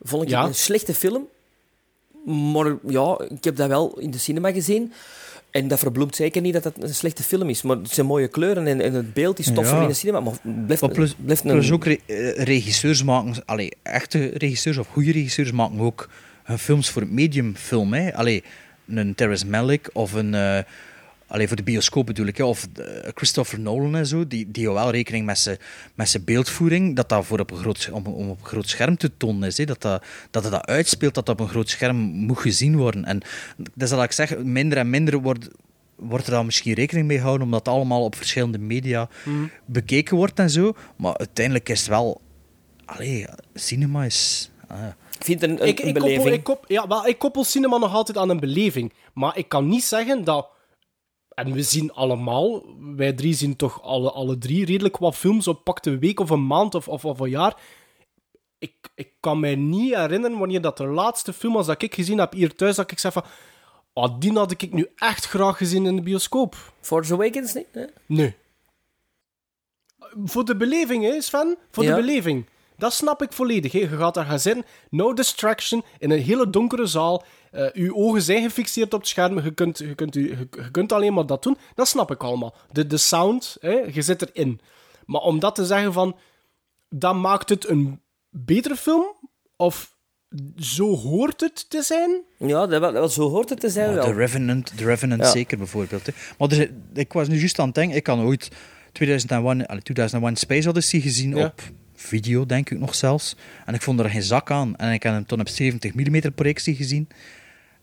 [0.00, 0.44] vond ik Ja.
[0.44, 1.28] een slechte film.
[2.24, 4.92] Maar ja, ik heb dat wel in de cinema gezien.
[5.50, 7.62] En dat verbloemt zeker niet dat het een slechte film is.
[7.62, 9.82] Maar het zijn mooie kleuren en, en het beeld is toffer Ja.
[9.82, 10.20] in de cinema.
[10.20, 10.34] Maar
[10.66, 11.50] blijft, Maar plus, blijft een...
[11.50, 16.08] plus ook re- eh, regisseurs maken, allee, echte regisseurs of goede regisseurs maken ook
[16.42, 17.92] hun films voor het mediumfilm.
[17.94, 18.14] Hè.
[18.14, 18.44] Allee,
[18.88, 20.58] een Terrence Malick of een, eh,
[21.26, 22.84] allee, voor de bioscoop bedoel ik, hè, of eh,
[23.14, 25.58] Christopher Nolan en zo, die, die houden wel rekening met zijn
[25.94, 28.96] met zijn beeldvoering, dat dat voor op een groot, om, om op een groot scherm
[28.96, 29.56] te tonen is.
[29.58, 29.64] Hè.
[29.64, 33.04] Dat, dat, dat het dat uitspeelt, dat dat op een groot scherm moet gezien worden.
[33.04, 33.20] En
[33.56, 35.48] dat is dat ik zeg, minder en minder wordt
[35.96, 39.08] wordt er dan misschien rekening mee gehouden, omdat het allemaal op verschillende media
[39.64, 40.72] bekeken wordt en zo.
[40.96, 42.20] Maar uiteindelijk is het wel...
[42.84, 44.50] Allee, cinema is...
[44.68, 44.78] ah,
[45.18, 46.34] Ik vind het een, een, ik, een ik, koppel, beleving.
[46.34, 48.92] ik, kop- ja, wel, ik koppel cinema nog altijd aan een beleving.
[49.14, 50.48] Maar ik kan niet zeggen dat...
[51.36, 52.62] En we zien allemaal,
[52.96, 56.30] wij drie zien toch alle, alle drie redelijk wat films op pakte een week of
[56.30, 57.56] een maand of, of, of een jaar.
[58.58, 62.18] Ik, ik kan mij niet herinneren wanneer dat de laatste film was dat ik gezien
[62.18, 63.24] heb hier thuis, dat ik zeg van...
[63.92, 66.72] Oh, die had ik nu echt graag gezien in de bioscoop.
[66.80, 67.66] Force Awakens niet?
[67.72, 67.84] hè?
[68.06, 68.34] Nee.
[70.24, 71.56] Voor de beleving, hè, Sven?
[71.70, 71.94] Voor Ja.
[71.94, 72.46] de beleving.
[72.76, 73.72] Dat snap ik volledig.
[73.72, 73.78] Hè.
[73.78, 77.24] Je gaat daar gaan zitten, no distraction, in een hele donkere zaal.
[77.56, 79.40] Eh uw ogen zijn gefixeerd op het scherm.
[79.42, 81.56] Je kunt, je, kunt, u- je, je kunt alleen maar dat doen.
[81.74, 82.54] Dat snap ik allemaal.
[82.72, 84.60] De, de sound, hè, je zit erin.
[85.06, 86.16] Maar om dat te zeggen van...
[86.88, 88.00] Dat maakt het een
[88.30, 89.04] betere film?
[89.56, 89.94] Of
[90.56, 92.22] zo hoort het te zijn?
[92.38, 94.04] Ja, dat wel, wel, zo hoort het te zijn Ja, wel.
[94.04, 95.30] The Revenant, The Revenant Ja.
[95.30, 96.06] zeker bijvoorbeeld.
[96.06, 96.12] Hè.
[96.38, 98.48] Maar er, ik was nu juist aan het denken, ik had ooit
[98.92, 101.44] 2001, allee, 2001 Space Odyssey gezien Ja.
[101.46, 101.62] op
[101.94, 103.36] video, denk ik nog zelfs.
[103.66, 104.76] En ik vond er geen zak aan.
[104.76, 107.08] En ik heb hem toen op 70 mm projectie gezien.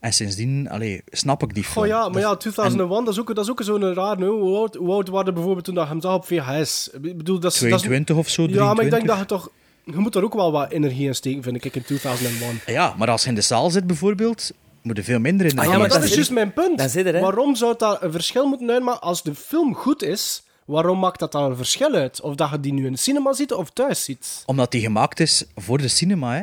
[0.03, 1.83] En sindsdien allee, snap ik die film.
[1.83, 4.17] Oh ja, maar ja, 2001, dat is ook, dat is ook zo'n raar...
[4.21, 6.89] Hoe oud, hoe oud waren bijvoorbeeld toen dat je hem zag op VHS?
[7.01, 8.89] Ik bedoel, dat is, dat is- 22 of zo, Ja, maar ik 23.
[8.99, 9.49] denk dat je toch...
[9.83, 12.59] Je moet er ook wel wat energie in steken, vind ik, in 2001.
[12.65, 14.51] Ja, maar als je in de zaal zit bijvoorbeeld,
[14.81, 16.81] moet je veel minder in de Ah, ja, maar dat is zit- juist mijn punt.
[16.91, 17.19] zit er.
[17.21, 19.01] Waarom zou dat een verschil moeten uitmaken?
[19.01, 22.21] Als de film goed is, waarom maakt dat dan een verschil uit?
[22.21, 24.43] Of dat je die nu in de cinema ziet of thuis ziet?
[24.45, 26.41] Omdat die gemaakt is voor de cinema, hè.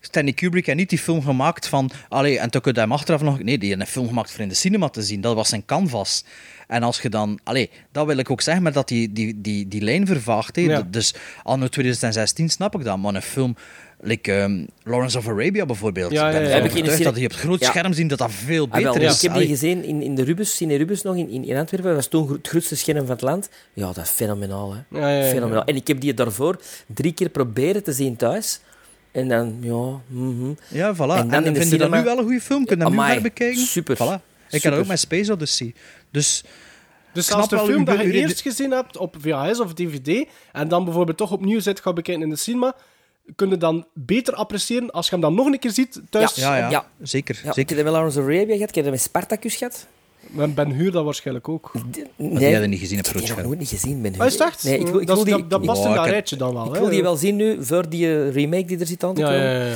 [0.00, 1.90] Stanley Kubrick heeft niet die film gemaakt van...
[2.08, 3.42] Allee, en toen kun je hem achteraf nog...
[3.42, 5.20] Nee, die heeft een film gemaakt voor in de cinema te zien.
[5.20, 6.24] Dat was zijn canvas.
[6.66, 7.38] En als je dan...
[7.44, 10.56] Allee, dat wil ik ook zeggen, maar dat die, die, die, die lijn vervaagt.
[10.56, 10.82] Ja.
[10.90, 12.98] Dus anno 2016 snap ik dat.
[12.98, 13.56] Maar een film...
[14.00, 16.12] Like ehm, Lawrence of Arabia bijvoorbeeld.
[16.12, 17.60] Ja, ja, Ik ben Heb ik in de overtuigd cine- dat je op het groot
[17.60, 17.66] Ja.
[17.68, 19.22] scherm ziet dat dat veel Ah, wel, beter is.
[19.24, 21.88] Ik heb die gezien in, in de Rubus, Cine Rubus nog in, in, in Antwerpen.
[21.88, 23.48] Dat was toen het grootste scherm van het land.
[23.72, 24.72] Ja, dat is fenomenaal.
[24.74, 24.98] Hè.
[24.98, 25.30] Ja, ja, ja.
[25.30, 25.64] fenomenaal.
[25.64, 28.60] En ik heb die daarvoor drie keer proberen te zien thuis.
[29.18, 30.00] En dan, ja...
[30.06, 30.50] mhm.
[30.68, 30.98] Ja, voilà.
[30.98, 32.64] En En, dan de vind je dat nu wel een goede film?
[32.64, 33.60] Kun je dat nu weer bekijken?
[33.62, 33.96] super.
[33.96, 33.98] Voilà.
[34.00, 34.62] Ik Super.
[34.62, 35.74] heb dat ook met Space Odyssey.
[36.10, 36.44] Dus
[37.12, 40.68] Dus Snap als de film dat je eerst gezien hebt op VHS of DVD, en
[40.68, 42.74] dan bijvoorbeeld toch opnieuw zit gaan bekijken in de cinema,
[43.36, 46.34] kun je dan beter appreciëren als je hem dan nog een keer ziet thuis.
[46.34, 46.86] ja, ja, Ja.
[47.02, 47.40] zeker.
[47.42, 47.76] Ja, ik zeker.
[47.76, 48.68] heb dat met Lawrence of Arabia gehad.
[48.68, 49.86] Ik heb dat met Spartacus gehad.
[50.26, 51.70] Met Ben Huur dat waarschijnlijk ook.
[51.74, 51.82] Nee,
[52.16, 54.02] Die hadden we niet gezien op ik heb die nooit niet gezien.
[54.02, 54.64] Ben Ah, is het echt?
[54.64, 56.36] Nee, ik wil, ik dat, wil is- die, dat, dat past in dat heb- rijtje
[56.36, 56.66] dan wel.
[56.74, 59.20] ik wil die wel zien nu, voor die eh, remake die er zit aan te
[59.22, 59.38] komen.
[59.38, 59.64] ja, ja.
[59.66, 59.74] ja.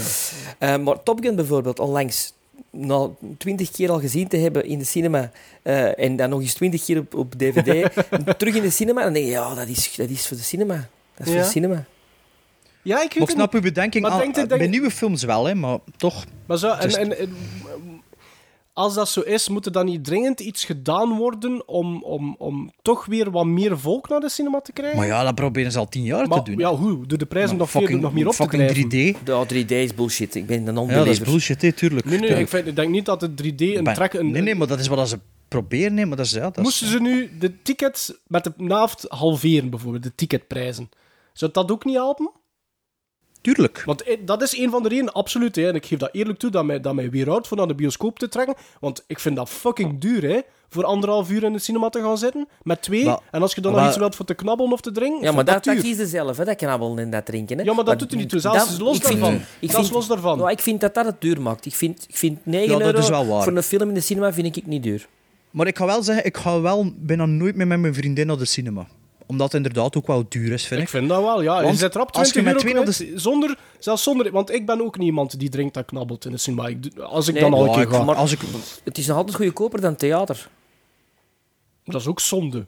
[0.75, 2.33] Eh, maar Top Gun bijvoorbeeld, onlangs,
[2.71, 3.09] na
[3.39, 5.31] twintig keer al gezien te hebben in de cinema,
[5.63, 7.91] eh, en dan nog eens twintig keer op, op DVD,
[8.39, 10.89] terug in de cinema, dan denk je, ja, dat is, dat is voor de cinema.
[11.17, 11.39] Dat is Ja.
[11.39, 11.85] voor de cinema.
[12.85, 14.03] Ja, ik weet Maar snap uw bedenking.
[14.03, 16.25] Maar aan- denkt u- denkt- bij nieuwe films wel, hè, maar toch.
[16.47, 17.37] Maar zo, en, is- en, en,
[18.73, 22.71] als dat zo is, moet er dan niet dringend iets gedaan worden om, om, om
[22.83, 24.99] toch weer wat meer volk naar de cinema te krijgen?
[24.99, 26.59] Maar ja, dat proberen ze al tien jaar Maar te doen.
[26.61, 27.07] ja, hoe?
[27.07, 29.17] Door de prijzen nog, fucking, nog meer op te fucking drijven.
[29.17, 29.25] 3D.
[29.25, 30.35] Ja, 3D is bullshit.
[30.35, 32.05] Ik ben een Ja, dat is bullshit, hè, tuurlijk.
[32.07, 32.49] Nee, nee, tuurlijk.
[32.49, 34.13] ik, vind, ik denk niet dat de 3D een Ben- trek...
[34.13, 35.19] Een, nee, nee, maar dat is wat ze
[35.49, 35.95] proberen.
[35.95, 39.05] Nee, maar dat is, ja, dat is- Moesten ze nu de tickets met de naafd
[39.09, 40.89] halveren, bijvoorbeeld, de ticketprijzen?
[41.33, 42.31] Zou dat ook niet helpen?
[43.43, 43.83] Tuurlijk.
[43.87, 45.57] Want eh, dat is een van de redenen, absoluut.
[45.57, 47.67] Hè, en ik geef dat eerlijk toe, dat mij, dat mij weer houdt voor naar
[47.67, 48.55] de bioscoop te trekken.
[48.81, 50.41] Want ik vind dat fucking duur, hè.
[50.69, 52.49] Voor anderhalf uur in de cinema te gaan zitten.
[52.63, 53.05] Met twee.
[53.05, 55.23] Maar- en als je dan nog iets wilt voor te knabbelen of te drinken.
[55.23, 55.83] Ja, maar dat, dat duur.
[55.83, 57.59] kiezen zelf, hè, dat knabbelen en dat drinken.
[57.59, 57.65] Hè.
[57.65, 58.41] Ja, maar dat doet hij niet toe.
[58.41, 59.41] Zelfs los ik vind- daarvan.
[59.61, 60.39] ik vind- los daarvan.
[60.39, 61.67] Ja, ik vind dat dat het duur maakt.
[61.67, 63.43] Ik vind, ik vind 9 Ja, dat euro is wel waar.
[63.43, 65.09] voor een film in de cinema vind ik niet duur.
[65.51, 68.39] Maar ik ga wel zeggen, ik ga wel bijna nooit meer met mijn vriendin naar
[68.39, 68.87] de cinema.
[69.33, 70.93] Omdat het inderdaad ook wel duur is, vind Ik ik.
[70.93, 71.59] vind dat wel, ja.
[71.59, 74.31] je Want zit erop als 20 je met euro twee kwijt, naar zonder, zelfs zonder...
[74.31, 76.67] Want ik ben ook niet iemand die drinkt en knabbelt in de cinema.
[76.67, 78.03] Ik, als ik Nee, dan al een keer ga.
[78.05, 78.41] Maar- als ik,
[78.85, 80.49] Het is nog altijd goedkoper dan theater.
[81.85, 82.67] Dat is ook zonde.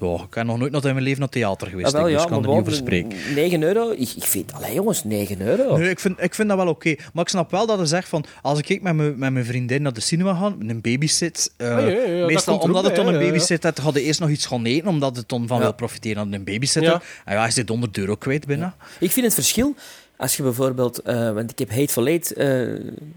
[0.00, 2.12] Ja, ik ben nog nooit nog in mijn leven naar theater geweest, Ah, wel, ik,
[2.14, 3.18] dus ja, kan er niet over spreken.
[3.34, 3.90] 9 euro.
[3.90, 5.76] Ik, ik vind, allee jongens, 9 euro.
[5.76, 6.94] Nee, ik vind, ik vind dat wel oké.
[7.12, 8.24] Maar ik snap wel dat hij zegt van...
[8.42, 11.52] Als ik met mijn, met mijn vriendin naar de cinema ga, met een babysit...
[11.56, 13.94] eh, Ah, ja, ja, ja, dat meestal er omdat het dan een babysit is, had
[13.94, 15.62] hij eerst nog iets gaan eten, omdat het dan van Ja.
[15.62, 16.92] wil profiteren aan een babysitter.
[16.92, 17.00] Ja.
[17.24, 18.74] En ja, hij zit 100 euro kwijt binnen.
[19.00, 19.74] Ik vind het verschil,
[20.16, 22.66] als je bijvoorbeeld, eh, want ik heb Hateful Eight eh,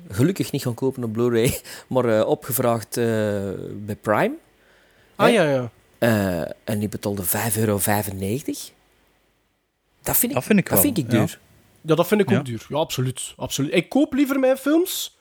[0.09, 3.05] gelukkig niet gaan kopen op Blu-ray, maar eh, opgevraagd eh,
[3.75, 4.31] bij Prime.
[5.15, 5.71] Ah ja, ja.
[6.01, 7.79] Eh, en die betaalde 5,95 euro.
[10.01, 11.17] Dat vind ik, Dat vind ik dat vind ik ja.
[11.17, 11.39] duur.
[11.81, 12.37] Ja, dat vind ik Ja.
[12.37, 12.65] ook duur.
[12.69, 13.33] Ja, absoluut.
[13.37, 13.73] absoluut.
[13.73, 15.17] Ik koop liever mijn films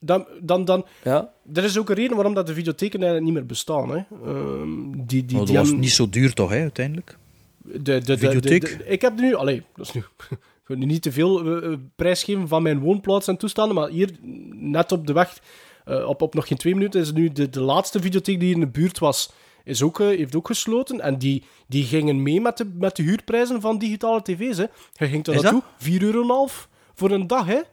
[0.00, 0.26] dan...
[0.40, 1.30] dan, dan Ja.
[1.54, 3.90] er is ook een reden waarom dat de videotheken eigenlijk niet meer bestaan.
[3.90, 3.96] Hè.
[4.24, 7.16] Ehm, die, die, Maar dat die was niet zo duur toch, hè, uiteindelijk?
[7.58, 8.60] De, de, de, Videotheek?
[8.60, 9.34] de- de- ik heb nu...
[9.34, 10.00] Allee, dat is nu...
[10.64, 13.88] Ik wil nu niet te veel eh, eh, prijsgeven van mijn woonplaats en toestanden, maar
[13.88, 14.10] hier,
[14.52, 15.38] net op de weg,
[15.84, 18.54] eh, op, op nog geen twee minuten, is nu de, de laatste videotheek die hier
[18.54, 19.32] in de buurt was,
[19.64, 21.00] is ook, eh, heeft ook gesloten.
[21.00, 24.56] En die, die gingen mee met de, met de huurprijzen van digitale tv's.
[24.56, 24.64] Hè.
[24.92, 26.48] Je ging er Is naartoe, 4,5 euro
[26.94, 27.46] voor een dag.
[27.46, 27.54] Hè.
[27.54, 27.64] En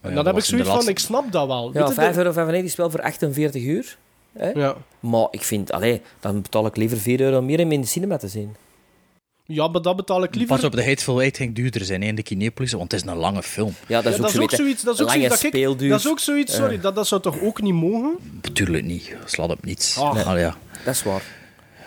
[0.00, 1.70] dan dat heb ik zoiets van, ik snap dat wel.
[1.72, 3.96] Ja, Weet je, 5,95 euro is wel voor 48 uur.
[4.32, 4.50] Hè?
[4.50, 4.76] ja.
[5.00, 8.16] Maar ik vind, allee, dan betaal ik liever 4 euro meer om in de cinema
[8.16, 8.56] te zien.
[9.46, 10.56] ja, maar dat betaal ik liever.
[10.56, 13.16] Pas op, de Hateful Eight ging duurder zijn in de Kinepolis, want het is een
[13.16, 13.74] lange film.
[13.86, 15.54] Ja, dat is Ja, ook, dat is ook zoiets, dat is ook Lange zoiets dat
[15.54, 18.16] ik, dat is ook zoiets, sorry, dat, dat zou toch ook niet mogen?
[18.42, 19.16] Natuurlijk niet.
[19.24, 19.98] Slaat op niets.
[19.98, 20.26] Ah.
[20.26, 20.56] Allee, ja.
[20.84, 21.22] Dat is waar.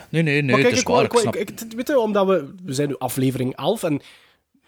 [0.09, 0.97] Nee, nee, nee, maar kijk, het is ik, waar.
[0.99, 1.35] ik, Ik wou- snap...
[1.35, 4.01] ik, ik- weet je, omdat we, we zijn nu aflevering 11 en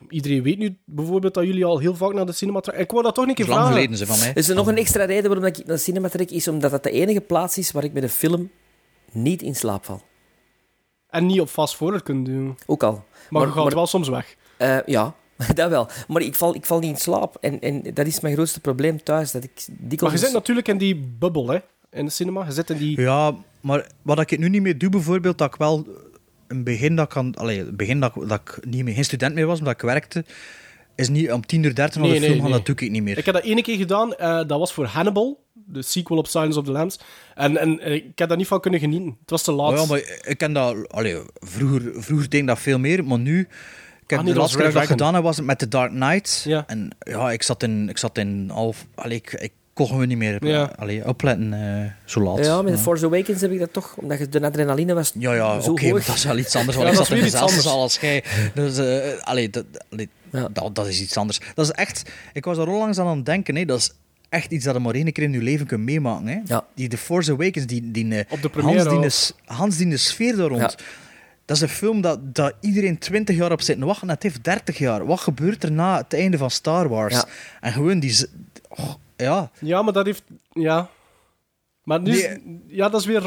[0.10, 2.84] iedereen weet nu bijvoorbeeld dat jullie al heel vaak naar de cinema trekken.
[2.84, 3.82] Ik wou dat toch een Het keer is lang vragen.
[3.82, 4.32] geleden, ze van mij.
[4.36, 6.32] Is er nog een extra reden waarom ik naar de cinema trek?
[6.32, 8.50] Is omdat dat de enige plaats is waar ik met een film
[9.12, 10.02] niet in slaap val.
[11.10, 12.58] En niet op fast forward kunnen doen.
[12.66, 13.06] Ook al.
[13.30, 14.36] Maar, je gaat wel soms weg.
[14.58, 15.16] eh, ja,
[15.56, 15.88] dat wel.
[16.08, 17.38] Maar ik val, ik val niet in slaap.
[17.42, 19.32] En, en dat is mijn grootste probleem thuis.
[19.32, 20.02] Dat ik dikwijls...
[20.02, 21.58] Maar je zit natuurlijk in die bubbel, hè,
[21.92, 22.46] in de cinema.
[22.46, 23.02] Je zit in die...
[23.02, 23.36] Ja,
[23.68, 25.88] maar wat ik nu niet meer doe, bijvoorbeeld, dat ik wel
[26.48, 29.36] een begin dat ik, aan, allee, begin dat, ik- dat ik niet meer, geen student
[29.36, 30.26] meer was, omdat ik werkte,
[30.96, 32.58] is niet om 10 uur 30 naar Nee, de nee, film gaan, nee.
[32.64, 33.18] dat doe ik niet meer.
[33.18, 36.60] Ik heb dat ene keer gedaan, eh, dat was voor Hannibal, de sequel op Silence
[36.60, 37.00] of the Lambs.
[37.36, 39.18] En, en eh, ik heb daar niet van kunnen genieten.
[39.22, 39.72] Het was te laat.
[39.72, 43.20] Oh ja, maar ik ken dat, allee, vroeger, vroeger deed ik dat veel meer, maar
[43.20, 45.68] nu, ik heb Ah, nee, de laatste keer dat gedaan heb, was het met The
[45.68, 46.44] Dark Knight.
[46.48, 46.64] Ja.
[46.68, 50.18] En ja, ik zat in, ik zat in half, allee, ik, ik kon gewoon niet
[50.18, 50.72] meer Ja.
[50.76, 52.46] allee, opletten eh, zo laat.
[52.46, 55.34] Ja, met The Force Awakens heb ik dat toch, omdat je de adrenaline was Ja,
[55.34, 56.78] ja, oké, maar dat is wel iets anders.
[56.78, 58.24] Ja, Want ik dat zat is in weer dezelfde iets zaal als jij.
[58.54, 60.48] Dus, eh, allee, dat, allee, Ja.
[60.54, 61.40] dat, dat is iets anders.
[61.56, 62.10] Dat is echt...
[62.34, 63.66] Ik was er onlangs aan aan het denken, hè.
[63.66, 63.92] Dat is
[64.30, 66.40] echt iets dat je maar één keer in je leven kunt meemaken, hè.
[66.46, 66.66] Ja.
[66.76, 69.98] Die The Force Awakens, die, die, eh, Op de première Hans, die, Hans die de
[69.98, 70.62] sfeer daar rond.
[70.62, 70.72] Ja.
[71.46, 74.08] Dat is een film dat, dat iedereen 20 jaar op zit te wachten.
[74.08, 75.06] en Het heeft 30 jaar.
[75.06, 77.14] Wat gebeurt er na het einde van Star Wars?
[77.14, 77.26] Ja.
[77.62, 78.26] En gewoon die...
[78.70, 80.24] oh, ja, Ja, maar dat heeft...
[80.52, 80.90] Ja.
[81.84, 82.12] Maar nu...
[82.12, 82.38] is-.
[82.68, 83.22] Ja, dat is weer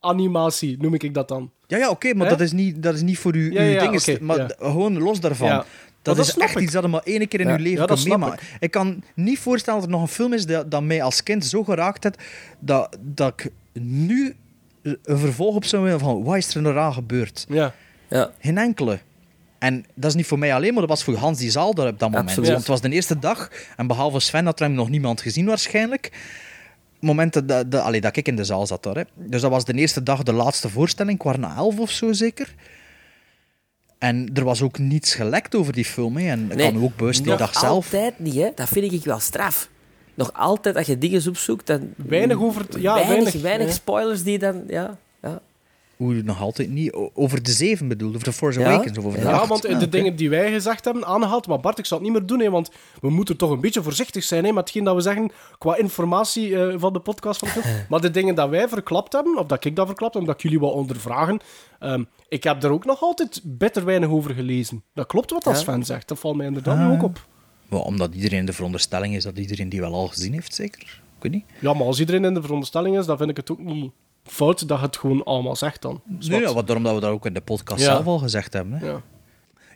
[0.00, 1.50] randanimatie, noem ik dat dan.
[1.66, 2.32] Ja, ja oké, maar Hè?
[2.32, 4.00] dat is, niet, dat is niet voor uw, Ja, uw ja, ding.
[4.00, 4.46] oké, maar ja.
[4.46, 5.48] d- gewoon los daarvan.
[5.48, 5.54] Ja.
[5.56, 5.66] Maar
[6.02, 6.62] Dat, dat is snap echt ik.
[6.62, 7.52] iets dat je maar één keer in Ja.
[7.52, 8.46] je leven Ja, dat kan snap meemaken.
[8.60, 8.70] Ik.
[8.70, 11.64] kan niet voorstellen dat er nog een film is dat, dat mij als kind zo
[11.64, 12.22] geraakt heeft
[12.58, 13.52] dat, dat ik
[13.82, 14.36] nu
[14.82, 17.46] een vervolg op zou willen van wat is er nou aan gebeurd?
[17.48, 17.74] Ja.
[18.08, 18.30] Ja.
[18.38, 18.98] Geen enkele.
[19.58, 21.86] En dat is niet voor mij alleen, maar dat was voor Hans die zaal daar
[21.88, 22.28] op dat moment.
[22.28, 22.48] Absoluut.
[22.48, 25.46] Want het was de eerste dag en behalve Sven had er hem nog niemand gezien
[25.46, 26.12] waarschijnlijk.
[27.00, 28.94] Momenten dat, dat, allee, dat ik in de zaal zat daar.
[28.96, 29.02] Hè.
[29.14, 32.54] Dus dat was de eerste dag, de laatste voorstelling, kwart na elf of zo zeker.
[33.98, 36.16] En er was ook niets gelekt over die film.
[36.16, 36.30] Hè.
[36.30, 37.74] En ik Nee, kan ook bewust die dag zelf...
[37.74, 38.48] altijd niet, hè.
[38.54, 39.68] Dat vind ik wel straf.
[40.14, 41.92] Nog altijd, als je dingen opzoekt, dan...
[41.96, 44.62] Weinig over het- ja, weinig, weinig, spoilers die dan...
[44.68, 45.40] Ja, ja.
[45.98, 46.92] Hoe nog altijd niet...
[46.92, 48.66] o- Over de zeven bedoel, over de Force Ja?
[48.66, 49.48] Awakens of over de Ja, acht.
[49.48, 52.06] want eh, Ah, de dingen die wij gezegd hebben aangehaald, maar Bart, ik zal het
[52.06, 52.70] niet meer doen, hè, want
[53.00, 56.56] we moeten toch een beetje voorzichtig zijn hè, met hetgeen dat we zeggen qua informatie
[56.62, 57.38] eh, van de podcast.
[57.48, 57.82] Van de.
[57.88, 60.42] Maar de dingen dat wij verklapt hebben, of dat ik dat verklapt heb, omdat ik
[60.42, 61.40] jullie wat ondervragen,
[61.78, 64.82] ehm, ik heb er ook nog altijd bitter weinig over gelezen.
[64.94, 65.64] Dat klopt wat als Ja.
[65.64, 66.90] fan zegt, dat valt mij inderdaad Ah.
[66.92, 67.26] ook op.
[67.68, 70.80] Maar omdat iedereen de veronderstelling is dat iedereen die wel al gezien heeft, zeker?
[71.16, 71.44] Ik weet niet.
[71.60, 73.90] Ja, maar als iedereen in de veronderstelling is, dan vind ik het ook niet
[74.30, 76.00] fout dat je het gewoon allemaal zegt dan.
[76.04, 77.86] Nee, ja, wat, daarom dat we dat ook in de podcast Ja.
[77.86, 78.78] zelf al gezegd hebben.
[78.78, 78.86] Hè.
[78.86, 79.02] Ja.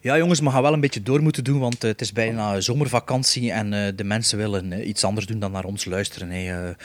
[0.03, 2.61] Ja, jongens, we gaan wel een beetje door moeten doen, want eh, het is bijna
[2.61, 6.77] zomervakantie en eh, de mensen willen eh, iets anders doen dan naar ons luisteren,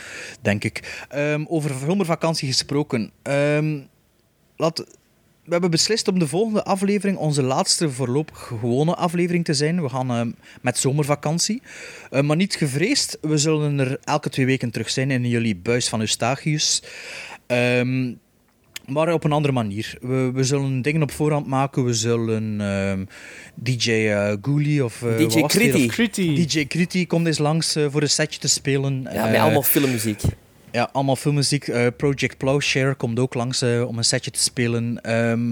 [0.42, 1.06] denk ik.
[1.10, 3.12] Ehm, over zomervakantie gesproken.
[3.22, 3.80] Ehm,
[4.56, 4.78] laat,
[5.44, 9.82] we hebben beslist om de volgende aflevering onze laatste voorlopig gewone aflevering te zijn.
[9.82, 10.32] We gaan ehm,
[10.62, 11.62] met zomervakantie.
[12.22, 16.00] Maar niet gevreesd, we zullen er elke twee weken terug zijn in jullie buis van
[16.00, 16.84] Eustachius.
[17.48, 18.14] Ehm,
[18.86, 19.98] maar op een andere manier.
[20.02, 21.86] We, we zullen dingen op voorhand maken.
[21.86, 23.06] We zullen ehm,
[23.56, 25.02] DJ eh Ghoulie of...
[25.02, 25.46] eh, DJ?
[25.88, 26.46] Kriti.
[26.46, 29.04] DJ Kriti komt eens langs eh, voor een setje te spelen.
[29.04, 30.22] ja Eh, met allemaal filmmuziek.
[30.78, 31.68] Ja, allemaal filmmuziek.
[31.68, 35.02] Eh, Project Plowshare komt ook langs eh, om een setje te spelen.
[35.02, 35.52] Ehm,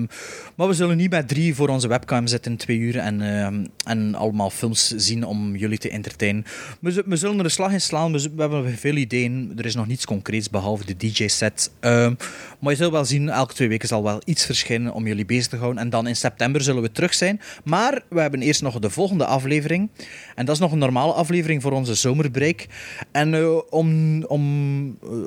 [0.56, 3.66] maar we zullen niet met drie voor onze webcam zitten in twee uur en, ehm,
[3.86, 6.46] en allemaal films zien om jullie te entertainen.
[6.80, 8.12] We, zullen er een slag in slaan.
[8.12, 9.54] We, we hebben veel ideeën.
[9.58, 11.72] Er is nog niets concreets behalve de DJ-set.
[11.80, 12.14] Ehm,
[12.60, 15.48] maar je zult wel zien, elke twee weken zal wel iets verschijnen om jullie bezig
[15.48, 15.82] te houden.
[15.82, 17.42] En dan in september zullen we terug zijn.
[17.64, 19.90] Maar we hebben eerst nog de volgende aflevering.
[20.36, 22.66] En dat is nog een normale aflevering voor onze zomerbreak.
[23.12, 24.44] En eh, om, om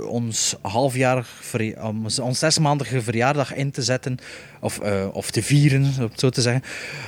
[0.08, 1.42] ons halfjarig,
[1.80, 4.16] ons- zesmaandige verjaardag in te zetten,
[4.60, 6.62] of, eh, of te vieren, om het zo te zeggen.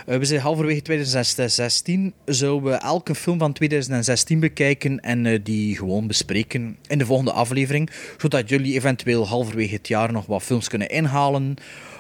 [0.07, 2.13] Eh, we zijn halverwege 2016.
[2.25, 7.33] Zullen we elke film van 2016 bekijken en eh, die gewoon bespreken in de volgende
[7.33, 7.91] aflevering.
[8.19, 11.55] Zodat jullie eventueel halverwege het jaar nog wat films kunnen inhalen.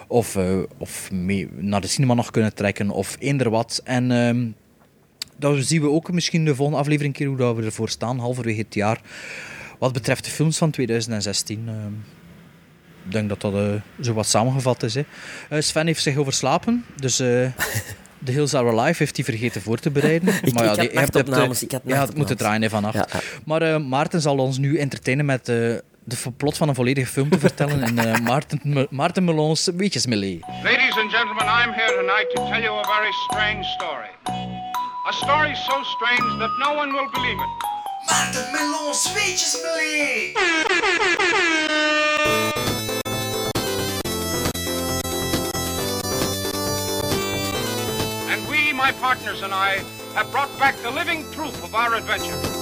[0.08, 0.38] Of,
[0.78, 1.10] of
[1.56, 3.80] naar de cinema nog kunnen trekken, of eender wat.
[3.84, 4.46] En ehm,
[5.36, 8.74] dan zien we ook misschien de volgende aflevering keer hoe we ervoor staan, halverwege het
[8.74, 9.00] jaar.
[9.80, 11.64] Wat betreft de films van 2016.
[11.68, 11.92] ehm,
[13.04, 14.94] ik denk dat dat eh, zo wat samengevat is.
[14.94, 15.02] Hè.
[15.48, 17.20] Eh, Sven heeft zich overslapen, dus...
[17.20, 17.46] eh
[18.24, 20.28] The Hills Are Alive heeft hij vergeten voor te bereiden.
[20.34, 22.94] Ik- ik had die- nachtopnames, ik had eh, Ja, het moeten draaien vannacht.
[22.94, 23.20] Ja, ja.
[23.44, 25.54] Maar eh, Maarten zal ons nu entertainen met eh,
[26.04, 27.82] de plot van een volledige film te vertellen.
[27.82, 30.38] en eh, Maarten, Maarten Melons, weetjes melee.
[30.62, 34.10] Ladies and gentlemen, I'm here tonight to tell you a very strange story.
[35.08, 37.79] A story so strange that no one will believe it.
[38.06, 40.34] Maarten Melons, weetjes melee!
[48.28, 52.59] And we, my partners and I, have brought back the living proof of our adventure.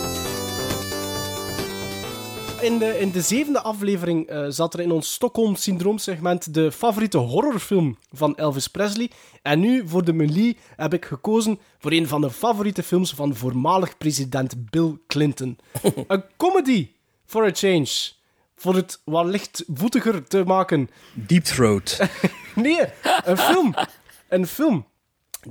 [2.60, 7.98] In de, in de zevende aflevering eh, zat er in ons Stockholm-syndroom-segment de favoriete horrorfilm
[8.12, 9.10] van Elvis Presley.
[9.42, 13.34] En nu, voor de Melie, heb ik gekozen voor een van de favoriete films van
[13.34, 15.58] voormalig president Bill Clinton.
[16.08, 16.88] een comedy,
[17.26, 18.10] for a change.
[18.56, 20.90] Voor het wat lichtvoetiger te maken.
[21.14, 21.98] Deep Throat.
[22.54, 22.80] Nee,
[23.24, 23.74] een film.
[24.28, 24.86] Een film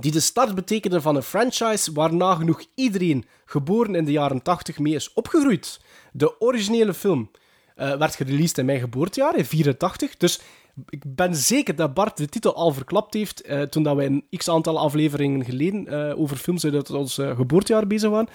[0.00, 4.78] die de start betekende van een franchise waar nagenoeg iedereen geboren in de jaren 80
[4.78, 5.80] mee is opgegroeid.
[6.18, 7.30] De originele film
[7.74, 10.16] eh, werd gereleased in mijn geboortejaar, in 84.
[10.16, 10.40] Dus
[10.88, 14.26] ik ben zeker dat Bart de titel al verklapt heeft eh, toen dat wij een
[14.30, 18.28] x-aantal afleveringen geleden eh, over films uit ons geboortejaar bezig waren.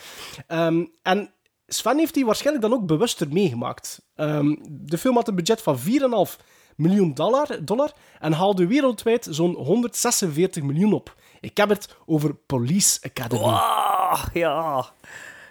[0.48, 1.32] Ehm, en
[1.68, 4.02] Sven heeft die waarschijnlijk dan ook bewuster meegemaakt.
[4.16, 6.38] Ehm, de film had een budget van 4,5
[6.76, 11.16] miljoen dollar, en haalde wereldwijd zo'n 146 miljoen op.
[11.42, 13.44] Ik heb het over Police Academy.
[13.44, 14.92] Ah, ja.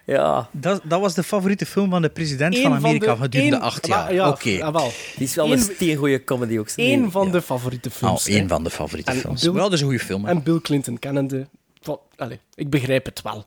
[0.06, 0.48] Ja.
[0.52, 3.58] Dat, dat was de favoriete film van de president Eén van van Amerika de- gedurende
[3.58, 4.14] acht maar jaar.
[4.14, 4.72] ja, Oké.
[4.72, 4.92] wel.
[5.16, 6.68] Die is wel Eén- een steengoeie comedy ook.
[6.76, 8.24] Eén van de favoriete Oh, films.
[8.26, 8.32] hè.
[8.34, 9.42] één van de favoriete En films.
[9.42, 10.24] Bill- Wel, dat is een goede film.
[10.24, 10.30] hè.
[10.30, 11.46] En Bill Clinton kennende.
[11.80, 13.44] Van, allez, ik begrijp het wel.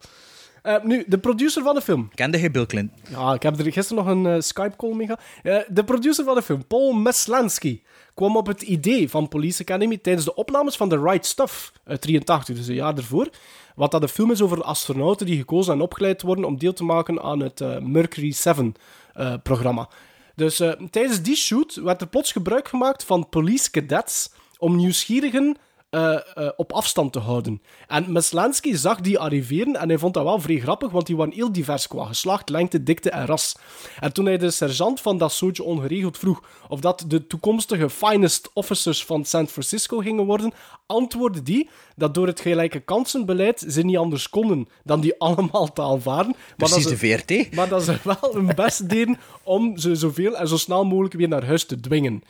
[0.62, 2.10] Eh, nu, de producer van de film.
[2.14, 2.98] Kende je Bill Clinton?
[3.10, 5.22] Ja, ik heb er gisteren nog een eh, Skype-call mee gehad.
[5.44, 7.82] Eh, de producer van de film, Paul Meslansky,
[8.14, 12.02] kwam op het idee van Police Academy tijdens de opnames van The Right Stuff uit
[12.02, 13.30] 83, dus een jaar ervoor.
[13.76, 16.84] Wat dat een film is over astronauten die gekozen en opgeleid worden om deel te
[16.84, 19.90] maken aan het eh, Mercury 7-programma.
[20.36, 25.58] dus eh, tijdens die shoot werd er plots gebruik gemaakt van police cadets om nieuwsgierigen
[25.96, 26.14] eh,
[26.46, 27.62] eh, op afstand te houden.
[27.88, 31.34] En Meslansky zag die arriveren en hij vond dat wel vrij grappig, want die waren
[31.34, 33.56] heel divers qua geslacht, lengte, dikte en ras.
[34.00, 38.50] En toen hij de sergeant van dat soortje ongeregeld vroeg of dat de toekomstige finest
[38.54, 40.52] officers van San Francisco gingen worden,
[40.86, 45.82] antwoordde die dat door het gelijke kansenbeleid ze niet anders konden dan die allemaal te
[45.82, 46.32] aanvaarden.
[46.38, 47.56] Maar dat Precies ze- de VRT.
[47.56, 51.28] maar dat ze wel hun best deden om ze zoveel en zo snel mogelijk weer
[51.28, 52.24] naar huis te dwingen.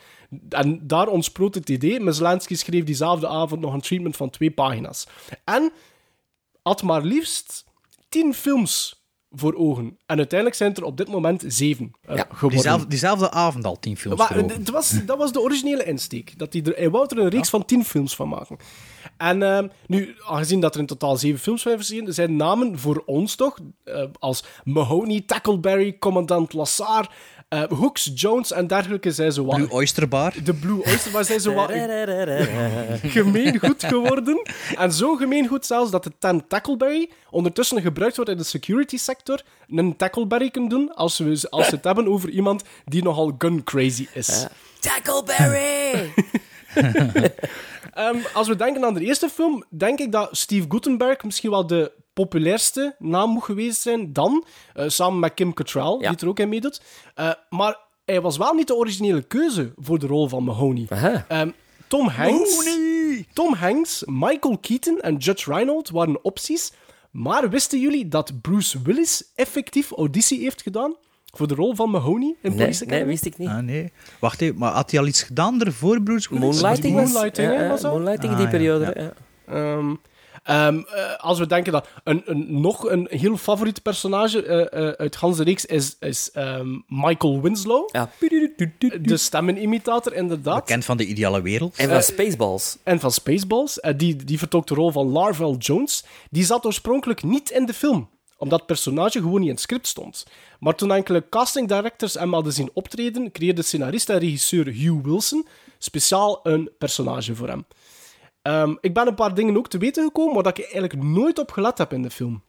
[0.48, 2.00] En daar ontsproot het idee.
[2.00, 5.06] Meslansky schreef diezelfde avond nog een treatment van twee pagina's.
[5.44, 5.72] En
[6.62, 7.64] had maar liefst
[8.08, 9.98] tien films voor ogen.
[10.06, 12.48] En uiteindelijk zijn er op dit moment zeven eh, geworden.
[12.50, 14.58] Diezelfde, diezelfde avond al tien films Maar, voor ogen.
[14.58, 16.38] het was, dat was de originele insteek.
[16.38, 18.56] Dat hij, er, hij wou er een reeks van tien films van maken.
[19.16, 23.02] En eh, nu, aangezien dat er in totaal zeven films zijn verschenen, zijn namen voor
[23.06, 27.10] ons toch, eh, als Mahoney, Tackleberry, Commandant Lassar,
[27.48, 29.56] eh, Hooks, Jones en dergelijke, zijn zo wat...
[29.56, 30.34] Blue Oyster Bar.
[30.44, 31.70] De Blue Oyster Bar zijn zo wat
[33.18, 34.42] gemeengoed geworden.
[34.76, 39.42] En zo gemeengoed zelfs dat de term Tackleberry ondertussen gebruikt wordt in de security sector.
[39.68, 43.64] Een Tackleberry kunnen doen als we, als we het hebben over iemand die nogal gun
[43.64, 44.46] crazy is.
[44.80, 46.12] Tackleberry!
[47.96, 51.66] Ehm, als we denken aan de eerste film, denk ik dat Steve Gutenberg misschien wel
[51.66, 51.92] de
[52.24, 54.44] populairste naam moet geweest zijn dan,
[54.74, 56.80] eh, samen met Kim Cattrall, die er ook in meedoet.
[57.14, 60.86] Eh, maar hij was wel niet de originele keuze voor de rol van Mahoney.
[61.28, 61.50] Ehm,
[61.88, 62.68] Tom Hanks,
[63.32, 66.72] Tom Hanks, Michael Keaton en Judge Reinhold waren opties.
[67.10, 70.96] Maar wisten jullie dat Bruce Willis effectief auditie heeft gedaan
[71.36, 73.10] Voor de rol van Mahoney in Nee, Police nee, Academy.
[73.10, 73.48] wist ik niet.
[73.48, 73.92] Ah, nee.
[74.20, 76.60] Wacht even, maar had hij al iets gedaan ervoor, Bruce Willis?
[76.60, 77.12] Moonlighting was...
[77.12, 77.92] Moonlighting, ja, was dat?
[77.92, 78.92] Moonlighting, Ah, die ja, periode.
[78.96, 79.12] ja.
[79.54, 79.82] ja.
[80.46, 84.92] Ehm, eh, als we denken dat een, een, nog een heel favoriet personage eh, eh,
[84.92, 87.88] uit Hans de Reeks is, is ehm, Michael Winslow.
[87.92, 88.10] Ja.
[89.00, 90.64] De stemmenimitator, inderdaad.
[90.64, 91.76] Bekend van de ideale wereld.
[91.76, 92.76] En van Spaceballs.
[92.82, 93.80] En van Spaceballs.
[93.80, 96.04] Eh, die, die vertolkt de rol van Larvel Jones.
[96.30, 98.08] Die zat oorspronkelijk niet in de film
[98.38, 100.26] omdat het personage gewoon niet in het script stond.
[100.60, 105.46] Maar toen enkele casting directors hem hadden zien optreden, creëerde scenarist en regisseur Hugh Wilson
[105.78, 107.66] speciaal een personage voor hem.
[108.46, 111.38] Ehm, ik ben een paar dingen ook te weten gekomen, waar dat ik eigenlijk nooit
[111.38, 112.42] op gelet heb in de film.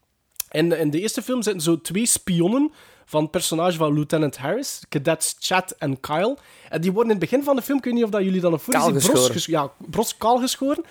[0.52, 2.72] In, in de eerste film zitten zo twee spionnen
[3.06, 6.38] van het personage van Lieutenant Harris, cadets Chad en Kyle.
[6.70, 8.42] En die worden in het begin van de film, ik weet niet of dat jullie
[8.42, 10.84] dat nog voor zien, bros, ges- ja, bros kaal geschoren.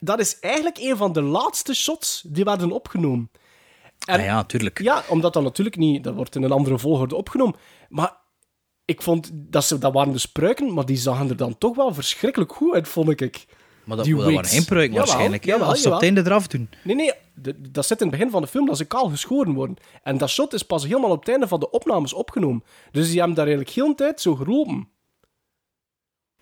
[0.00, 3.30] Dat is eigenlijk een van de laatste shots die werden opgenomen.
[4.06, 4.80] En- Ah, ja, tuurlijk.
[4.82, 6.04] Ja, omdat dat natuurlijk niet...
[6.04, 7.54] Dat wordt in een andere volgorde opgenomen.
[7.88, 8.16] Maar
[8.84, 9.30] ik vond...
[9.32, 12.74] Dat, ze, dat waren dus pruiken, maar die zagen er dan toch wel verschrikkelijk goed
[12.74, 13.46] uit, vond ik.
[13.90, 15.44] Maar dat, Die dat waren geen pruiken waarschijnlijk.
[15.44, 16.70] jawel, als ze op het einde eraf doen.
[16.84, 19.52] Nee, nee, de- dat zit in het begin van de film dat ze kaal geschoren
[19.52, 19.76] worden.
[20.02, 22.64] En dat shot is pas helemaal op het einde van de opnames opgenomen.
[22.92, 24.88] Dus die hebben daar eigenlijk heel een tijd zo gelopen.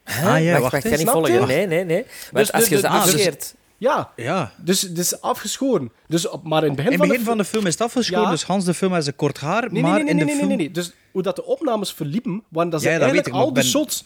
[0.04, 0.84] Ah ja, wacht, wacht.
[0.88, 1.46] wacht, niet volgen.
[1.46, 2.02] Nee, nee, nee.
[2.02, 3.54] Want Dus als de- je ze dus- afscheert...
[3.80, 4.52] Ja, Ja.
[4.56, 5.92] dus het is afgeschoren.
[6.06, 8.30] Dus op, maar in het begin, In de, van de film is het afgeschoren, Ja.
[8.30, 10.24] dus Hans de film heeft zijn kort haar, Nee, nee, maar nee, nee, in de
[10.24, 10.48] nee, nee, film...
[10.48, 10.70] nee, nee.
[10.70, 13.48] Dus hoe dat de opnames verliepen, waren dat ze Ja, dat eigenlijk ik, maar al
[13.52, 14.04] de ben- shots...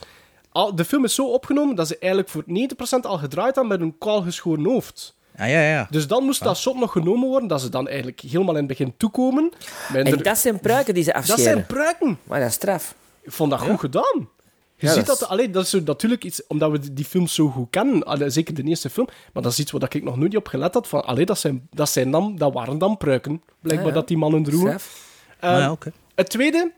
[0.53, 3.81] Al, de film is zo opgenomen dat ze eigenlijk voor 90% al gedraaid hebben met
[3.81, 5.15] een kaal geschoren hoofd.
[5.37, 5.87] Ah, ja, ja.
[5.91, 8.67] Dus dan moest dat shot nog genomen worden, dat ze dan eigenlijk helemaal in het
[8.67, 9.51] begin toekomen.
[9.93, 11.43] En er- dat zijn pruiken die ze dat afscheren.
[11.43, 12.19] zijn pruiken.
[12.25, 12.95] Maar dat is straf.
[13.23, 14.29] Ik vond dat goed gedaan.
[14.77, 17.05] Je Ja, ziet dat dat, is- allee, dat is zo natuurlijk iets, omdat we die-
[17.05, 20.03] films zo goed kennen, allee, zeker de eerste film, maar dat is iets waar ik
[20.03, 22.97] nog nooit op gelet had, van, allee, dat, zijn, dat, zijn dan, dat waren dan
[22.97, 23.99] pruiken, blijkbaar Ja, ja.
[23.99, 24.69] dat die mannen droegen.
[24.81, 25.11] Straf.
[25.41, 25.73] Eh, Ah,
[26.15, 26.73] het, tweede,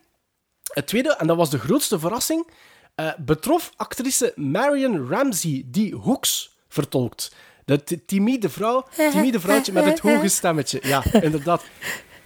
[0.72, 2.46] het tweede, en dat was de grootste verrassing,
[2.94, 7.34] eh, betrof actrice Marion Ramsey, die Hooks vertolkt.
[7.64, 10.80] De timide vrouw, timide vrouwtje met het hoge stemmetje.
[10.82, 11.62] Ja, inderdaad.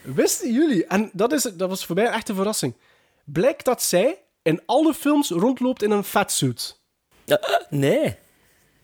[0.03, 0.87] Wisten jullie?
[0.87, 2.75] En dat, is, dat was voor mij echt een verrassing.
[3.25, 6.81] Blijkt dat zij in alle films rondloopt in een fatsuit.
[7.71, 8.17] Nee.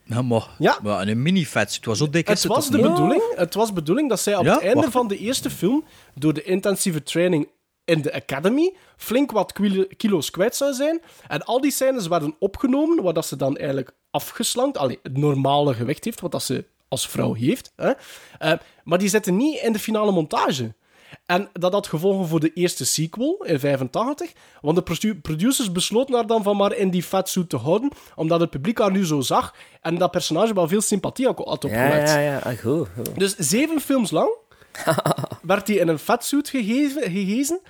[0.04, 0.78] Ja, maar, Ja.
[0.82, 1.74] maar in een mini-vet.
[1.74, 2.28] Het was zo dik.
[2.28, 4.52] Het was, de bedoeling, het was bedoeling dat zij op Ja?
[4.54, 4.92] het einde Wacht.
[4.92, 5.84] van de eerste film,
[6.14, 7.48] door de intensieve training
[7.84, 11.00] in de Academy, flink wat kilo- kilo's kwijt zou zijn.
[11.28, 15.74] En al die scènes werden opgenomen, waar dat ze dan eigenlijk afgeslankt, allee, het normale
[15.74, 17.72] gewicht heeft, wat dat ze als vrouw heeft.
[17.76, 17.92] Hè?
[18.38, 18.52] Eh,
[18.84, 20.74] maar die zitten niet in de finale montage.
[21.26, 26.14] En dat had gevolgen voor de eerste sequel in 85, want de produ- producers besloten
[26.14, 29.20] haar dan van maar in die fatsuit te houden, omdat het publiek haar nu zo
[29.20, 32.38] zag en dat personage wel veel sympathie had had Ja, ja, ja.
[32.38, 33.18] Ah, goed, goed.
[33.18, 34.30] Dus zeven films lang
[35.42, 37.60] werd hij in een fatsuit gegeven.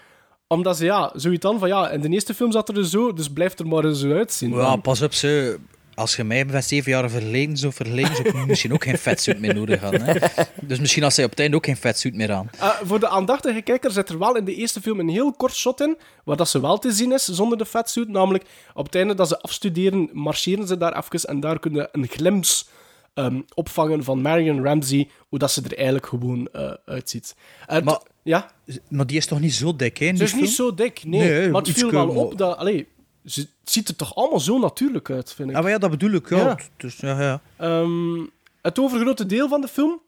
[0.46, 3.12] Omdat ze, ja, zoiets dan van, ja, in de eerste film zat er dus zo,
[3.12, 4.54] dus blijft er maar zo uitzien.
[4.54, 5.58] Ja, pas op, ze.
[5.94, 9.54] Als je mij met zeven jaar verleden zou verleden, zou misschien ook geen vetsuit meer
[9.54, 10.02] nodig hebben.
[10.02, 10.14] Hè?
[10.60, 12.50] Dus misschien als zij op het einde ook geen vetsuit meer aan.
[12.58, 15.54] Eh, voor de aandachtige kijker zit er wel in de eerste film een heel kort
[15.54, 18.08] shot in, waar dat ze wel te zien is zonder de fatsuit.
[18.08, 18.44] Namelijk,
[18.74, 22.68] op het einde dat ze afstuderen, marcheren ze daar even en daar kunnen een glimps
[23.14, 27.36] ehm, opvangen van Marion Ramsey, hoe dat ze er eigenlijk gewoon eh, uitziet.
[27.66, 28.50] Eh, Maar- ja?
[28.88, 30.16] Maar die is toch niet zo dik, hè?
[30.16, 31.20] Ze is niet zo dik, nee.
[31.20, 32.56] Nee, maar het viel wel op maar- dat...
[32.56, 32.86] Allee,
[33.24, 35.56] ze, het ziet er toch allemaal zo natuurlijk uit, vind ik.
[35.56, 36.28] Ah, maar ja, dat bedoel ik.
[36.28, 36.36] Ja.
[36.36, 36.58] Ja.
[36.76, 37.40] Dus, ja, ja.
[37.56, 38.24] Ehm,
[38.62, 40.00] het overgrote deel van de film,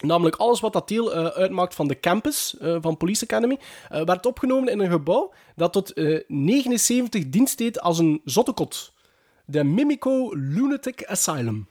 [0.00, 3.58] namelijk alles wat dat deel eh, uitmaakt van de campus van Police Academy,
[3.88, 8.92] werd opgenomen in een gebouw dat tot eh, 79 dienst deed als een zottekot.
[9.44, 11.68] De Mimico Lunatic Asylum.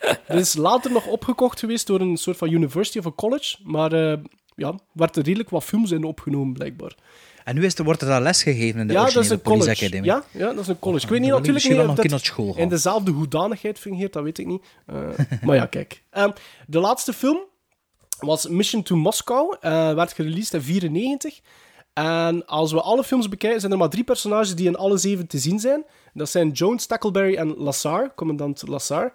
[0.28, 3.92] Dit is later nog opgekocht geweest door een soort van university of a college, maar
[3.92, 4.18] eh
[4.56, 6.94] ja, werd er redelijk wat films in opgenomen, blijkbaar.
[7.44, 9.42] En nu is er, wordt er daar les gegeven in de ja, dat is een
[9.42, 9.70] college.
[9.70, 10.06] Academy.
[10.06, 11.04] Ja, ja, dat is een college.
[11.04, 14.38] Ik weet niet ik natuurlijk niet of dat school in dezelfde hoedanigheid fungeert, dat weet
[14.38, 14.62] ik niet.
[14.86, 14.96] Eh,
[15.42, 16.02] maar ja, kijk.
[16.10, 16.30] Ehm,
[16.66, 17.38] de laatste film
[18.18, 19.54] was Mission to Moscow.
[19.60, 21.40] eh, werd gereleased in 94.
[21.92, 25.26] En als we alle films bekijken, zijn er maar drie personages die in alle zeven
[25.26, 25.84] te zien zijn.
[26.14, 29.12] Dat zijn Jones, Tackleberry en Lassar, commandant Lassar.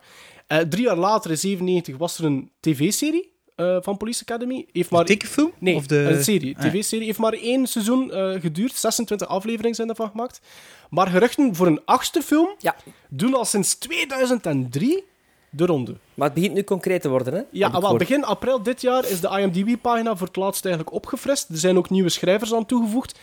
[0.47, 4.65] Eh, drie jaar later, in 97, was er een tv-serie eh, van Police Academy.
[4.71, 5.05] Heeft maar...
[5.05, 5.51] Tekenfilm?
[5.59, 5.95] Nee, Of de...
[5.97, 6.57] een serie.
[6.57, 6.61] Ah.
[6.65, 7.05] TV-serie.
[7.05, 8.75] Heeft maar één seizoen eh, geduurd.
[8.75, 10.41] 26 afleveringen zijn ervan gemaakt.
[10.89, 12.75] Maar geruchten voor een achtste film Ja.
[13.09, 15.03] doen al sinds 2003
[15.49, 15.95] de ronde.
[16.13, 17.41] Maar het begint nu concreet te worden, hè?
[17.51, 21.49] Ja, wel, begin april dit jaar is de IMDb-pagina voor het laatst eigenlijk opgefrist.
[21.49, 23.19] Er zijn ook nieuwe schrijvers aan toegevoegd.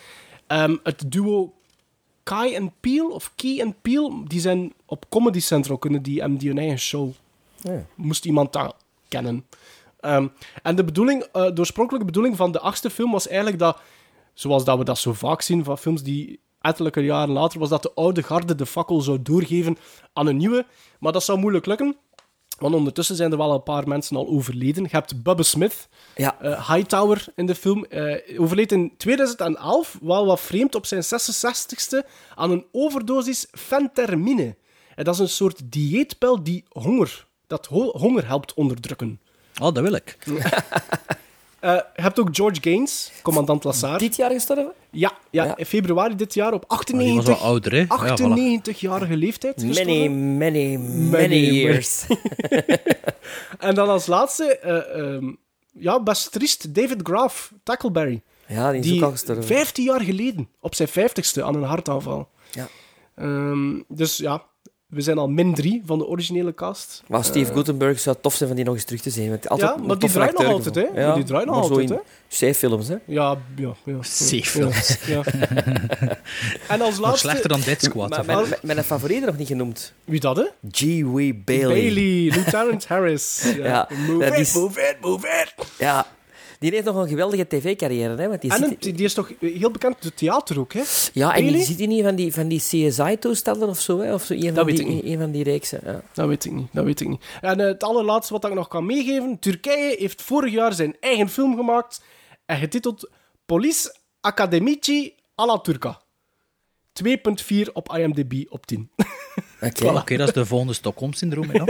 [0.47, 1.53] Ehm, het duo
[2.23, 6.36] Kai en Peel, of Key en Peel, die zijn op Comedy Central, kunnen die hem
[6.36, 7.11] die hun eigen show.
[7.57, 7.86] Ja.
[7.94, 8.77] Moest iemand dat
[9.09, 9.47] kennen.
[10.01, 10.28] Ehm,
[10.62, 13.78] en de, bedoeling, de oorspronkelijke bedoeling van de achtste film was eigenlijk dat
[14.35, 17.82] zoals dat we dat zo vaak zien van films die ettelijke jaren later, was dat
[17.82, 19.77] de oude garde de fakkel zou doorgeven
[20.12, 20.66] aan een nieuwe.
[20.99, 21.97] Maar dat zou moeilijk lukken.
[22.58, 24.82] Want ondertussen zijn er wel een paar mensen al overleden.
[24.82, 26.40] Je hebt Bubba Smith, Ja.
[26.40, 27.84] eh, Hightower in de film.
[27.84, 34.56] eh overleed in 2011, wel wat vreemd, op zijn 66ste aan een overdosis fentermine.
[34.94, 39.20] En dat is een soort dieetpil die honger, dat ho- honger helpt onderdrukken.
[39.60, 40.16] Oh, dat wil ik.
[41.62, 43.98] Eh, je hebt ook George Gaines, commandant Lassar.
[43.98, 44.72] Dit jaar gestorven?
[44.90, 45.56] Ja, ja, Ja.
[45.56, 47.78] in februari dit jaar op Maar die was 98, wel ouder, hè?
[47.78, 48.60] Ja, voilà.
[48.62, 50.36] 98-jarige leeftijd Many, gestorven.
[50.39, 52.05] many, many, Many years.
[53.59, 55.32] En dan als laatste, eh, ehm,
[55.72, 58.22] ja, best triest, David Graff, Tackleberry.
[58.47, 59.44] ja, die is Die ook al gestorven.
[59.44, 62.28] 15 jaar geleden, op zijn 50ste, aan een hartaanval.
[62.51, 62.68] Ja.
[63.14, 64.43] Ehm, dus ja,
[64.93, 67.02] we zijn al min 3 van de originele cast.
[67.09, 69.28] Maar Steve Gutenberg zou tof zijn van die nog eens terug te zien.
[69.28, 70.81] Want altijd Ja, maar die draait nog altijd, hè?
[70.82, 71.14] gevonden.
[71.14, 71.97] Die draait nog altijd, hè?
[72.28, 72.97] C-films, hè?
[73.06, 73.98] Ja, ja, ja.
[73.98, 74.98] C-films.
[75.06, 75.23] Ja, ja.
[76.69, 77.19] en als Nog laatste...
[77.28, 78.09] slechter dan Dead Squad.
[78.10, 78.48] Maar mijn, wat?
[78.48, 79.93] mijn, mijn favoriete nog niet genoemd.
[80.05, 80.44] Wie dat, hè?
[80.70, 80.81] G.
[81.02, 81.14] W.
[81.44, 81.66] Bailey.
[81.69, 83.43] Bailey, Lieutenant Harris.
[83.56, 83.64] Ja.
[83.64, 85.66] Ja, move it, is- move it, move it.
[85.78, 86.06] Ja,
[86.62, 88.28] die heeft nog een geweldige tv-carrière, hè?
[88.28, 88.82] Want die En zit...
[88.82, 90.82] die is toch heel bekend door theater ook, hè?
[91.12, 94.14] Ja, en die zit in een van die, van die CSI-toestellen of zo, hè?
[94.14, 95.05] Of zo, een, van weet die, ik niet.
[95.05, 95.80] een van die reeksen.
[95.84, 96.02] Ja.
[96.12, 97.24] Dat weet ik niet, dat weet ik niet.
[97.40, 99.39] En eh, het allerlaatste wat ik nog kan meegeven.
[99.39, 102.02] Turkije heeft vorig jaar zijn eigen film gemaakt
[102.47, 103.10] en getiteld
[103.47, 106.01] Polis Akademici alla Turca.
[107.06, 108.90] 2.4 op IMDb op 10.
[109.60, 109.89] Oké.
[109.98, 111.51] Oké, dat is de volgende Stockholm-syndroom.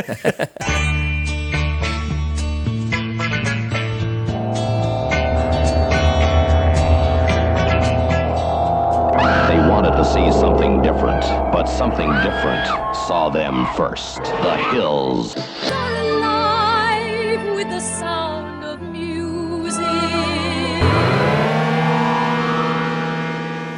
[10.13, 11.23] see something different,
[11.53, 12.67] but something different
[13.07, 14.23] saw them first.
[14.25, 15.35] The hills.
[15.73, 19.85] alive with the sound of music.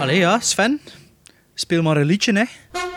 [0.00, 0.80] Allee, ja, Sven.
[1.54, 2.46] Speel maar een liedje, eh?
[2.72, 2.93] hè.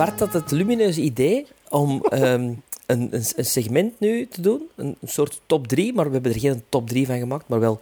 [0.00, 4.68] Bart had het lumineuze idee om ehm, een, een, een segment nu te doen.
[4.76, 7.60] Een, een soort top 3, maar we hebben er geen top 3 van gemaakt, maar
[7.60, 7.80] wel...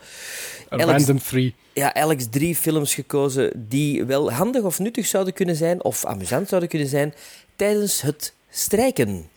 [0.68, 1.54] Een random free.
[1.72, 6.48] Ja, Alex drie films gekozen die wel handig of nuttig zouden kunnen zijn, of amusant
[6.48, 7.14] zouden kunnen zijn,
[7.56, 9.28] tijdens het strijken.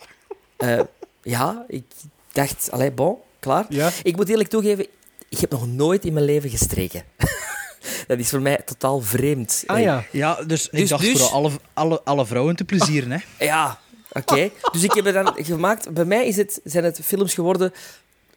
[0.58, 0.80] Eh,
[1.24, 1.84] ja, ik
[2.32, 3.66] dacht, allee, bon, klaar.
[3.70, 3.90] Ja.
[4.04, 4.86] Ik moet eerlijk toegeven,
[5.30, 7.04] ik heb nog nooit in mijn leven gestreken.
[8.08, 9.64] Dat is voor mij totaal vreemd.
[9.66, 10.04] Ah ja.
[10.12, 13.46] Ja, dus, ik Dus- dacht dus- voor alle, alle, alle vrouwen te plezieren, hè.
[13.46, 13.80] Ja,
[14.12, 14.50] oké.
[14.72, 15.94] Dus ik heb het dan gemaakt.
[15.94, 17.72] Bij mij is het, zijn het films geworden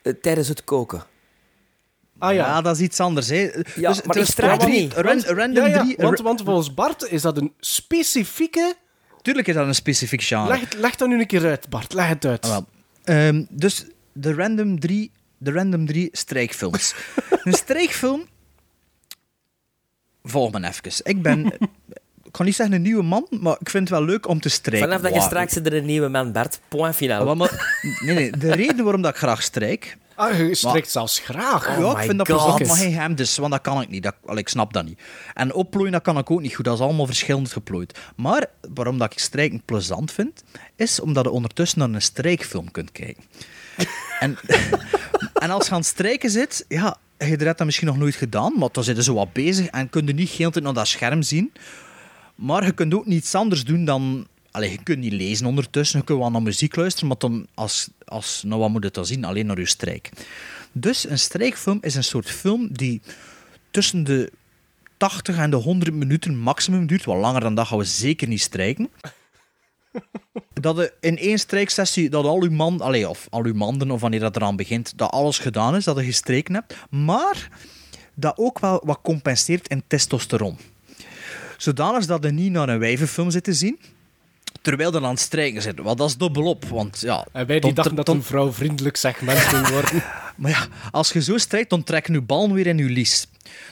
[0.02, 1.04] eh, tijdens het koken.
[2.18, 2.60] Ah ja.
[2.60, 3.36] dat is iets anders, hè.
[3.74, 4.92] Ja, dus, maar ik straal niet.
[4.92, 5.94] ran- random ja, ja, drie...
[5.98, 8.74] want, want volgens Bart is dat een specifieke...
[9.22, 10.48] Tuurlijk is dat een specifiek genre.
[10.48, 11.92] Leg, het- leg dat nu een keer uit, Bart.
[11.92, 12.44] Leg het uit.
[12.44, 12.66] Ah, wel.
[13.04, 16.94] Ehm, dus de random drie, de random drie strijkfilms.
[17.44, 18.26] een strijkfilm...
[20.24, 20.92] Volg me even.
[21.02, 21.46] Ik ben...
[22.24, 24.48] Ik kan niet zeggen een nieuwe man, maar ik vind het wel leuk om te
[24.48, 24.88] strijken.
[24.88, 25.28] Vanaf dat je Wauw.
[25.28, 26.60] straks er een nieuwe man, Bart.
[26.68, 27.28] Point final.
[27.28, 29.96] Ah, maar- nee, nee, de reden waarom dat ik graag strijk...
[30.14, 31.68] Ah, je strikt zelfs graag.
[31.68, 32.36] Oh ja, my ik vind dat God.
[32.56, 34.02] plezant, maar geen hem dus, want dat kan ik niet.
[34.02, 35.00] Dat, wel, ik snap dat niet.
[35.34, 36.64] En opplooien, dat kan ik ook niet goed.
[36.64, 37.98] Dat is allemaal verschillend geplooid.
[38.16, 40.42] Maar waarom dat ik strijken plezant vind,
[40.76, 43.24] is omdat je ondertussen naar een strijkfilm kunt kijken.
[44.20, 44.38] en,
[45.42, 48.52] en als je aan het strijken zit, ja, je hebt dat misschien nog nooit gedaan,
[48.58, 50.88] maar dan zit je zo wat bezig en kun je niet heel tijd naar dat
[50.88, 51.52] scherm zien.
[52.34, 54.26] Maar je kunt ook niets anders doen dan...
[54.50, 57.88] Allee, je kunt niet lezen ondertussen, je kunt wel naar muziek luisteren, maar dan als,
[58.04, 59.24] als nou wat moet je zien?
[59.24, 60.10] Alleen naar je strijk.
[60.72, 63.00] Dus een strijkfilm is een soort film die
[63.70, 64.32] tussen de
[64.96, 67.04] 80 en de 100 minuten maximum duurt.
[67.04, 68.88] Wat langer dan dat gaan we zeker niet strijken.
[70.60, 74.20] Dat in één strijksessie, dat al uw man, allee, of al uw manden, of wanneer
[74.20, 76.74] dat eraan begint, dat alles gedaan is, dat je gestreken hebt.
[76.90, 77.48] Maar
[78.14, 80.58] dat ook wel wat compenseert in testosteron.
[81.56, 83.78] Zodanig dat je niet naar een wijvenfilm zit te zien,
[84.62, 85.80] terwijl je aan het strijken zit.
[85.80, 86.64] Want dat is dubbelop.
[86.64, 90.02] Want ja, En wij die dachten dat een vrouwvriendelijk segment ging worden.
[90.36, 93.26] maar ja, als je zo strijkt, dan trekken je ballen weer in je lies.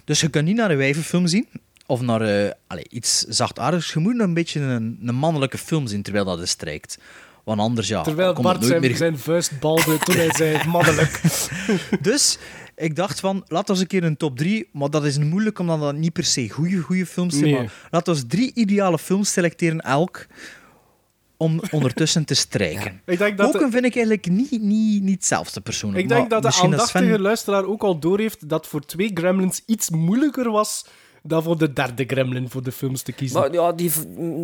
[0.05, 1.47] Dus je kunt niet naar een wijvenfilm zien,
[1.93, 3.93] of naar eh, allee, iets zachtaardigs.
[3.93, 6.98] Je moet een beetje een, een mannelijke film zien terwijl dat je strijkt.
[7.44, 8.97] Want anders, ja, Terwijl Bart zijn, meer...
[8.97, 11.20] zijn vuist balde toen hij zei mannelijk.
[12.01, 12.39] Dus
[12.77, 15.81] ik dacht van, laat ons een keer een top 3, maar dat is moeilijk omdat
[15.81, 17.44] dat niet per se goede, goede films zijn.
[17.51, 17.55] Nee.
[17.62, 20.27] Maar laat ons drie ideale films selecteren elk
[21.36, 23.01] om ondertussen te strijken.
[23.06, 26.02] Ik denk dat Koken de- vind ik eigenlijk niet, niet, niet hetzelfde persoonlijk.
[26.02, 29.62] Ik denk dat de dat aandachtige Sven- luisteraar ook al doorheeft dat voor twee gremlins
[29.66, 30.85] iets moeilijker was
[31.23, 33.40] dan voor de derde gremlin voor de films te kiezen.
[33.40, 33.90] Maar ja, die,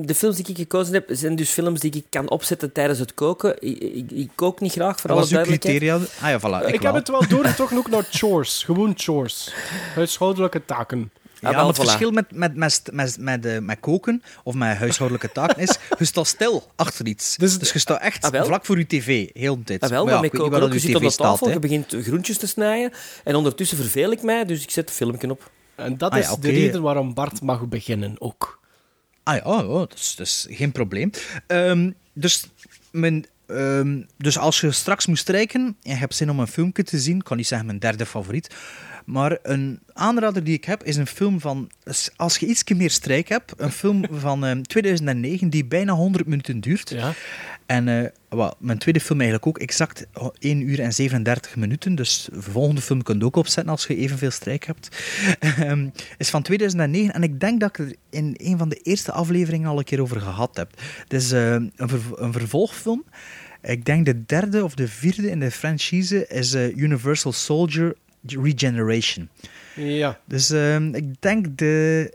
[0.04, 3.14] de films die ik gekozen heb, zijn dus films die ik kan opzetten tijdens het
[3.14, 3.56] koken.
[3.58, 5.78] Ik, ik, ik kook niet graag, voor Wat alle duidelijkheid.
[5.78, 6.06] criteria?
[6.20, 8.62] Ah ja, voilà, ik, heb het wel doorgetrokken ook naar chores.
[8.64, 9.54] Gewoon chores.
[9.94, 11.10] Huishoudelijke taken.
[11.40, 15.32] Ja, maar het verschil met, met, met, met, met, eh, met koken of met huishoudelijke
[15.32, 17.36] taken is, je staat stil achter iets.
[17.36, 19.82] Dus, je staat echt Ah, vlak voor je tv, heel de tijd.
[19.82, 20.54] Ah, wel, Maar ja, maar ik koken.
[20.54, 21.52] Je dat zit op de tv tafel, staat.
[21.52, 22.92] je begint groentjes te snijden
[23.24, 25.50] en ondertussen verveel ik mij, dus ik zet een filmpje op.
[25.78, 28.60] En dat Ah is de reden waarom Bart mag beginnen ook.
[29.22, 31.10] Ah ja, oh, oh, dat, is, dat is geen probleem.
[31.46, 32.46] Ehm, dus,
[32.90, 36.82] mijn, ehm, dus als je straks moest strijken en je hebt zin om een filmpje
[36.82, 38.54] te zien, ik kan niet zeggen mijn derde favoriet,
[39.08, 41.70] maar een aanrader die ik heb is een film van,
[42.16, 46.60] als je iets meer strijk hebt, een film van ehm, 2009 die bijna 100 minuten
[46.60, 46.90] duurt.
[46.90, 47.12] Ja.
[47.66, 50.06] En wel, mijn tweede film eigenlijk ook exact
[50.38, 51.94] 1 uur en 37 minuten.
[51.94, 54.88] Dus de volgende film kun je ook opzetten als je evenveel strijk hebt.
[55.40, 59.12] Ehm, is van 2009 en ik denk dat ik er in een van de eerste
[59.12, 60.70] afleveringen al een keer over gehad heb.
[61.02, 63.04] Het is eh, een, ver- een vervolgfilm.
[63.62, 67.94] Ik denk de derde of de vierde in de franchise is eh, Universal Soldier
[68.42, 69.28] Regeneration.
[69.74, 70.18] Ja.
[70.24, 72.12] Dus ehm, ik denk de,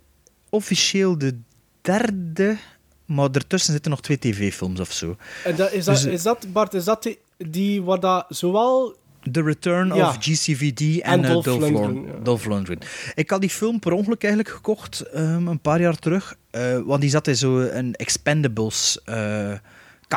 [0.49, 1.37] officieel de
[1.81, 2.57] derde,
[3.05, 5.17] maar ertussen zitten nog twee tv-films of zo.
[5.43, 8.95] En dat, is, dat, Dus, is dat, Bart, is dat die, die waar dat zowel...
[9.31, 10.07] The Return Ja.
[10.07, 12.11] of GCVD en, En eh, Dolph Dolph, Lundgren, ja.
[12.23, 12.79] Dolph Lundgren.
[13.15, 17.01] Ik had die film per ongeluk eigenlijk gekocht ehm, een paar jaar terug, eh, want
[17.01, 19.51] die zat in zo'n Expendables eh,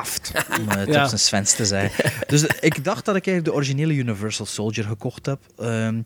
[0.60, 1.02] om het Ja.
[1.02, 2.12] op zijn Svens te zeggen.
[2.26, 5.40] Dus ik dacht dat ik eigenlijk de originele Universal Soldier gekocht heb.
[5.58, 6.02] ehm,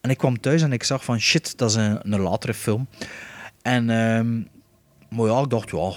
[0.00, 2.88] en ik kwam thuis en ik zag van shit, dat is een, een latere film.
[3.62, 4.36] En ehm,
[5.16, 5.88] maar ja, ik dacht, ja,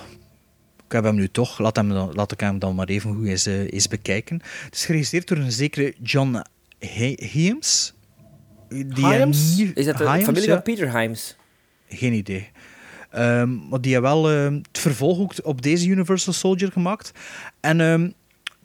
[0.86, 3.28] ik heb hem nu toch, laat, hem dan, laat ik hem dan maar even goed
[3.28, 4.41] eens, eh, eens bekijken.
[4.66, 6.41] Het is geregisseerd door een zekere John
[6.80, 7.94] He- Hyams.
[8.70, 10.53] Die Is dat de Hyams, familie ja.
[10.53, 11.36] van Peter Hyams?
[11.90, 12.49] Geen idee.
[13.10, 17.11] Ehm, maar die hebben wel ehm, het vervolg ook op deze Universal Soldier gemaakt.
[17.60, 18.10] En ehm,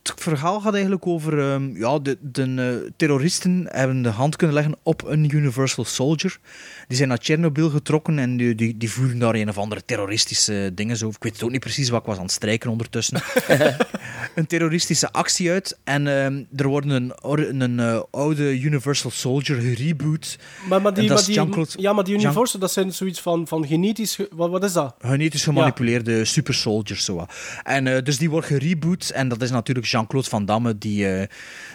[0.02, 1.38] het verhaal gaat eigenlijk over...
[1.38, 2.54] ehm, ja, de, de
[2.84, 6.38] eh, terroristen hebben de hand kunnen leggen op een Universal Soldier.
[6.88, 10.70] Die zijn naar Tsjernobyl getrokken en die, die, die voeren daar een of andere terroristische
[10.74, 11.08] dingen zo.
[11.08, 13.20] Ik weet het ook niet precies wat ik was aan het strijken ondertussen.
[14.34, 15.78] een terroristische actie uit.
[15.84, 17.12] En ehm, er wordt een,
[17.60, 20.38] een eh, oude Universal Soldier gereboot.
[20.68, 21.22] Maar, maar die, maar
[21.76, 24.14] ja, maar die Jean- Universal, dat zijn zoiets van, van genetisch...
[24.14, 24.94] ge- Wat, wat is dat?
[24.98, 27.04] genetisch gemanipuleerde super soldiers.
[27.04, 27.26] Zo.
[27.62, 29.10] En, eh, dus die wordt gereboot.
[29.14, 31.26] En dat is natuurlijk Jean-Claude Van Damme die, eh,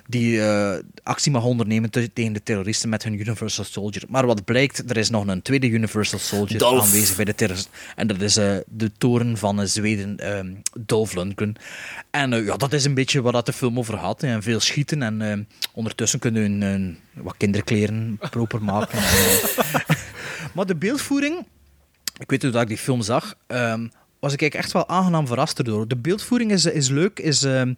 [0.10, 4.04] die eh, actie mag ondernemen te- tegen de terroristen met hun Universal Soldier.
[4.08, 6.82] Maar wat blijkt, er is nog een tweede Universal Soldier Dolph.
[6.86, 7.72] aanwezig bij de terroristen.
[7.96, 11.56] En dat is eh, de toren van eh, Zweden, ehm Dolph Lundgren.
[12.12, 14.28] En ja, dat is een beetje waar dat de film over hè.
[14.28, 15.02] En veel schieten.
[15.04, 15.38] En eh,
[15.74, 18.98] ondertussen kunnen hun wat kinderkleren proper maken.
[19.00, 19.40] En,
[20.54, 21.46] maar de beeldvoering
[22.20, 23.88] ik weet hoe dat ik die film zag, ehm,
[24.20, 25.88] was ik echt wel aangenaam verrast erdoor.
[25.88, 27.44] De beeldvoering is, is leuk, is...
[27.44, 27.74] ehm,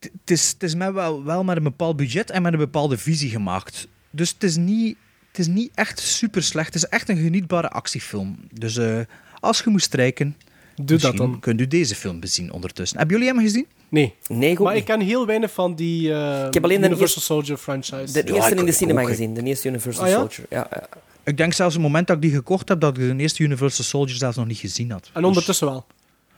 [0.00, 2.98] het is, het is met wel, wel met een bepaald budget en met een bepaalde
[2.98, 3.88] visie gemaakt.
[4.10, 4.96] Dus het is niet,
[5.28, 6.66] het is niet echt super slecht.
[6.74, 8.38] Het is echt een genietbare actiefilm.
[8.52, 8.98] Dus eh,
[9.40, 10.36] als je moet strijken,
[10.82, 11.40] Doe dat dan.
[11.40, 12.98] kunt u deze film bezien ondertussen.
[12.98, 13.66] Hebben jullie hem gezien?
[13.88, 14.14] Nee.
[14.26, 17.56] Nee, Maar ik ken heel weinig van die eh, Ik heb alleen de Universal Soldier
[17.56, 18.12] franchise.
[18.12, 20.16] De eerste in de cinema gezien, de eerste Universal Ah, ja?
[20.16, 20.46] Soldier.
[20.50, 20.86] Ja, ja.
[21.24, 23.42] Ik denk zelfs op het moment dat ik die gekocht heb, dat ik de eerste
[23.42, 25.10] Universal Soldier zelfs nog niet gezien had.
[25.12, 25.86] En ondertussen wel.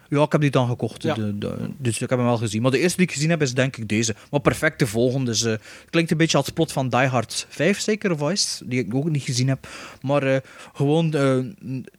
[0.08, 1.02] Ja, ik heb die dan gekocht.
[1.02, 1.14] Ja.
[1.14, 2.62] De, de- dus ik heb hem wel gezien.
[2.62, 4.14] Maar de eerste die ik gezien heb, is denk ik deze.
[4.30, 5.24] Maar perfect te volgen.
[5.24, 5.60] Dus, eh, het
[5.90, 8.70] klinkt een beetje als het plot van Die Hard 5, zeker, of is het?
[8.70, 9.68] Die ik ook niet gezien heb.
[10.02, 10.40] Maar eh,
[10.74, 11.36] gewoon, eh,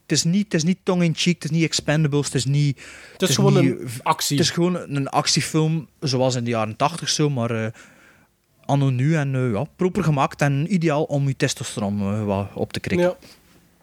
[0.02, 2.82] het is niet, het is niet tongue-in-cheek, het is niet Expendables, het is niet...
[3.14, 4.38] Het is gewoon niet- een actie.
[4.38, 7.52] Het is gewoon een actiefilm, zoals in de jaren 80 zo, maar...
[7.66, 7.72] eh
[8.66, 13.08] anno nu en ja, proper gemaakt en ideaal om je testosteron wat op te krikken.
[13.08, 13.16] Ja.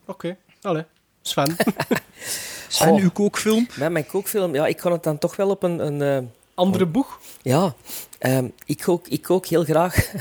[0.06, 0.36] Oké.
[0.62, 0.84] Allee.
[1.22, 1.56] Sven.
[2.80, 3.00] Oh.
[3.00, 3.68] uw kookfilm?
[3.74, 5.86] Met mijn kookfilm, ja, ik kon het dan toch wel op een...
[5.86, 7.20] een eh, Andere boeg?
[7.42, 7.74] ja,
[8.18, 10.12] ehm, ik, kook, ik kook heel graag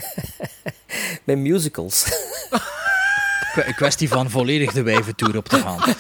[1.24, 2.06] met musicals.
[3.56, 5.80] Een kwestie van volledig de wijventour op te gaan.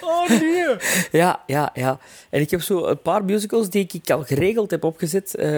[0.00, 0.76] Oh nee.
[1.12, 1.98] Ja, ja, ja.
[2.30, 5.48] En ik heb zo een paar musicals die ik al geregeld heb opgezet eh,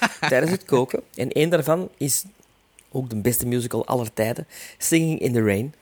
[0.28, 1.02] tijdens het koken.
[1.14, 2.24] En één daarvan is
[2.90, 4.46] ook de beste musical aller tijden,
[4.78, 5.74] Singing in the Rain.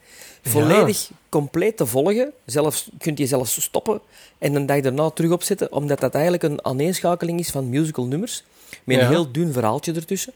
[0.43, 2.33] Volledig compleet te volgen.
[2.45, 4.01] Zelfs, kunt je zelfs stoppen
[4.39, 8.45] en een dag daarna terug opzetten, omdat dat eigenlijk een aaneenschakeling is van musical nummers.
[8.85, 9.09] Met een Ja.
[9.09, 10.33] heel dun verhaaltje ertussen.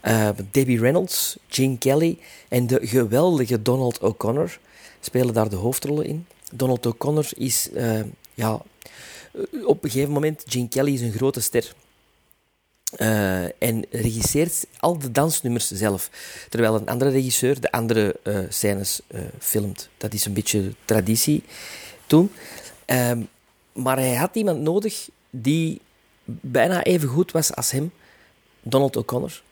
[0.00, 2.18] Eh, Debbie Reynolds, Gene Kelly
[2.48, 4.58] en de geweldige Donald O'Connor
[5.00, 6.26] spelen daar de hoofdrollen in.
[6.52, 8.00] Donald O'Connor is, eh,
[8.34, 8.62] ja,
[9.32, 11.74] eh, op een gegeven moment, Gene Kelly is een grote ster.
[12.96, 16.10] Eh, en regisseert al de dansnummers zelf.
[16.48, 19.88] Terwijl een andere regisseur de andere eh, scènes eh, filmt.
[19.96, 21.42] Dat is een beetje traditie
[22.06, 22.32] toen.
[22.84, 23.22] Ehm,
[23.72, 25.80] maar hij had iemand nodig die
[26.24, 27.92] bijna even goed was als hem,
[28.62, 29.42] Donald O'Connor,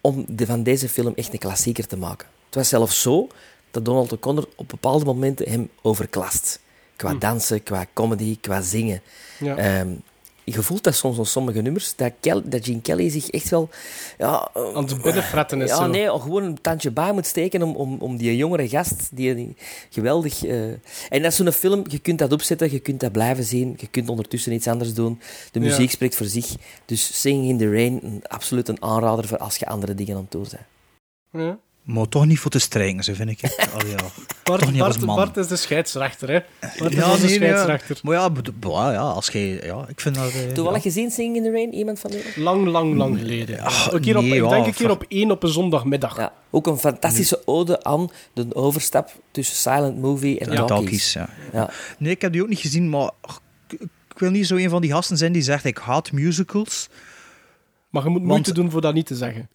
[0.00, 2.28] om de, van deze film echt een klassieker te maken.
[2.46, 3.28] Het was zelfs zo
[3.70, 6.60] dat Donald O'Connor op bepaalde momenten hem overklast.
[6.96, 7.18] Qua Hm.
[7.18, 9.02] dansen, qua comedy, qua zingen.
[9.38, 9.56] Ja.
[9.56, 9.88] Ehm,
[10.44, 13.68] je voelt dat soms op sommige nummers, dat, Kel, dat Gene Kelly zich echt wel...
[14.18, 15.86] Ja, Aan het binnenfretten is ja, zo.
[15.86, 19.56] nee, gewoon een tandje bij moet steken om, om, om die jongere gast, die, die
[19.90, 20.44] geweldig...
[20.44, 20.62] eh,
[21.08, 23.86] En dat is zo'n film, je kunt dat opzetten, je kunt dat blijven zien, je
[23.86, 25.20] kunt ondertussen iets anders doen.
[25.52, 25.66] De Ja.
[25.66, 26.54] muziek spreekt voor zich.
[26.84, 30.22] Dus Singing in the Rain, een, absoluut een aanrader voor als je andere dingen aan
[30.22, 30.62] het doen bent.
[31.44, 31.58] Ja.
[31.84, 33.40] Maar toch niet voor te streng, zo vind ik.
[33.40, 33.56] het.
[33.86, 33.96] Ja.
[34.42, 35.16] Bart, toch niet als Bart, man.
[35.16, 36.40] Bart is de scheidsrechter, hè?
[36.78, 37.62] Bart is Ja, onze nee, nee, ja.
[37.62, 37.98] scheidsrechter.
[38.02, 38.30] Maar ja,
[38.60, 39.60] bah, ja, als jij...
[39.64, 40.28] Ja, ik vind dat...
[40.32, 40.90] eh, Toevallig ja.
[40.90, 42.26] gezien Singing in the Rain, iemand van jullie?
[42.42, 43.58] Lang, lang, lang geleden.
[43.66, 46.16] Op, ik denk een keer op één op een zondagmiddag.
[46.16, 51.12] Ja, ook een fantastische ode aan de overstap tussen silent movie en Ja, talkies.
[51.12, 51.28] talkies, ja.
[51.52, 51.70] Ja.
[51.98, 53.10] Nee, ik heb die ook niet gezien, maar
[53.68, 53.80] ik,
[54.16, 56.88] wil niet zo een van die gasten zijn die zegt ik haat musicals.
[57.90, 59.48] Maar je moet Want- moeite doen voor dat niet te zeggen.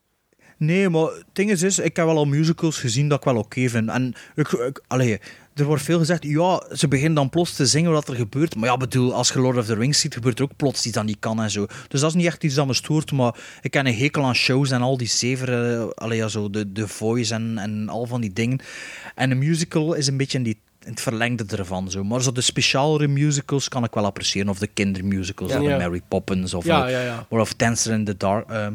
[0.59, 3.35] Nee, maar het ding is, is, ik heb wel al musicals gezien dat ik wel
[3.37, 3.89] oké vind.
[3.89, 5.19] En ik, ik, allee,
[5.55, 8.55] er wordt veel gezegd, ja, ze beginnen dan plots te zingen wat er gebeurt.
[8.55, 10.95] Maar ja, bedoel, als je Lord of the Rings ziet, gebeurt er ook plots iets
[10.95, 11.65] dat niet kan en zo.
[11.87, 14.35] Dus dat is niet echt iets dat me stoort, maar ik ken een hekel aan
[14.35, 18.21] shows en al die zeveren, allee, ja, zo, de, de voice en, en al van
[18.21, 18.59] die dingen.
[19.15, 21.91] En een musical is een beetje in die in het verlengde ervan.
[21.91, 22.03] Zo.
[22.03, 24.49] Maar zo de specialere musicals kan ik wel appreciëren.
[24.49, 25.61] Of de kindermusicals, Ja.
[25.61, 25.77] of Ja.
[25.77, 28.49] Mary Poppins, of, Ja, eh, of Dancer in the Dark.
[28.49, 28.67] ehm, eh,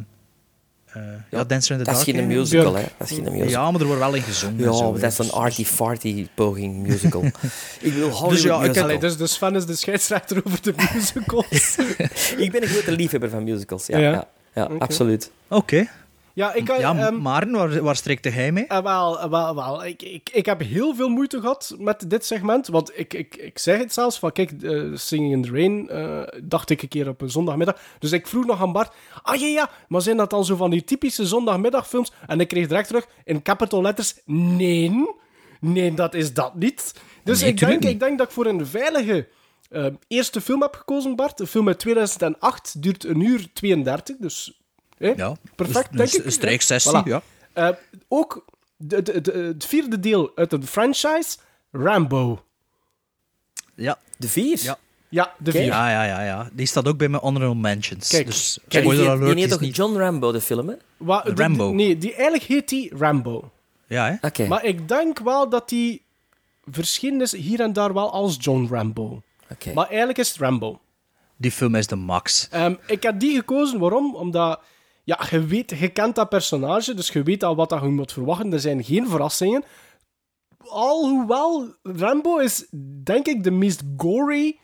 [1.31, 2.83] ja, Dancer in the Dat is geen musical, hè.
[2.99, 3.49] Dat is geen musical.
[3.49, 4.59] Ja, maar er wordt wel in gezongen.
[4.59, 7.23] en Ja, zo, dat is een arty-farty poging musical.
[7.81, 8.83] ik wil Hollywood Dus ja, ik heb- musical.
[8.85, 11.77] Allee, dus, dus Sven is de scheidsrechter over de musicals.
[12.45, 13.87] Ik ben een grote liefhebber van musicals.
[13.87, 14.29] Ja, Ja?
[14.55, 14.65] ja.
[14.79, 15.31] absoluut.
[15.49, 15.87] Oké.
[16.35, 16.79] Ja, ik kan...
[16.79, 18.67] Ja, ehm, Maren, waar, waar streekte hij mee?
[18.67, 19.85] Eh, wel, eh, wel, wel.
[19.85, 22.67] Ik, ik, ik heb heel veel moeite gehad met dit segment.
[22.67, 26.41] Want ik, ik, ik zeg het zelfs van, kijk, eh, Singing in the Rain eh,
[26.45, 27.79] dacht ik een keer op een zondagmiddag.
[27.99, 30.71] Dus ik vroeg nog aan Bart, ah ja, ja, maar zijn dat dan zo van
[30.71, 32.13] die typische zondagmiddagfilms?
[32.27, 35.07] En ik kreeg direct terug in capital letters, nee,
[35.61, 36.95] nee, dat is dat niet.
[37.25, 37.91] Dus Nee, ik, denk, niet.
[37.91, 39.29] ik denk dat ik voor een veilige
[39.71, 41.41] eh, eerste film heb gekozen, Bart.
[41.41, 44.63] Een film uit 2008, duurt een uur 32, dus...
[45.05, 46.25] hè, Ja, Perfect, een, denk een, ik.
[46.25, 47.05] Een strijksessie, Voilà.
[47.05, 47.23] ja.
[47.53, 47.69] Eh,
[48.09, 48.45] ook
[48.77, 51.37] de, de, de- het vierde deel uit een franchise,
[51.73, 52.45] Rambo.
[53.75, 53.99] Ja.
[54.17, 54.59] De vier?
[54.63, 54.79] Ja.
[55.09, 55.63] Ja, de vier.
[55.65, 56.49] Ja, ja, ja, ja.
[56.53, 58.09] Die staat ook bij mijn honorable mentions.
[58.09, 59.77] Kijk, dus Kijk, die, spoiler die, die alert heet is toch niet...
[59.77, 60.75] John Rambo, de film, hè?
[60.97, 61.69] Wa- de- Rambo.
[61.69, 63.51] de- nee, die, eigenlijk heet die Rambo.
[63.87, 64.27] Ja, hè?
[64.29, 64.47] Oké.
[64.47, 66.03] Maar ik denk wel dat die
[66.71, 69.23] verschenen is hier en daar wel als John Rambo.
[69.51, 69.73] Oké.
[69.73, 70.81] Maar eigenlijk is het Rambo.
[71.37, 72.49] Die film is de max.
[72.51, 74.15] Ehm, ik heb die gekozen, waarom?
[74.15, 74.61] Omdat
[75.05, 78.13] ja, je, weet, je kent dat personage, dus je weet al wat dat je moet
[78.13, 78.53] verwachten.
[78.53, 79.65] Er zijn geen verrassingen.
[80.59, 82.67] Alhoewel, Rambo is
[83.03, 84.59] denk ik de meest gory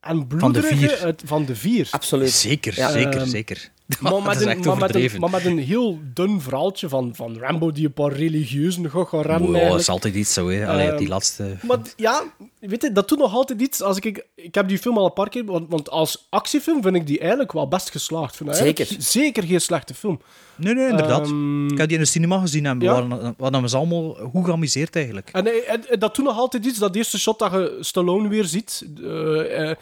[0.00, 0.98] en bloederige vier.
[1.04, 1.88] uit- van de vier.
[1.90, 2.30] Absoluut.
[2.30, 3.71] Zeker, zeker, Ehm, zeker.
[4.00, 5.20] Maar met, een, echt maar, met een, overdreven.
[5.20, 9.20] maar met een heel dun verhaaltje van, van Rambo die een paar religieuzen gaat gaan
[9.20, 9.60] rennen.
[9.60, 10.66] Oh, dat is altijd iets zo, hè.
[10.66, 11.56] Allee, Ehm, die laatste...
[11.62, 12.22] Maar ja,
[12.60, 13.82] weet je, dat doet nog altijd iets.
[13.82, 15.44] Als ik, ik, ik heb die film al een paar keer...
[15.44, 18.36] Want, want als actiefilm vind ik die eigenlijk wel best geslaagd.
[18.36, 18.86] Vind Zeker.
[18.98, 20.20] Zeker geen slechte film.
[20.62, 21.26] Nee, nee, inderdaad.
[21.26, 22.92] Ehm, ik heb die in de cinema gezien en we ja.
[22.92, 25.30] waren, we hadden allemaal goed geamuseerd eigenlijk.
[25.32, 26.78] En, eh, en, en dat doet nog altijd iets.
[26.78, 28.86] Dat eerste shot dat je Stallone weer ziet.
[29.02, 29.76] eh, eh,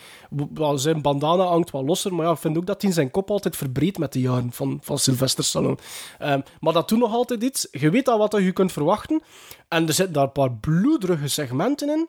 [0.75, 2.15] zijn bandana hangt wat losser.
[2.15, 4.79] Maar ja, ik vind ook dat hij zijn kop altijd verbreedt met de jaren van,
[4.83, 5.79] van Sylvester Stallone.
[6.19, 7.69] Ehm, maar dat doet nog altijd iets.
[7.71, 9.23] Je weet al wat je kunt verwachten.
[9.69, 12.09] En er zitten daar een paar bloederige segmenten in.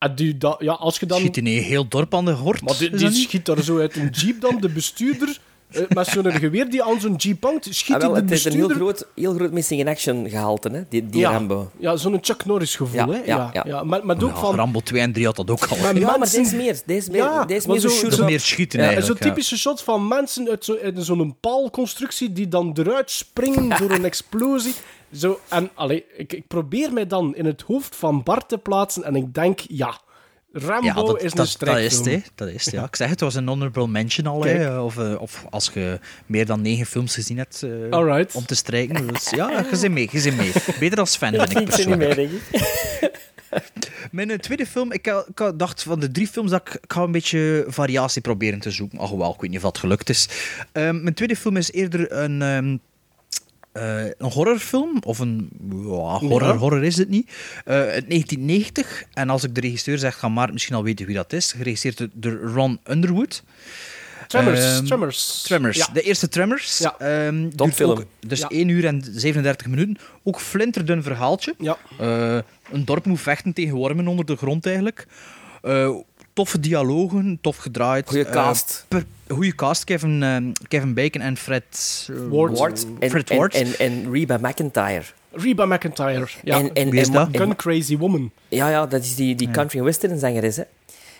[0.00, 1.18] En die, dat, ja, als je dan...
[1.18, 2.62] Schiet in een heel dorp aan de hort.
[2.62, 5.40] Maar die, schiet daar zo uit een jeep dan, de bestuurder,
[5.72, 8.52] eh, met zo'n geweer die aan zo'n jeep hangt, schiet Ah, wel, het is een
[8.52, 10.82] heel groot, heel groot missing in action gehalte, hè?
[10.88, 11.70] Die, die ja, Rambo.
[11.78, 13.16] Ja, zo'n Chuck Norris gevoel, Ja, hè.
[13.18, 13.62] ja, Ja, ja.
[13.66, 13.84] ja.
[13.84, 14.54] Maar, maar ook Ja, van...
[14.54, 15.76] Rambo 2 en 3 had dat ook al.
[15.76, 16.80] Maar Ja, maar mensen- deze meer.
[16.86, 18.84] Deze meer, Ja, deze maar meer zo zo- shoot Dat is zo- meer schieten Ja,
[18.86, 19.18] eigenlijk.
[19.18, 19.34] zo'n ja.
[19.34, 24.74] typische shot van mensen uit zo- zo'n paalconstructie die dan eruit springen door een explosie.
[25.16, 29.04] Zo, en allee, ik, ik probeer mij dan in het hoofd van Bart te plaatsen
[29.04, 30.00] en ik denk, ja,
[30.52, 32.84] Rambo Ja, dat, is een dat, dat is het, dat is het, ja.
[32.84, 34.80] Ik zeg het, het was een honorable mention al, hè.
[34.80, 39.06] Of, eh, of als je meer dan negen films gezien hebt eh, om te strijken.
[39.06, 40.52] Dus ja, je zit mee, je zit mee.
[40.78, 42.16] Beter als fan, vind ik vind ik niet persoonlijk.
[42.16, 43.18] meer, denk ik.
[44.10, 45.24] Mijn eh, tweede film, ik,
[45.56, 48.98] dacht van de drie films dat ik, ik ga een beetje variatie proberen te zoeken.
[48.98, 50.28] Alhoewel, ik weet niet of dat gelukt is.
[50.72, 52.76] Ehm, mijn tweede film is eerder een, ehm,
[53.80, 54.98] eh, een horrorfilm.
[55.04, 56.56] Of een ja, horror, Ja.
[56.56, 57.30] horror is het niet.
[57.64, 59.04] Eh, uit 1990.
[59.12, 61.52] En als ik de regisseur zeg, gaan Maarten misschien al weten wie dat is.
[61.52, 63.42] Geregisseerd door Ron Underwood.
[64.26, 65.42] Tremors, Ehm, Tremors.
[65.42, 65.76] Tremors.
[65.76, 65.86] Ja.
[65.92, 66.78] De eerste Tremors.
[66.78, 66.94] Ja.
[66.98, 67.90] Ehm, duurt Topfilm.
[67.90, 68.46] ook- Dus Ja.
[68.50, 69.96] 1 uur en 37 minuten.
[70.22, 71.54] Ook flinterdun verhaaltje.
[71.58, 71.76] Ja.
[71.98, 72.38] Eh,
[72.72, 75.06] een dorp moet vechten tegen wormen onder de grond eigenlijk.
[75.62, 75.90] Eh,
[76.32, 78.08] toffe dialogen, tof gedraaid.
[78.08, 78.84] Goeie Eh, cast.
[78.88, 79.84] per- goeie cast.
[79.84, 82.58] Kevin, ehm, Kevin Bacon en Fred eh, Ward.
[82.58, 83.54] Ward en, Fred en, Ward.
[83.54, 85.02] en, en Reba McIntyre.
[85.32, 86.26] Reba McIntyre.
[86.44, 86.58] Ja.
[86.58, 87.30] En, en, Wie is en- dat?
[87.30, 88.30] en- Crazy Woman.
[88.48, 90.62] ja, ja, dat is die, die country western zangeres, hè.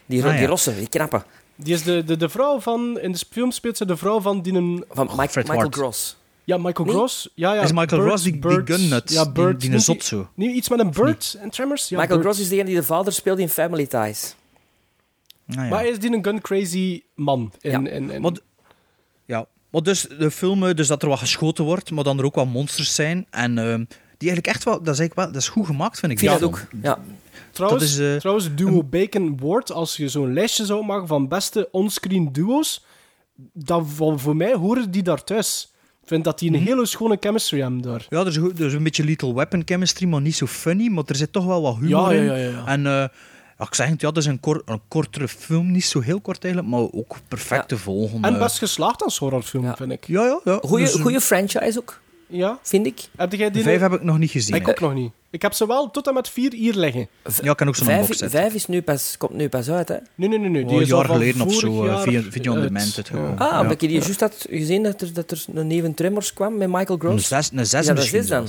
[0.07, 0.39] Die, Ah, ja.
[0.39, 1.23] die rosse, die knappe.
[1.57, 2.99] Die is de, de, de vrouw van...
[3.01, 4.85] In de film speelt ze de vrouw van die een...
[4.91, 5.75] Van Mike- Fred Michael Ward.
[5.75, 6.17] Gross.
[6.45, 6.95] Ja, Michael Nee?
[6.97, 7.29] Gross.
[7.35, 7.63] Ja, ja.
[7.63, 9.11] Is Michael Bird- Ross die, die Bird- gunnut?
[9.13, 9.61] Ja, Bird.
[9.61, 10.27] die, die.
[10.35, 11.89] Nee, iets met een Bird en Tremors?
[11.89, 12.21] Ja, Michael.
[12.21, 14.35] Gross is degene die de vader speelt in Family Ties.
[15.57, 15.69] Ah, ja.
[15.71, 17.53] Maar is die een gun crazy man.
[17.61, 17.91] In, Ja.
[17.91, 18.33] in, in, Maar
[19.25, 22.25] ja, maar dus de film, eh, dus dat er wat geschoten wordt, maar dan er
[22.25, 23.27] ook wat monsters zijn.
[23.31, 23.85] En ehm,
[24.19, 26.19] die eigenlijk echt wel, dat is eigenlijk wel, dat is goed gemaakt, vind ik.
[26.19, 26.67] Die dat ook.
[26.83, 26.99] Ja.
[27.53, 31.29] trouwens, dat is, eh, trouwens, duo Bacon Ward, als je zo'n lijstje zou maken van
[31.29, 32.85] beste onscreen duo's,
[33.53, 35.73] dan voor, voor mij horen die daar thuis.
[36.03, 36.65] Ik vind dat die een Mhm.
[36.67, 38.07] hele schone chemistry hebben daar.
[38.09, 40.89] Ja, er is, er een beetje Little Weapon chemistry, maar niet zo funny.
[40.89, 42.25] Maar er zit toch wel wat humor Ja, in.
[42.25, 42.67] ja, ja, ja.
[42.67, 43.11] En eh, ja,
[43.67, 45.71] ik zeg het, ja, dat is een, kor- een kortere film.
[45.71, 48.23] Niet zo heel kort eigenlijk, maar ook perfect te volgen.
[48.23, 49.77] En best geslaagd als horrorfilm, Ja.
[49.77, 50.07] vind ik.
[50.07, 50.59] Ja, ja, ja.
[50.63, 52.59] Goeie, Dus, goeie franchise ook, Ja?
[52.63, 53.01] vind ik.
[53.17, 54.55] Heb jij die Vijf heb ik nog niet gezien.
[54.55, 55.13] Ik ook nog niet.
[55.33, 57.09] Ik heb ze wel tot en met vier hier liggen.
[57.43, 58.41] Ja, ik kan ook zo'n Vijf, box zetten.
[58.41, 59.97] vijf is nu pas, komt nu pas uit, hè.
[60.15, 60.49] Nee, nee, nee.
[60.51, 60.65] nee.
[60.65, 62.61] Die Oh, een is al jaar van geleden of zo, eh, jaar via Video on.
[62.61, 63.03] Demand.
[63.13, 63.61] Ah, Ja.
[63.61, 66.69] omdat ik die juist had gezien dat er, dat er een nieuwe Tremors kwam met
[66.69, 67.29] Michael Een Gross.
[67.29, 68.47] zes, een zes Ja, dat misschien is dan.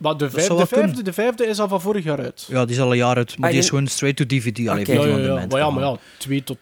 [0.00, 2.46] Maar de, de, vijfde, de vijfde is al van vorig jaar uit.
[2.48, 4.68] Ja, die is al een jaar uit, maar Ah, die is gewoon straight to DVD.
[4.68, 4.92] Allee, Oké.
[4.92, 5.32] Video Ja, ja, ja.
[5.34, 5.74] Maar ja, gegaan.
[5.74, 6.58] maar ja, twee tot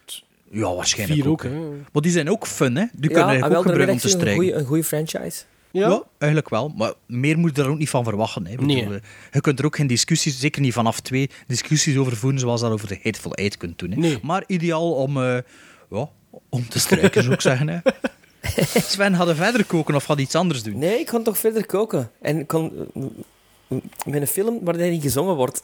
[0.51, 1.45] Ja, waarschijnlijk vier ook.
[1.45, 1.51] ook.
[1.93, 2.85] Maar die zijn ook fun, hè?
[2.91, 4.59] Die ja, kunnen ah, eigenlijk wel, ook gebruiken om te een strijken.
[4.59, 5.43] een goede franchise.
[5.71, 5.89] Ja?
[5.89, 6.73] Ja, eigenlijk wel.
[6.77, 8.47] Maar meer moet je er ook niet van verwachten.
[8.47, 8.55] Hè.
[8.55, 8.83] Nee.
[8.83, 8.89] eh,
[9.31, 12.71] Je kunt er ook geen discussies, zeker niet vanaf twee, discussies over voeren zoals dat
[12.71, 13.91] over de Hateful Eight kunt doen.
[13.91, 13.97] Hè.
[13.97, 14.19] Nee.
[14.21, 15.37] Maar ideaal om, eh,
[15.89, 16.09] ja,
[16.49, 17.67] om te strijken, zou ik zeggen.
[17.69, 17.77] Hè.
[18.91, 20.77] Sven, had hij verder koken of had iets anders doen?
[20.77, 22.11] Nee, ik kon toch verder koken.
[22.21, 22.71] En ik kon...
[23.67, 25.63] eh, Met een film waar niet gezongen wordt.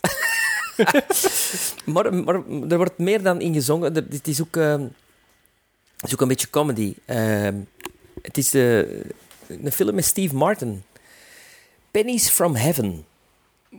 [1.86, 2.36] maar, maar
[2.70, 3.96] er wordt meer dan in gezongen.
[3.96, 4.72] Er- Het is ook, eh,
[5.98, 6.94] het is ook een beetje comedy.
[7.06, 7.48] Eh,
[8.22, 8.78] het is eh,
[9.48, 10.84] een film met Steve Martin.
[11.92, 13.06] Pennies from Heaven.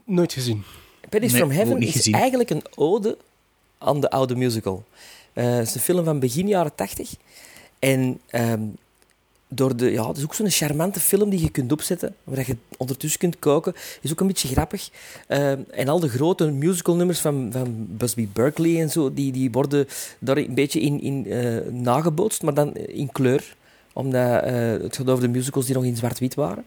[0.04, 0.64] Nooit gezien.
[1.08, 2.14] Pennies Nee, from Heaven is gezien.
[2.14, 3.18] eigenlijk een ode
[3.78, 4.84] aan de oude musical.
[5.32, 7.10] Eh, het is een film van begin jaren tachtig.
[7.78, 8.62] En ehm,
[9.48, 12.56] door de, ja, het is ook zo'n charmante film die je kunt opzetten, waar je
[12.76, 13.74] ondertussen kunt koken.
[14.00, 14.90] Is ook een beetje grappig.
[15.26, 19.86] Ehm, en al de grote musicalnummers van, van Busby Berkeley en zo, die, die worden
[20.18, 23.56] daar een beetje in, in eh, nagebootst, maar dan in kleur.
[23.92, 26.64] Omdat eh, het gaat over de musicals die nog in zwart-wit waren.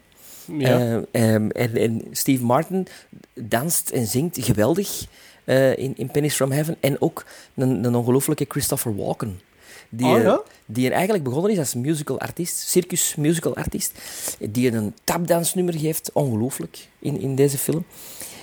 [0.58, 0.80] Ja.
[0.80, 2.88] Eh, ehm, en, en Steve Martin
[3.34, 5.06] danst en zingt geweldig
[5.44, 6.76] eh, in, in Pennies from Heaven.
[6.80, 7.26] En ook
[7.56, 9.40] een, een ongelooflijke Christopher Walken.
[9.90, 10.42] Die, Oh, eh, ja?
[10.66, 13.92] die er eigenlijk begonnen is als musical artiest, circus musical artiest.
[14.40, 17.86] Die een tapdansnummer geeft, ongelooflijk, in, in deze film.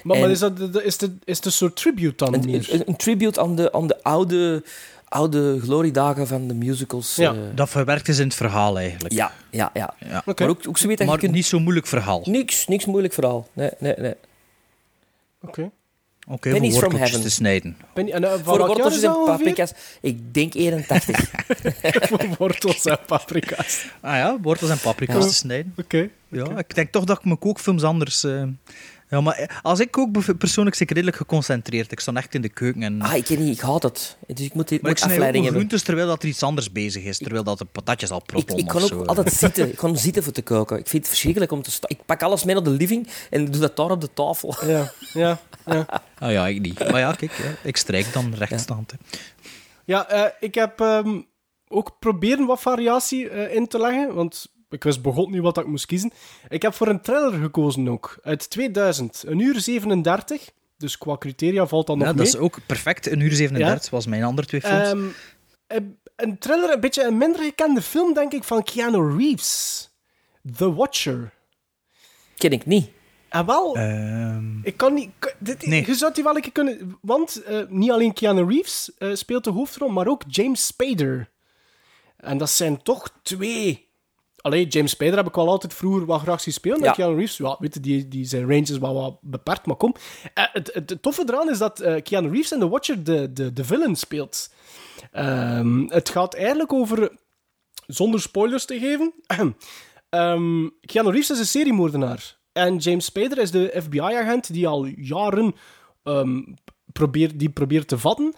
[0.02, 2.97] maar, maar is, dat, de- is, het, is een soort tribute dan Een, een, een
[2.97, 4.62] tribute aan de, aan de oude,
[5.09, 7.16] oude gloriedagen van de musicals.
[7.16, 7.32] Ja.
[7.35, 7.39] eh.
[7.55, 9.14] Dat verwerkt is in het verhaal eigenlijk.
[9.14, 9.94] ja, ja, ja.
[10.24, 11.35] Maar ook, ook zo weet dat Maar je kunt...
[11.35, 12.23] niet zo'n moeilijk verhaal.
[12.24, 13.48] Niks, niks moeilijk verhaal.
[13.52, 14.14] Nee, nee, nee.
[15.43, 15.70] Oké.
[16.28, 17.20] Voor Pennies from worteltjes heaven.
[17.28, 17.77] te snijden.
[17.94, 21.31] En, uh, van Voor wortels en paprika's, ik denk 81.
[22.09, 23.86] Voor wortels en paprika's.
[24.01, 25.28] Ah ja, wortels en paprika's Ja.
[25.28, 25.74] te snijden.
[25.78, 26.09] Oké.
[26.28, 28.24] Ja, ik denk toch dat ik mijn kookfilms anders...
[28.24, 28.43] eh,
[29.11, 31.93] Ja, maar als ik bev- persoonlijk, ik redelijk geconcentreerd.
[31.93, 33.03] Ik sta echt in de keuken en...
[33.03, 34.16] ah, ik weet niet, ik haat het.
[34.27, 35.53] Dus ik moet, ik maar ik moet ook afleiding hebben.
[35.62, 37.19] groentes terwijl dat er iets anders bezig is.
[37.19, 39.05] Terwijl dat de patatjes al Ik, proppen ik of kan ook zo.
[39.05, 39.69] altijd zitten.
[39.69, 40.78] Ik kan zitten voor te koken.
[40.78, 41.91] Ik vind het verschrikkelijk om te staan.
[41.91, 44.55] Ik pak alles mee naar de living en doe dat daar op de tafel.
[44.66, 45.87] Ja, ja, ja.
[46.19, 46.78] Ah ja, ik niet.
[46.91, 48.91] Maar ja, kijk, ja, ik strijk dan rechtstaand.
[48.91, 48.97] hè.
[49.85, 51.20] Ja, eh, ik heb ehm,
[51.69, 55.67] ook proberen wat variatie eh, in te leggen, want ik wist begot niet wat ik
[55.67, 56.13] moest kiezen.
[56.49, 60.51] Ik heb voor een thriller gekozen ook, uit 2000, een uur 37.
[60.79, 62.25] Dus qua criteria valt dat nog Ja, mee.
[62.25, 63.07] dat is ook perfect.
[63.11, 64.89] Een uur 37 was mijn andere twee films.
[65.67, 65.87] Ehm,
[66.17, 69.89] een, thriller, een beetje een minder gekende film, denk ik, van Keanu Reeves.
[70.57, 71.33] The Watcher.
[72.37, 72.91] Ken ik niet.
[73.29, 75.11] En wel, Ehm, ik kan niet...
[75.39, 75.87] Dit, Nee.
[75.87, 76.99] Je zou die wel een keer kunnen...
[77.01, 81.31] Want eh, niet alleen Keanu Reeves eh, speelt de hoofdrol, maar ook James Spader.
[82.17, 83.86] En dat zijn toch twee
[84.47, 86.82] allee, James Spader heb ik wel altijd vroeger wel graag zien spelen.
[86.82, 86.93] Ja.
[86.93, 89.94] Keanu Reeves, ja, weet je, die, die zijn range is wel wat beperkt, maar kom.
[90.35, 93.32] Eh, het, het, het toffe eraan is dat eh, Keanu Reeves in The Watcher de,
[93.32, 94.52] de, de villain speelt.
[95.12, 97.12] Ehm, het gaat eigenlijk over,
[97.86, 99.14] zonder spoilers te geven,
[100.09, 102.39] ehm, Keanu Reeves is een seriemoordenaar.
[102.52, 105.55] En James Spader is de FBI-agent die al jaren
[106.02, 106.43] ehm,
[106.93, 108.35] probeert, die probeert te vatten.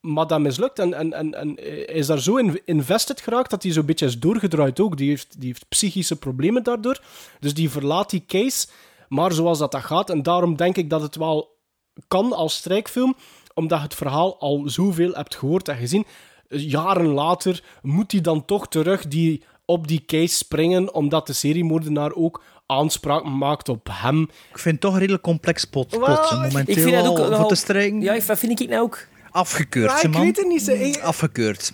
[0.00, 0.78] Maar dat mislukt.
[0.78, 1.56] En, en, en,
[1.86, 4.96] is daar zo in invested geraakt dat hij zo'n beetje is doorgedraaid ook.
[4.96, 7.00] Die heeft, die heeft psychische problemen daardoor.
[7.40, 8.66] Dus die verlaat die case.
[9.08, 10.10] Maar zoals dat, dat gaat.
[10.10, 11.58] En daarom denk ik dat het wel
[12.08, 13.16] kan als strijkfilm.
[13.54, 16.06] Omdat je het verhaal al zoveel hebt gehoord en gezien.
[16.48, 20.94] Jaren later moet hij dan toch terug die, op die case springen.
[20.94, 24.22] Omdat de seriemoordenaar ook aanspraak maakt op hem.
[24.22, 25.80] Ik vind het toch een redelijk complex hè.
[25.80, 28.00] ik Momenteel Ik vind dat ook al te strijken.
[28.00, 29.06] Ja, dat vind ik nou ook.
[29.30, 30.22] Afgekeurd, Ja, hè, ik man.
[30.22, 30.62] weet het niet.
[30.62, 31.72] ze- ik- Afgekeurd.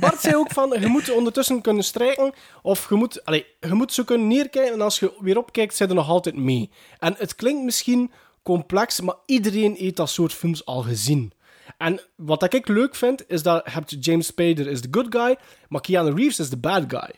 [0.00, 3.92] Bart zei ook van, je moet ondertussen kunnen strijken, of je moet, allee, je moet
[3.92, 6.70] zo kunnen neerkijken, en als je weer opkijkt, zijn er nog altijd mee.
[6.98, 8.10] En het klinkt misschien
[8.42, 11.32] complex, maar iedereen heeft dat soort films al gezien.
[11.78, 15.36] En wat ik leuk vind, is dat hebt James Spader is de good guy,
[15.68, 17.10] maar Keanu Reeves is de bad guy.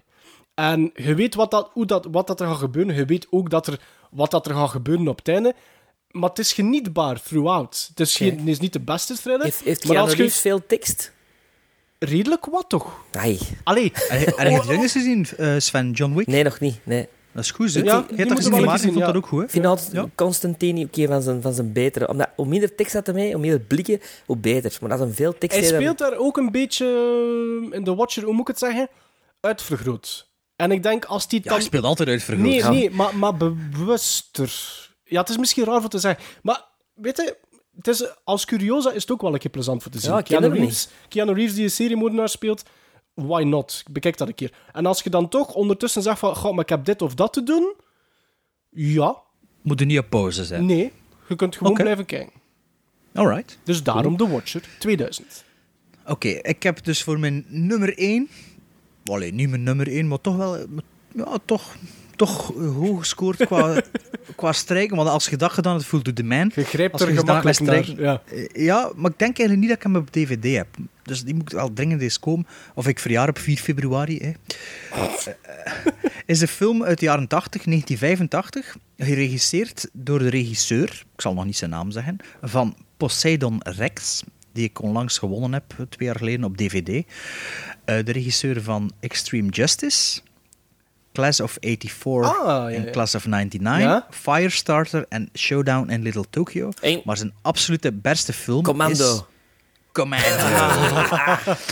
[0.54, 2.94] En je weet wat, dat, hoe dat, wat dat er gaat gebeuren.
[2.94, 3.80] Je weet ook dat er,
[4.10, 5.54] wat dat er gaat gebeuren op het einde.
[6.10, 7.86] Maar het is genietbaar throughout.
[7.88, 9.42] Het is, geen, het is niet de beste thriller.
[9.44, 11.12] Heeft, heeft maar als je- veel tekst?
[11.98, 12.92] Redelijk wat toch?
[13.12, 13.38] Nee.
[13.64, 13.92] Allee.
[13.94, 15.90] Heb je- die dingen gezien, eh, Sven?
[15.90, 16.26] John Wick?
[16.26, 16.78] Nee, nog niet.
[16.82, 17.08] Nee.
[17.32, 17.80] Dat is goed, hè?
[17.80, 19.42] Ja, Je hebt dat gezien, gezien, vond dat ook goed?
[19.42, 22.08] Ik vind altijd Constantine oké van, zijn, van zijn betere.
[22.08, 24.78] Omdat, hoe minder tekst hij mee, hoe meer blikken, hoe beter.
[24.80, 26.86] Maar als een veel tekst Hij dan- speelt daar ook een beetje
[27.70, 28.88] eh, in The Watcher, hoe moet ik het zeggen?
[29.40, 30.28] Uitvergroot.
[30.56, 31.54] En ik denk als die Ja, dan...
[31.54, 32.46] hij speelt altijd uitvergroot.
[32.46, 32.70] Nee, Ja.
[32.70, 34.88] nee, maar, maar bewuster.
[35.10, 36.24] Ja, het is misschien raar voor te zeggen.
[36.42, 36.64] Maar,
[36.94, 37.36] weet je,
[37.76, 40.12] het is, als curiosa is het ook wel een keer plezant voor te zien.
[40.12, 42.62] Ja, Keanu, Reeves, Keanu Reeves die een seriemoordenaar speelt,
[43.14, 43.82] why not?
[43.90, 44.52] Bekijk dat een keer.
[44.72, 47.32] En als je dan toch ondertussen zegt van, goh, maar ik heb dit of dat
[47.32, 47.74] te doen,
[48.70, 49.16] ja,
[49.62, 50.66] Moet er niet op pauze zijn.
[50.66, 50.92] nee,
[51.28, 51.82] je kunt gewoon Oké.
[51.82, 52.32] blijven kijken.
[53.14, 53.58] Alright.
[53.64, 55.44] Dus daarom The Watcher 2000.
[56.06, 58.28] Oké, ik heb dus voor mijn nummer 1...
[59.04, 60.56] Allee, niet mijn nummer 1, maar toch wel...
[61.14, 61.74] Ja, toch,
[62.16, 63.82] toch eh, hoog gescoord qua,
[64.40, 64.96] qua strijken.
[64.96, 66.50] Want als je dat gedaan hebt, voelt de man.
[66.54, 67.84] Je grijpt er gemakkelijk naar.
[67.84, 68.22] strijken- Ja.
[68.54, 70.66] Eh, Ja, maar ik denk eigenlijk niet dat ik hem op DVD heb.
[71.02, 72.46] Dus die moet wel dringend eens komen.
[72.74, 74.18] Of ik verjaar op 4 februari.
[74.18, 74.30] Hè.
[74.90, 75.92] Eh,
[76.26, 78.76] is een film uit de jaren 80, 1985.
[78.96, 84.22] Geregisseerd door de regisseur, ik zal nog niet zijn naam zeggen, van Poseidon Rex.
[84.52, 86.88] Die ik onlangs gewonnen heb, twee jaar geleden op DVD.
[87.84, 90.20] Eh, de regisseur van Extreme Justice.
[91.12, 92.92] Class of 84 Ah, ja, en.
[92.92, 94.06] Class of 99, Ja?
[94.10, 96.70] Firestarter en Showdown in Little Tokyo.
[97.04, 99.14] Maar zijn absolute beste film Commando.
[99.14, 99.22] is...
[99.92, 100.26] Commando.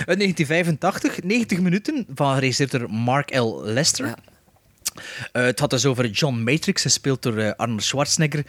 [0.07, 3.61] Uit 1985, 90 minuten, van geregisseerd Mark L.
[3.63, 4.15] Lester.
[5.33, 8.45] Eh, het had dus over John Matrix, gespeeld door eh, Arnold Schwarzenegger.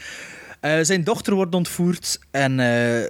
[0.59, 2.55] Eh, zijn dochter wordt ontvoerd en,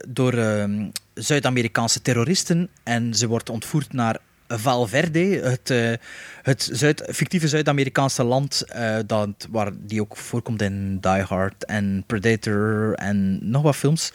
[0.08, 2.70] door ehm, Zuid-Amerikaanse terroristen.
[2.84, 4.18] En ze wordt ontvoerd naar
[4.58, 5.94] Valverde, het, eh,
[6.42, 12.04] het Zuid, fictieve Zuid-Amerikaanse land eh, dat, waar die ook voorkomt in Die Hard en
[12.08, 14.12] Predator en nog wat films.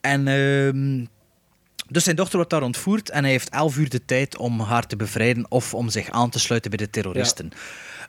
[0.00, 1.04] En ehm,
[1.88, 4.86] dus zijn dochter wordt daar ontvoerd en hij heeft elf uur de tijd om haar
[4.86, 7.50] te bevrijden of om zich aan te sluiten bij de terroristen.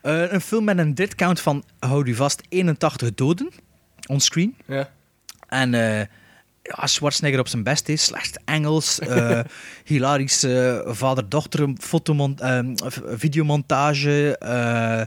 [0.02, 3.50] Eh, een film met een dead count van, houd u vast, 81 doden
[4.06, 4.56] onscreen.
[4.66, 4.90] Ja.
[5.48, 6.06] En eh,
[6.76, 9.40] ja, Schwarzenegger op zijn best is, slecht Engels, eh
[9.84, 11.68] hilarische vader-dochter
[12.40, 14.36] eh, v- videomontage.
[14.38, 15.02] eh,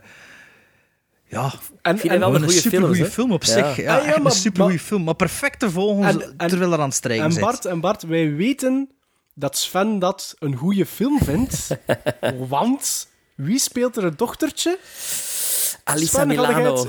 [1.27, 2.49] ja, En, en, wel een een
[2.95, 3.53] goede film op Ja.
[3.53, 3.75] zich.
[3.75, 5.03] Ja, Ah, ja, echt maar- een supergoeie maar- film.
[5.03, 7.41] Maar perfect te volgen En- en- terwijl er aan het strijken en, zit.
[7.41, 8.89] Bart, en Bart, wij weten
[9.33, 11.67] dat Sven dat een goede film vindt.
[12.47, 14.77] want wie speelt er het dochtertje?
[15.83, 16.87] Alissa Sven, Milano.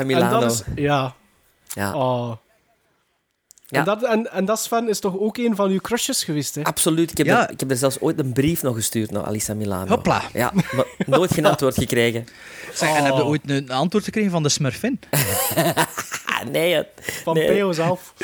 [0.00, 0.40] En Milano.
[0.40, 0.62] dat is...
[0.74, 1.14] Ja.
[1.74, 1.94] Ja.
[1.94, 2.32] Oh.
[3.72, 3.78] Ja.
[3.78, 6.62] En, dat, en, en dat Sven is toch ook een van uw crushes geweest, hè?
[6.62, 7.10] Absoluut.
[7.10, 7.44] Ik heb, Ja.
[7.46, 9.86] er, ik heb er zelfs ooit een brief nog gestuurd naar Alissa Milano.
[9.88, 10.22] Hopla.
[10.32, 12.26] Ja, maar nooit geen antwoord gekregen.
[12.74, 15.00] Zeg, En heb je ooit een antwoord gekregen van de Smurfin?
[16.50, 16.86] Nee, het-
[17.22, 17.46] Van nee.
[17.46, 18.14] Peo zelf.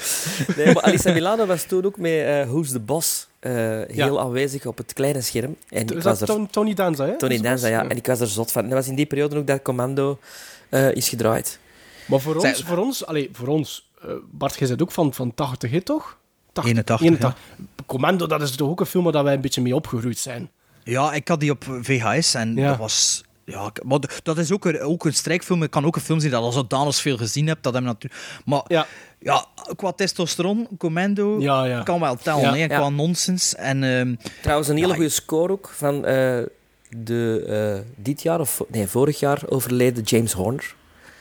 [0.56, 3.52] nee, maar Alissa Milano was toen ook met eh Who's the Boss eh,
[3.88, 4.20] heel Ja.
[4.20, 5.56] aanwezig op het kleine scherm.
[5.68, 7.16] En ik was dat er, Ton- Tony Danza, hè?
[7.18, 7.88] Tony Danza, ja.
[7.88, 8.62] En ik was er zot van.
[8.62, 10.18] En dat was in die periode ook dat Commando
[10.68, 11.58] eh, is gedraaid.
[12.06, 13.87] Maar voor Zeg- ons, voor ons, allee, voor ons,
[14.30, 16.18] Bart, jij bent ook van, van 80, hè, toch?
[16.52, 17.36] 80, 81,
[17.86, 20.50] Commando, dat is toch ook een film waar wij een beetje mee opgegroeid zijn.
[20.84, 22.68] Ja, ik had die op VHS en Ja.
[22.68, 23.22] dat was...
[23.44, 25.62] Ja, ik- maar dat is ook een, ook een strijkfilm.
[25.62, 27.58] Ik kan ook een film zien dat al zodanig veel gezien heb.
[27.62, 28.22] Dat hem natuurlijk...
[28.44, 28.86] Maar Ja.
[29.18, 29.46] ja,
[29.76, 31.82] qua testosteron, Commando, Ja, ja.
[31.82, 32.50] kan wel tellen, Ja.
[32.52, 32.66] hè, Ja.
[32.66, 33.54] qua nonsens.
[33.54, 36.38] En ehm, Trouwens, een hele Ja, goede score ook van eh,
[36.96, 37.44] de
[37.84, 40.74] eh, dit jaar, of nee, vorig jaar overleden James Horner.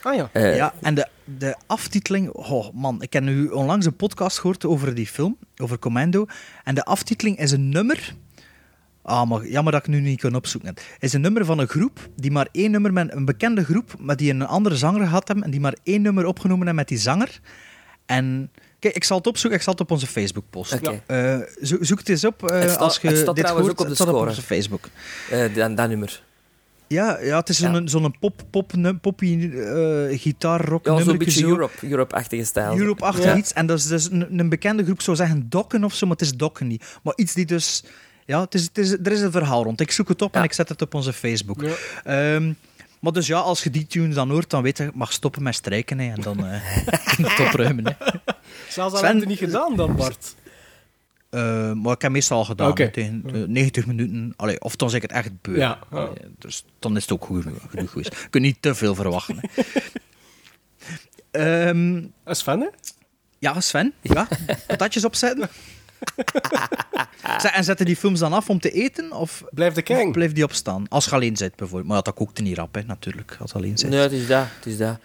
[0.07, 0.29] Ah ja.
[0.33, 2.29] Eh, ja, en de, de aftiteling...
[2.29, 6.25] Oh man, ik heb nu onlangs een podcast gehoord over die film, over Commando.
[6.63, 8.13] En de aftiteling is een nummer...
[9.01, 10.69] Ah, maar jammer dat ik nu niet kan opzoeken.
[10.69, 13.93] Het is een nummer van een groep die maar één nummer met een bekende groep,
[13.99, 16.87] maar die een andere zanger gehad hebben en die maar één nummer opgenomen hebben met
[16.87, 17.39] die zanger.
[18.05, 20.77] En kijk, ik zal het opzoeken, ik zal het op onze Facebook posten.
[20.87, 21.01] Oké.
[21.05, 23.67] Eh, zo- zoek het eens op eh, Het staat- als je het staat dit trouwens
[23.67, 23.79] hoort.
[23.79, 24.23] ook op de het staat score.
[24.23, 24.89] op onze Facebook.
[25.29, 26.23] eh, dat, dat nummer.
[26.87, 27.73] Ja, ja het is Ja.
[27.73, 31.47] zo'n zo'n pop, pop, poppy eh gitaar rock Ja, zo'n beetje zo.
[31.47, 32.77] Europe, Europe-achtige stijl.
[32.77, 33.35] Europe-achtig Ja.
[33.35, 33.53] iets.
[33.53, 36.25] En dat is dus een, een bekende groep, zou zeggen Dokken of zo, maar het
[36.25, 36.83] is Dokken niet.
[37.03, 37.83] Maar iets die dus...
[38.25, 39.81] Ja, het is, het is, er is een verhaal rond.
[39.81, 41.61] Ik zoek het op en ik zet het op onze Facebook.
[41.61, 41.73] Ja.
[42.03, 42.51] Ehm,
[42.99, 45.43] maar dus ja, als je die tune dan hoort, dan weet je, je mag stoppen
[45.43, 45.99] met strijken.
[45.99, 46.61] Hè, en dan eh
[47.17, 47.85] je het opruimen.
[47.85, 47.91] Hè.
[48.69, 50.35] Zelfs al Sven- heb je niet gedaan dan, Bart.
[51.37, 52.73] Eh, maar ik heb meestal al gedaan.
[52.73, 54.33] Tegen de 90 minuten.
[54.35, 55.57] Allee, of dan zeg ik het echt beu.
[55.57, 55.79] Ja.
[56.37, 58.15] Dus dan is het ook goed, genoeg geweest.
[58.21, 59.39] Je kunt niet te veel verwachten.
[61.31, 62.67] Ehm, Sven, hè?
[63.39, 63.93] ja, Sven.
[64.01, 64.27] Ja,
[64.67, 65.49] patatjes opzetten.
[67.41, 69.11] Zeg, en zetten die films dan af om te eten?
[69.11, 70.11] Of Blijf de kijken.
[70.11, 70.85] blijft die opstaan?
[70.89, 71.87] Als je alleen zit, bijvoorbeeld.
[71.87, 73.37] Maar ja, dat kookt niet rap, hè, natuurlijk.
[73.41, 73.89] Als je alleen zit.
[73.89, 74.45] Nee, het is dat.
[74.55, 74.97] Het is dat.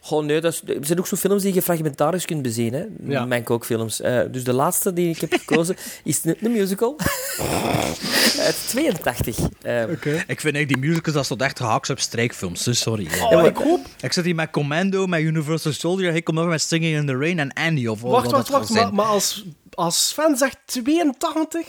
[0.00, 2.72] Goh, nee, dat is, er zijn ook zo films die je fragmentarisch kunt bezien.
[2.72, 2.84] Hè?
[3.06, 3.24] Ja.
[3.24, 4.00] Mijn kookfilms.
[4.00, 6.96] Eh, dus de laatste die ik heb gekozen is de, de musical.
[8.46, 9.38] Uit 82.
[9.62, 10.10] Eh, Oké.
[10.26, 12.62] Ik vind eigenlijk die musicals, dat staat echt gehaakt op strijkfilms.
[12.64, 13.06] Dus sorry.
[13.08, 13.36] hè.
[13.38, 13.86] Oh, ik hoop...
[14.00, 16.14] Ik zit hier met Commando, met Universal Soldier.
[16.14, 17.86] Ik kom nog met Singing in the Rain en Andy.
[17.86, 18.66] Of wat Wacht, dat wacht, wacht.
[18.72, 18.94] zijn.
[18.94, 19.44] Maar als,
[19.80, 21.66] als Sven zegt 82,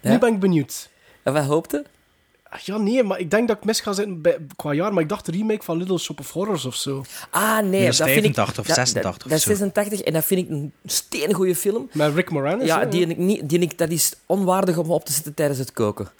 [0.00, 0.10] Ja?
[0.10, 0.88] nu ben ik benieuwd.
[1.22, 1.84] En wat hoopte?
[2.48, 4.92] Ah, Ja, nee, maar ik denk dat ik mis ga zitten bij, qua jaar.
[4.92, 7.04] Maar ik dacht de remake van Little Shop of Horrors of zo.
[7.30, 7.80] Ah, nee.
[7.84, 9.50] Dat is dat vind ik, 85 of dat- 86 Dat, of dat is zo.
[9.50, 11.88] 86 en dat vind ik een steengoede film.
[11.92, 12.66] Met Rick Moranis.
[12.66, 15.72] Ja, die ik niet, die ik, dat is onwaardig om op te zetten tijdens het
[15.72, 16.10] koken.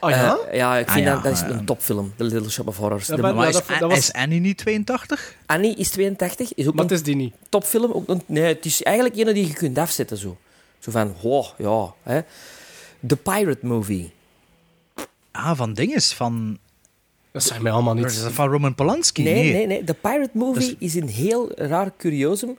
[0.00, 0.36] Ah ja?
[0.50, 2.12] Eh, ja, ik Ah, vind ja, dat, dat is ah, een topfilm.
[2.16, 3.06] The Little Shop of Horrors.
[3.06, 5.34] Ja, De- maar- Maar is, dat- dat was- is Annie niet 82?
[5.46, 7.34] Annie is 82, is ook maar een is die niet.
[7.48, 7.92] topfilm.
[7.92, 10.16] Ook een, nee, het is eigenlijk een die je kunt afzetten.
[10.16, 10.36] Zo,
[10.82, 11.94] zo van, oh, ja.
[12.02, 12.20] Hè.
[13.06, 14.12] The Pirate Movie.
[15.30, 16.12] Ah, van dinges.
[16.12, 16.58] Van,
[17.32, 18.22] Dat zegt mij allemaal niet.
[18.22, 19.22] dat van Roman Polanski?
[19.22, 19.84] Nee, nee, nee.
[19.84, 20.94] The Pirate Movie is...
[20.94, 22.58] een heel raar curiosum.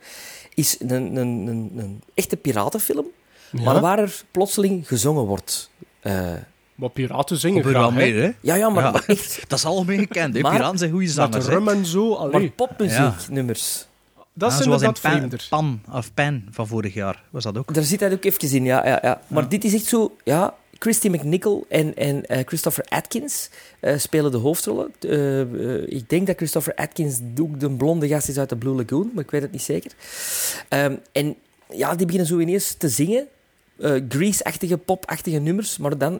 [0.53, 1.15] Is een, een,
[1.47, 3.05] een, een echte piratenfilm,
[3.51, 5.69] maar waar er plotseling gezongen wordt.
[5.99, 6.31] Eh,
[6.75, 7.95] Maar piraten zingen Op wel graag, hè?
[7.95, 8.31] mee, hè?
[8.41, 8.91] ja, ja, maar, Ja.
[8.91, 9.39] maar echt...
[9.49, 10.35] Dat is algemeen gekend.
[10.35, 10.41] hè.
[10.41, 11.45] Maar- Piraten zijn goede Met zangers.
[11.45, 11.51] hè.
[11.53, 12.09] rum en zo.
[12.09, 12.49] Maar Allee.
[12.51, 13.87] popmuzieknummers.
[14.33, 15.47] Dat is zoals in inderdaad Pan, vreemder.
[15.49, 17.23] Pan, of Pan van vorig jaar.
[17.29, 17.73] Was dat ook?
[17.73, 18.87] Daar zit dat ook even in, ja.
[18.87, 19.21] ja, ja.
[19.27, 20.15] Maar dit is echt zo...
[20.23, 20.53] Ja,
[20.83, 23.49] Christy McNichol en, en eh, Christopher Atkins
[23.79, 24.93] eh, spelen de hoofdrollen.
[24.99, 29.11] Eh, ik denk dat Christopher Atkins ook de blonde gast is uit de Blue Lagoon,
[29.13, 29.91] maar ik weet het niet zeker.
[30.69, 31.35] Ehm, en
[31.69, 33.27] ja, die beginnen zo ineens te zingen.
[33.79, 36.19] eh Grease-achtige, pop-achtige nummers, maar dan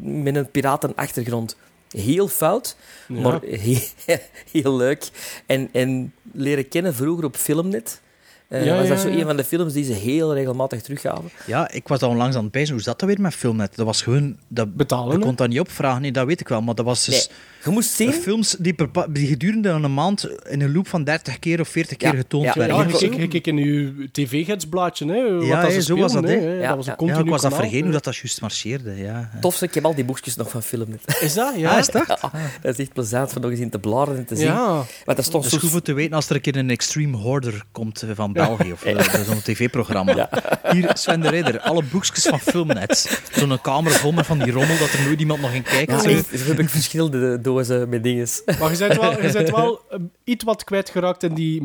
[0.00, 1.56] met een piratenachtergrond.
[1.90, 2.76] Heel fout,
[3.08, 3.20] Ja.
[3.20, 3.80] maar heel,
[4.52, 5.10] heel leuk.
[5.46, 8.00] En, en leren kennen vroeger op Filmnet.
[8.48, 9.14] Eh, Ja, was ja, dat zo ja.
[9.18, 11.30] een van de films die ze heel regelmatig teruggaven.
[11.46, 12.74] Ja, ik was al onlangs aan het pijzen.
[12.74, 13.76] Hoe zat dat weer met Filmnet?
[13.76, 14.36] Dat was gewoon...
[14.48, 16.62] Dat, Betalen, Je kon dat niet opvragen, nee, dat weet ik wel.
[16.62, 17.26] Maar dat was dus...
[17.28, 18.12] Nee, je moest zien...
[18.12, 21.96] Films die, per die gedurende een maand in een loop van 30 keer of 40
[21.96, 22.76] keer getoond ja, werden.
[22.76, 25.36] Ja, keek, je keek in je tv-gidsblaadje, hè.
[25.36, 26.60] Wat Ja, dat zo was dat, hè.
[26.60, 26.96] Dat was een ja.
[26.96, 28.96] Continu ik was dat vergeten hoe dat, dat juist marcheerde.
[28.96, 29.30] Ja.
[29.40, 31.18] Tofste, ik heb al die boekjes nog van Filmnet.
[31.20, 31.54] Is dat?
[31.56, 31.70] Ja.
[31.70, 32.06] Ah, is dat?
[32.06, 32.30] Ja,
[32.62, 34.46] dat is echt plezant om nog eens in te bladeren en te zien.
[34.46, 34.84] Ja.
[35.04, 35.38] Het zo...
[35.38, 38.32] is goed om te weten als er een keer een Extreme Hoarder komt eh, van
[38.32, 40.28] België, of eh, zo'n tv-programma.
[40.72, 43.22] Hier, Sven de Ridder, alle boekjes van Filmnet.
[43.32, 45.90] Zo'n kamer vol met van die rommel dat er nooit iemand nog in kijkt.
[45.90, 46.36] Ja, Zo.
[46.36, 48.26] zo heb ik verschillende dozen met dingen.
[48.60, 51.62] Maar je bent wel, je bent wel eh, iets wat kwijtgeraakt in die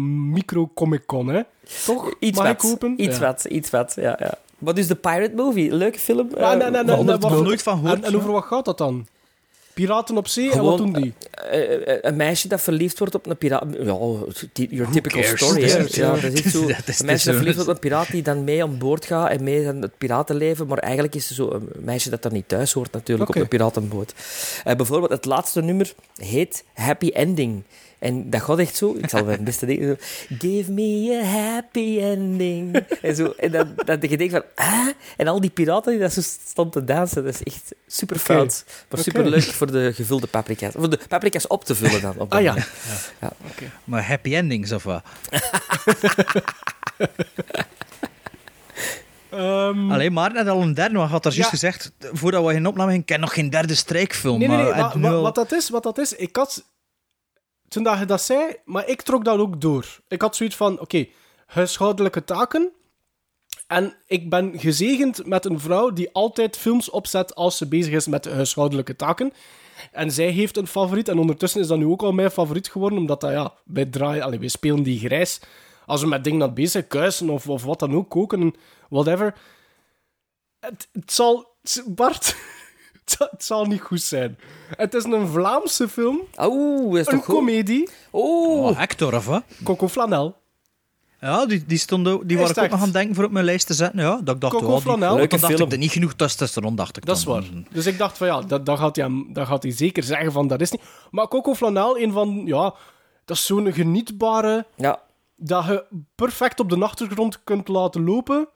[0.48, 1.42] micro-comic-con, hè?
[1.86, 2.14] Toch?
[2.20, 2.56] Iets Mag wat.
[2.64, 3.02] ik hopen?
[3.04, 3.26] Iets Ja.
[3.26, 4.16] wat, iets wat, ja.
[4.20, 4.34] ja.
[4.58, 6.30] Maar dus de Pirate Movie, leuke film.
[6.36, 7.04] Eh, nee, nee, wat-
[7.44, 8.18] nooit van gehoord, En, en ja.
[8.18, 9.08] over wat gaat dat dan?
[9.74, 11.14] Piraten op zee, en wat doen die?
[11.32, 13.64] eh, eh, een meisje dat verliefd wordt op een piraat.
[13.72, 13.84] Ja,
[14.54, 15.42] your typical cares?
[15.42, 15.62] story.
[15.62, 15.68] hè.
[15.68, 16.22] cares, Ja, ja.
[16.22, 16.66] dat is zo.
[16.78, 18.78] Dat is- een meisje dat dat verliefd wordt op een piraat die dan mee aan
[18.78, 20.68] boord gaat en mee aan het piratenleven.
[20.68, 23.48] Maar eigenlijk is ze zo een meisje dat daar niet thuis hoort natuurlijk op een
[23.48, 24.14] piratenboot.
[24.64, 27.64] Eh, bijvoorbeeld het laatste nummer heet Happy Ending.
[28.04, 28.96] En dat gaat echt zo.
[28.98, 30.06] Ik zal mijn beste dingen zo.
[30.40, 32.76] Give me a happy ending.
[33.02, 34.88] En, zo, en dan, dan dat je denkt van, ah?
[35.18, 38.26] En al die piraten die dat zo stonden te dansen, dat is echt super Oké.
[38.26, 38.66] fout.
[38.90, 40.74] Maar super leuk voor de gevulde paprika's.
[40.76, 42.12] Voor de paprika's op te vullen dan.
[42.18, 42.56] Op dat Ah ja.
[43.22, 43.32] ja.
[43.84, 45.04] Maar happy endings of wat?
[49.30, 51.58] Ehm, Alleen maar net al een derde, wat had daar juist Ja.
[51.58, 54.40] gezegd, voordat we geen opname gingen, ik ken nog geen derde strijkfilm.
[54.40, 54.66] nee, nee, nee.
[54.66, 56.64] maar wa- het nu wa- al- wat, dat is, wat dat is, ik had...
[57.74, 60.00] Toen dat je dat zei, maar ik trok dat ook door.
[60.08, 61.08] Ik had zoiets van, oké,
[61.46, 62.72] huishoudelijke taken.
[63.68, 68.08] En ik ben gezegend met een vrouw die altijd films opzet als ze bezig is
[68.08, 69.34] met de huishoudelijke taken.
[69.92, 71.08] En zij heeft een favoriet.
[71.08, 73.00] En ondertussen is dat nu ook al mijn favoriet geworden.
[73.00, 74.24] Omdat dat, ja, bij draaien...
[74.24, 75.42] Allee, wij spelen die grijs.
[75.86, 78.56] Als we met dingen aan bezig zijn, kuisen of, of wat dan ook, koken,
[78.90, 79.36] whatever.
[80.60, 81.56] Het, het zal...
[81.86, 82.36] Bart...
[83.32, 84.38] Het zal, niet goed zijn.
[84.76, 86.20] Het is een Vlaamse film.
[86.40, 87.90] Oeh, is Een toch komedie.
[88.14, 88.66] Oeh.
[88.70, 89.44] Oh, Hector, of wat?
[89.64, 90.36] Coco Flanel.
[91.22, 93.32] Ja, die, die, stond, ook- die was ik ook nog aan het denken voor op
[93.32, 94.00] mijn lijst te zetten.
[94.00, 95.68] Ja, dat ik dacht, Coco oh, die, Leuke dan dacht film.
[95.68, 97.44] ik, er niet genoeg testosteron, dacht ik Dat is waar.
[97.72, 100.48] Dus ik dacht van ja, dat, dat, gaat hij, dat gaat hij zeker zeggen van
[100.48, 100.82] dat is niet.
[101.12, 102.74] Maar Coco Flanel, een van, ja,
[103.26, 105.02] dat is zo'n genietbare, Ja.
[105.36, 105.86] dat je
[106.16, 108.48] perfect op de achtergrond kunt laten lopen.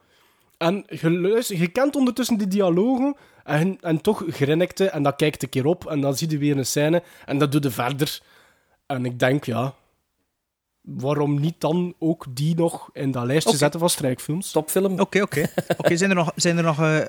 [0.58, 5.66] En je, kent ondertussen die dialogen en, en toch grinnikte en dat kijkt een keer
[5.66, 8.22] op en dan zie je weer een scène en dat doe je verder.
[8.86, 9.74] En ik denk, ja,
[10.82, 14.52] waarom niet dan ook die nog in dat lijstje zetten van strijkfilms?
[14.52, 15.00] Topfilm.
[15.00, 15.50] Oké, oké.
[15.78, 17.00] Oké, zijn er nog, zijn er nog eh,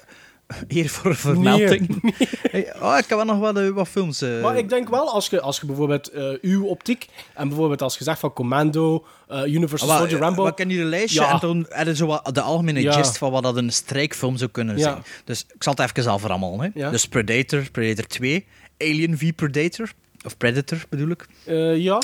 [0.68, 2.14] hier voor vermelding?
[2.50, 4.20] Hey, oh, ik heb wel nog wat, eh, wat films.
[4.22, 4.42] eh.
[4.42, 7.98] Maar ik denk wel, als je, als je bijvoorbeeld eh, uw optiek en bijvoorbeeld als
[7.98, 10.44] je zegt van Commando, eh, Universal Maar, Soldier Rambo...
[10.44, 11.32] We kennen hier een lijstje Ja.
[11.32, 12.92] en toen hadden zo wat de algemene Ja.
[12.92, 14.82] gist van wat dat een strijkfilm zou kunnen Ja.
[14.82, 15.02] zijn.
[15.24, 16.60] Dus ik zal het even al verrammelen.
[16.60, 16.68] Hè.
[16.80, 16.90] Ja.
[16.90, 18.46] Dus Predator, Predator 2,
[18.78, 19.92] Alien v Predator,
[20.24, 21.26] of Predator bedoel ik.
[21.44, 22.02] Eh, ja,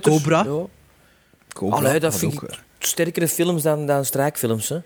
[0.00, 0.44] Cobra.
[0.44, 0.62] Ja.
[1.54, 4.78] Cobra, Allee, dat wat vind ik sterkere films dan, dan strijkfilms, hè.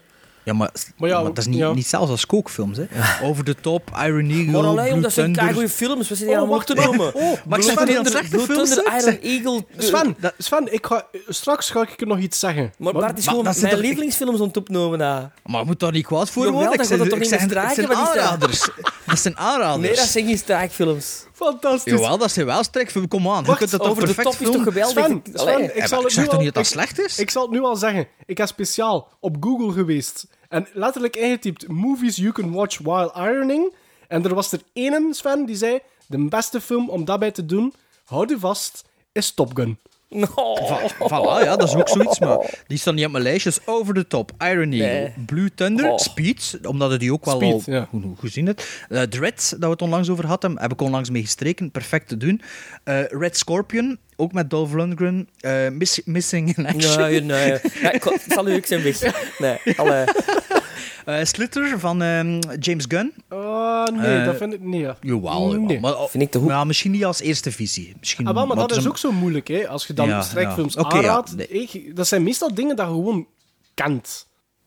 [0.45, 1.73] Ja, maar, Maar ja, maar dat is niet, ja.
[1.73, 2.79] niet zelfs als kookfilms.
[2.79, 2.85] Hè.
[3.27, 5.21] Over the top, Iron Eagle, Maar alleen omdat ze
[5.53, 7.15] goede films, we zitten hier Oh, allemaal wacht op te noemen.
[7.15, 8.77] Oh, Maar ik toch niet dat slechte films?
[8.77, 9.65] Iron Eagle...
[9.79, 12.73] Sven, Sven ik ga, straks ga ik er nog iets zeggen.
[12.79, 14.63] Maar Bart is gewoon dat zijn mijn lievelingsfilms om te.
[14.69, 16.71] Maar je moet daar niet kwaad voor worden.
[16.71, 17.97] dan Ik zeg- toch ik niet zeg- meer Het zijn dat?
[17.97, 18.69] aanraders.
[19.07, 19.87] Dat zijn aanraders.
[19.87, 21.25] Nee, dat zijn geen strijkfilms.
[21.35, 21.93] Fantastisch.
[21.93, 23.09] Jawel, dat zijn wel strijkfilms.
[23.09, 25.05] Kom aan, je Wacht, kunt het toch Over de top is toch geweldig?
[25.05, 25.55] Sven, Ik- Allee.
[25.55, 27.19] Sven, ik Ja, zal ik zeg nu toch al- niet dat dat slecht is?
[27.19, 28.07] Ik zal het nu al zeggen.
[28.27, 33.75] Ik heb speciaal op Google geweest en letterlijk ingetypt movies you can watch while ironing.
[34.09, 37.75] En er was er één, Sven, die zei de beste film om daarbij te doen,
[38.05, 39.79] houd je vast, is Top Gun.
[40.23, 42.19] Va- Voilà, ja, dat is ook zoiets.
[42.19, 43.51] Maar die staan niet op mijn lijstje.
[43.51, 45.13] Dus Over the Top, Iron Eagle, Nee.
[45.27, 45.99] Blue Thunder, Oh.
[45.99, 47.87] Speed, omdat het die ook wel Speed, al ja.
[47.91, 48.67] goed, goed gezien hebt.
[48.89, 51.71] Eh, Dread, dat we het onlangs over hadden, heb ik onlangs mee gestreken.
[51.71, 52.41] Perfect te doen.
[52.85, 55.29] Eh, Red Scorpion, ook met Dolph Lundgren.
[55.41, 57.01] Eh, Miss- Missing in Action.
[57.01, 57.59] Nee, nee.
[57.83, 59.01] Ja, ik het zal u ook zijn weg.
[59.39, 60.05] Nee, allee.
[61.05, 63.13] Eh, Slitter van ehm, James Gunn.
[63.29, 64.81] Oh, nee, Eh, dat vind ik niet.
[64.81, 64.97] Ja.
[65.01, 65.61] Jawel, jawel.
[65.67, 65.81] Nee.
[65.81, 66.49] Maar, oh, Vind ik te goed.
[66.49, 67.95] ja, misschien niet als eerste visie.
[68.01, 69.69] Misschien, Ah, wel, maar dat is een- ook zo moeilijk, hè?
[69.69, 71.25] Als je dan Ja, strijkfilms ja.
[71.37, 71.93] Nee.
[71.95, 73.27] Dat zijn meestal dingen dat je gewoon
[73.75, 74.27] kent.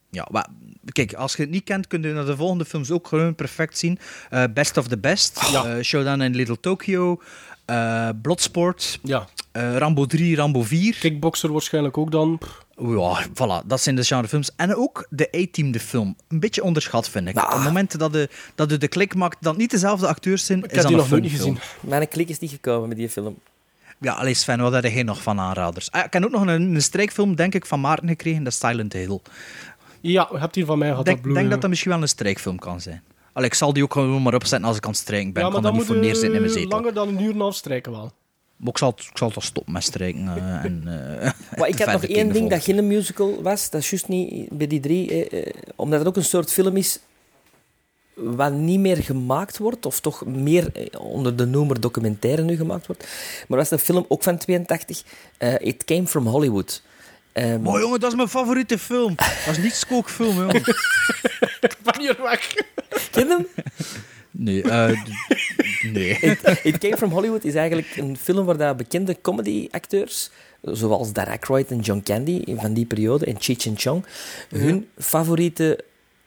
[0.10, 0.48] Ja, maar
[0.92, 3.78] kijk, als je het niet kent, kun je naar de volgende films ook gewoon perfect
[3.78, 4.00] zien.
[4.30, 5.66] Eh, Best of the Best, Ja.
[5.66, 7.22] eh, Showdown in Little Tokyo,
[7.66, 9.28] eh Bloodsport, Ja.
[9.52, 10.96] eh, Rambo 3, Rambo 4.
[11.00, 12.38] Kickboxer waarschijnlijk ook dan.
[12.38, 14.52] Pff, Ja, voilà, dat zijn de genrefilms.
[14.56, 16.16] En ook de A-Team, de film.
[16.28, 17.34] Een beetje onderschat, vind ik.
[17.34, 17.48] Nou.
[17.48, 20.66] Op het moment dat je, dat de klik maakt, dat niet dezelfde acteurs zijn, Ik
[20.66, 21.60] is heb dat die een nog nooit niet gezien.
[21.80, 23.40] Mijn klik is niet gekomen met die film.
[24.00, 25.92] Ja, allee Sven, wat heb jij nog van aanraders?
[25.92, 28.60] Ah, ik heb ook nog een, een strijkfilm, denk ik, van Maarten gekregen, dat is
[28.60, 29.20] Silent Hill.
[30.02, 31.08] Ja, je hebt hier van mij gehad.
[31.08, 33.04] Ik denk, dat denk dat dat misschien wel een strijkfilm kan zijn.
[33.34, 35.42] Allee, ik zal die ook gewoon maar opzetten als ik aan het strijken ben.
[35.42, 36.78] Ja, ik maar kan er dan niet moet voor neerzitten in mijn je zetel.
[36.78, 38.12] langer dan een uur en een half strijken wel.
[38.58, 40.28] Maar ik zal, het- ik zal stoppen met strijken.
[40.28, 40.84] eh, en,
[41.22, 43.70] eh, Maar ik had nog één ding dat geen musical was.
[43.70, 45.28] Dat is juist niet bij die drie.
[45.30, 47.00] Eh, eh, omdat het ook een soort film is
[48.14, 49.86] wat niet meer gemaakt wordt.
[49.86, 53.04] Of toch meer eh, onder de noemer documentaire nu gemaakt wordt.
[53.48, 55.04] Maar dat was een film ook van 82.
[55.38, 56.82] eh, It Came From Hollywood.
[57.34, 59.16] Maar jongen, dat is mijn favoriete film.
[59.16, 60.64] Dat is niet skookfilm, jongen.
[61.84, 62.54] Ben je weg?
[63.12, 63.48] ken hem?
[64.32, 65.10] Nee, eh, d-
[65.94, 66.10] nee.
[66.32, 70.30] It, It Came From Hollywood is eigenlijk een film waar dat bekende comedy-acteurs,
[70.62, 74.06] zoals Dan Aykroyd en John Candy van die periode, en Cheech and Chong,
[74.50, 75.80] hun favoriete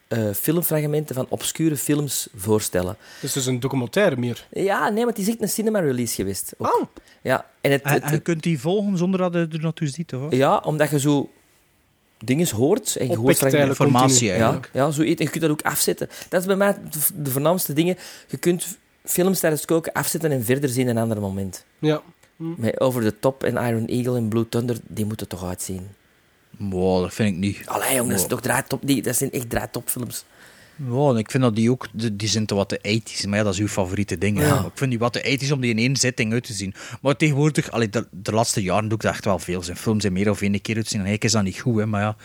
[0.09, 2.97] eh, filmfragmenten van obscure films voorstellen.
[3.20, 4.47] Dus het is een documentaire meer.
[4.52, 6.52] Ja, nee, maar het is echt een cinema-release geweest.
[6.59, 6.74] ook.
[6.81, 6.89] Oh.
[7.22, 9.89] Ja, en het, En, het- en je kunt die volgen zonder dat je er naartoe
[9.89, 10.35] ziet, hoor.
[10.35, 11.31] ja, omdat je zo
[12.24, 12.97] dingen hoort.
[12.97, 14.70] En je hoort eigenlijk Informatie eigenlijk.
[14.72, 16.09] Ja, ja zo, en je kunt dat ook afzetten.
[16.28, 17.97] Dat is bij mij de- de voornaamste dingen.
[18.28, 21.64] Je kunt films tijdens het koken afzetten en verder zien in een ander moment.
[21.78, 22.02] Ja.
[22.36, 25.88] Met Over the Top en Iron Eagle en Blue Thunder, die moeten toch uitzien.
[26.59, 27.62] Wow, dat vind ik niet.
[27.64, 30.24] Allee, jongens, dat, is toch draaitop, die, dat zijn echt draaitopfilms.
[30.86, 33.52] Wow, ik vind dat die ook, die, zijn te wat te ethisch, maar ja, dat
[33.52, 34.40] is uw favoriete ding.
[34.40, 34.59] Ja.
[34.59, 36.74] Ik vind die wat te ethisch om die in één zitting uit te zien.
[37.02, 39.62] Maar tegenwoordig, allee, de, de laatste jaren doe ik dat echt wel veel.
[39.62, 41.01] Zijn films zijn meer of één keer uit te zien.
[41.01, 42.16] En eigenlijk is dat niet goed, hè, maar ja.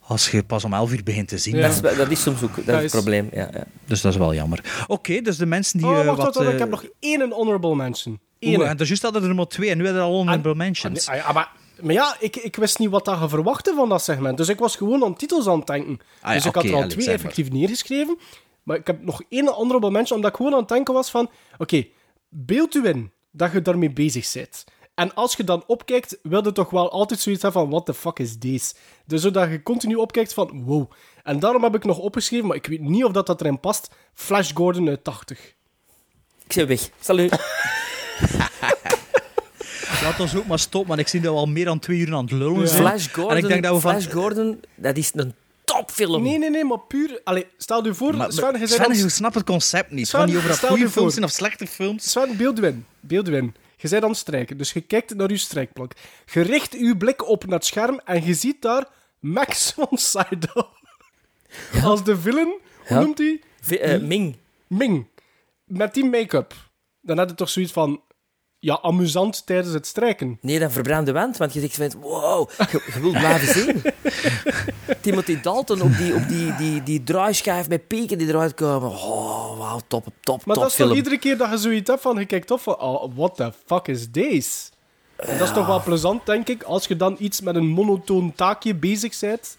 [0.00, 1.56] Als je pas om 11 uur begint te zien.
[1.56, 1.68] Ja.
[1.68, 3.28] Dat, is, dat is soms ook dat Dat is het probleem.
[3.32, 3.64] Ja, ja.
[3.84, 4.84] Dus dat is wel jammer.
[4.86, 5.86] Oké, dus de mensen die.
[5.86, 8.20] Oh, eh, wacht, wat, wacht, ik eh, heb nog één honorable mention.
[8.40, 8.62] oeh, Eén.
[8.62, 11.08] en dus juist hadden er maar twee en nu hebben we al honorable mentions.
[11.08, 11.48] Ah, ja, maar
[11.80, 14.36] Maar ja, ik, ik wist niet wat dat je verwachtte van dat segment.
[14.36, 15.98] Dus ik was gewoon aan titels aan het denken.
[16.20, 17.14] Ah ja, dus ik had er al twee zeg maar.
[17.14, 18.18] effectief neergeschreven.
[18.62, 21.30] Maar ik heb nog één andere moment, omdat ik gewoon aan het denken was van...
[21.58, 21.86] Oké,
[22.28, 24.64] beeld u in dat je daarmee bezig bent.
[24.94, 27.70] En als je dan opkijkt, wil je toch wel altijd zoiets hebben van...
[27.70, 28.74] What the fuck is deze?
[29.06, 30.64] Dus zodat je continu opkijkt van...
[30.64, 30.90] Wow.
[31.22, 33.94] En daarom heb ik nog opgeschreven, maar ik weet niet of dat, dat erin past.
[34.14, 35.54] Flash Gordon uit 80.
[36.46, 36.90] Ik ben weg.
[37.00, 37.32] Salut.
[40.04, 42.14] Laat ons ook maar stoppen, want ik zie dat we al meer dan twee uur
[42.14, 42.80] aan het lullen zijn.
[42.80, 43.90] Flash Gordon, En ik denk dat we van...
[43.90, 46.22] Flash Gordon, dat is een topfilm.
[46.22, 47.20] Nee, nee, nee, maar puur...
[47.24, 48.16] Allee, stel je voor...
[48.16, 49.98] Maar, Sven, je maar, zei Sven, je snapt het concept niet.
[50.00, 52.10] Het Sven, niet over dat goede films zijn of slechte films.
[52.10, 52.86] Sven, beeld u in.
[53.00, 53.54] Beeld u in.
[53.76, 55.92] Je bent aan het strijken, dus je kijkt naar je strijkplank.
[56.32, 58.86] Je richt je blik op naar het scherm en je ziet daar
[59.18, 60.64] Max van Sydow.
[61.82, 62.46] Als de villain,
[62.86, 63.00] hoe Ja.
[63.00, 63.40] noemt hij?
[63.78, 64.36] Eh, Ming.
[64.66, 65.06] Ming.
[65.64, 66.54] Met die make-up.
[67.00, 68.00] Dan had je toch zoiets van...
[68.64, 70.38] Ja, amusant tijdens het strijken.
[70.40, 73.82] Nee, dan verbrand de wand, want je zegt van, wow, je, je wilt blijven zien.
[75.02, 78.90] Timothy Dalton op die, op die, die, die draaischijf met pieken die eruit komen.
[78.90, 82.02] Oh, wauw, top, top, Maar top dat is toch iedere keer dat je zoiets hebt
[82.02, 82.18] van...
[82.18, 82.80] Je kijkt van...
[82.80, 84.70] Oh, what the fuck is this?
[85.16, 86.62] Dat is toch wel plezant, denk ik.
[86.62, 89.56] Als je dan iets met een monotoon taakje bezig bent...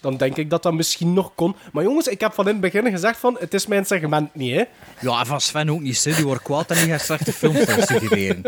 [0.00, 1.56] Dan denk ik dat dat misschien nog kon.
[1.72, 3.36] Maar jongens, ik heb van in het begin gezegd van...
[3.40, 4.64] Het is mijn segment niet, hè.
[5.00, 6.04] Ja, en van Sven ook niet.
[6.04, 6.14] hè.
[6.14, 8.40] Die wordt kwaad en die gaat slechte films suggereren.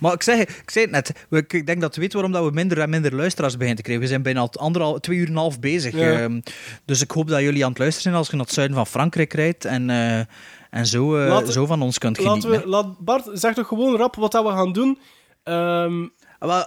[0.00, 0.92] Maar ik zeg, ik zei het
[1.30, 3.82] net, ik denk dat we weten waarom dat we minder en minder luisteraars beginnen te
[3.82, 4.02] krijgen.
[4.04, 5.94] We zijn bijna al anderhalf, twee uur en een half bezig.
[5.94, 6.12] Ja.
[6.20, 6.40] Ehm,
[6.84, 8.86] dus ik hoop dat jullie aan het luisteren zijn als je naar het zuiden van
[8.86, 10.18] Frankrijk rijdt en, eh,
[10.70, 12.48] en zo, eh, Laten- zo van ons kunt genieten.
[12.50, 14.98] Laten we, laat Bart, zeg toch gewoon rap wat dat we gaan doen.
[15.42, 16.08] Ehm, eh,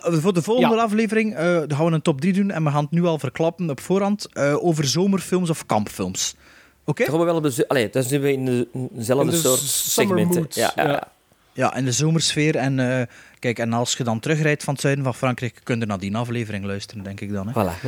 [0.01, 0.81] voor de volgende Ja.
[0.83, 3.69] aflevering eh, gaan we een top 3 doen en we gaan het nu al verklappen
[3.69, 6.35] op voorhand eh, over zomerfilms of kampfilms.
[6.85, 7.11] Oké?
[7.11, 7.51] We wel op de...
[7.51, 10.41] zo- Allee, dan zijn we in de- dezelfde In de soort summer segmenten.
[10.41, 11.07] mood, Ja, ja, ja.
[11.53, 11.75] ja.
[11.75, 12.55] In de zomersfeer.
[12.55, 13.05] En, eh,
[13.39, 16.15] kijk, en als je dan terugrijdt van het zuiden van Frankrijk, kun je naar die
[16.17, 17.47] aflevering luisteren, denk ik dan.
[17.47, 17.53] Hè?
[17.53, 17.79] Voilà.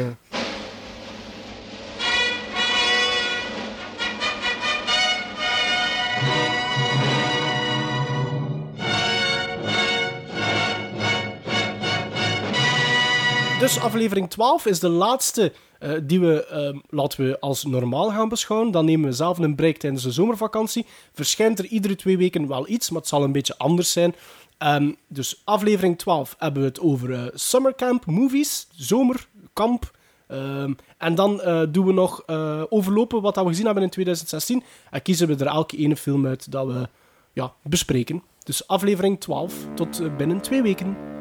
[13.61, 18.29] Dus aflevering 12 is de laatste eh, die we, ehm, laten we als normaal gaan
[18.29, 18.71] beschouwen.
[18.71, 20.85] Dan nemen we zelf een break tijdens de zomervakantie.
[21.13, 24.15] Verschijnt er iedere twee weken wel iets, maar het zal een beetje anders zijn.
[24.57, 29.91] Ehm, dus aflevering 12 hebben we het over eh, summercamp movies, zomerkamp.
[30.27, 32.27] Ehm, en dan eh, doen we nog
[32.69, 34.63] overlopen wat dat we gezien hebben in 2016.
[34.91, 36.89] En kiezen we er elke ene film uit dat we
[37.33, 38.23] ja, bespreken.
[38.43, 41.20] Dus aflevering 12 tot binnen twee weken.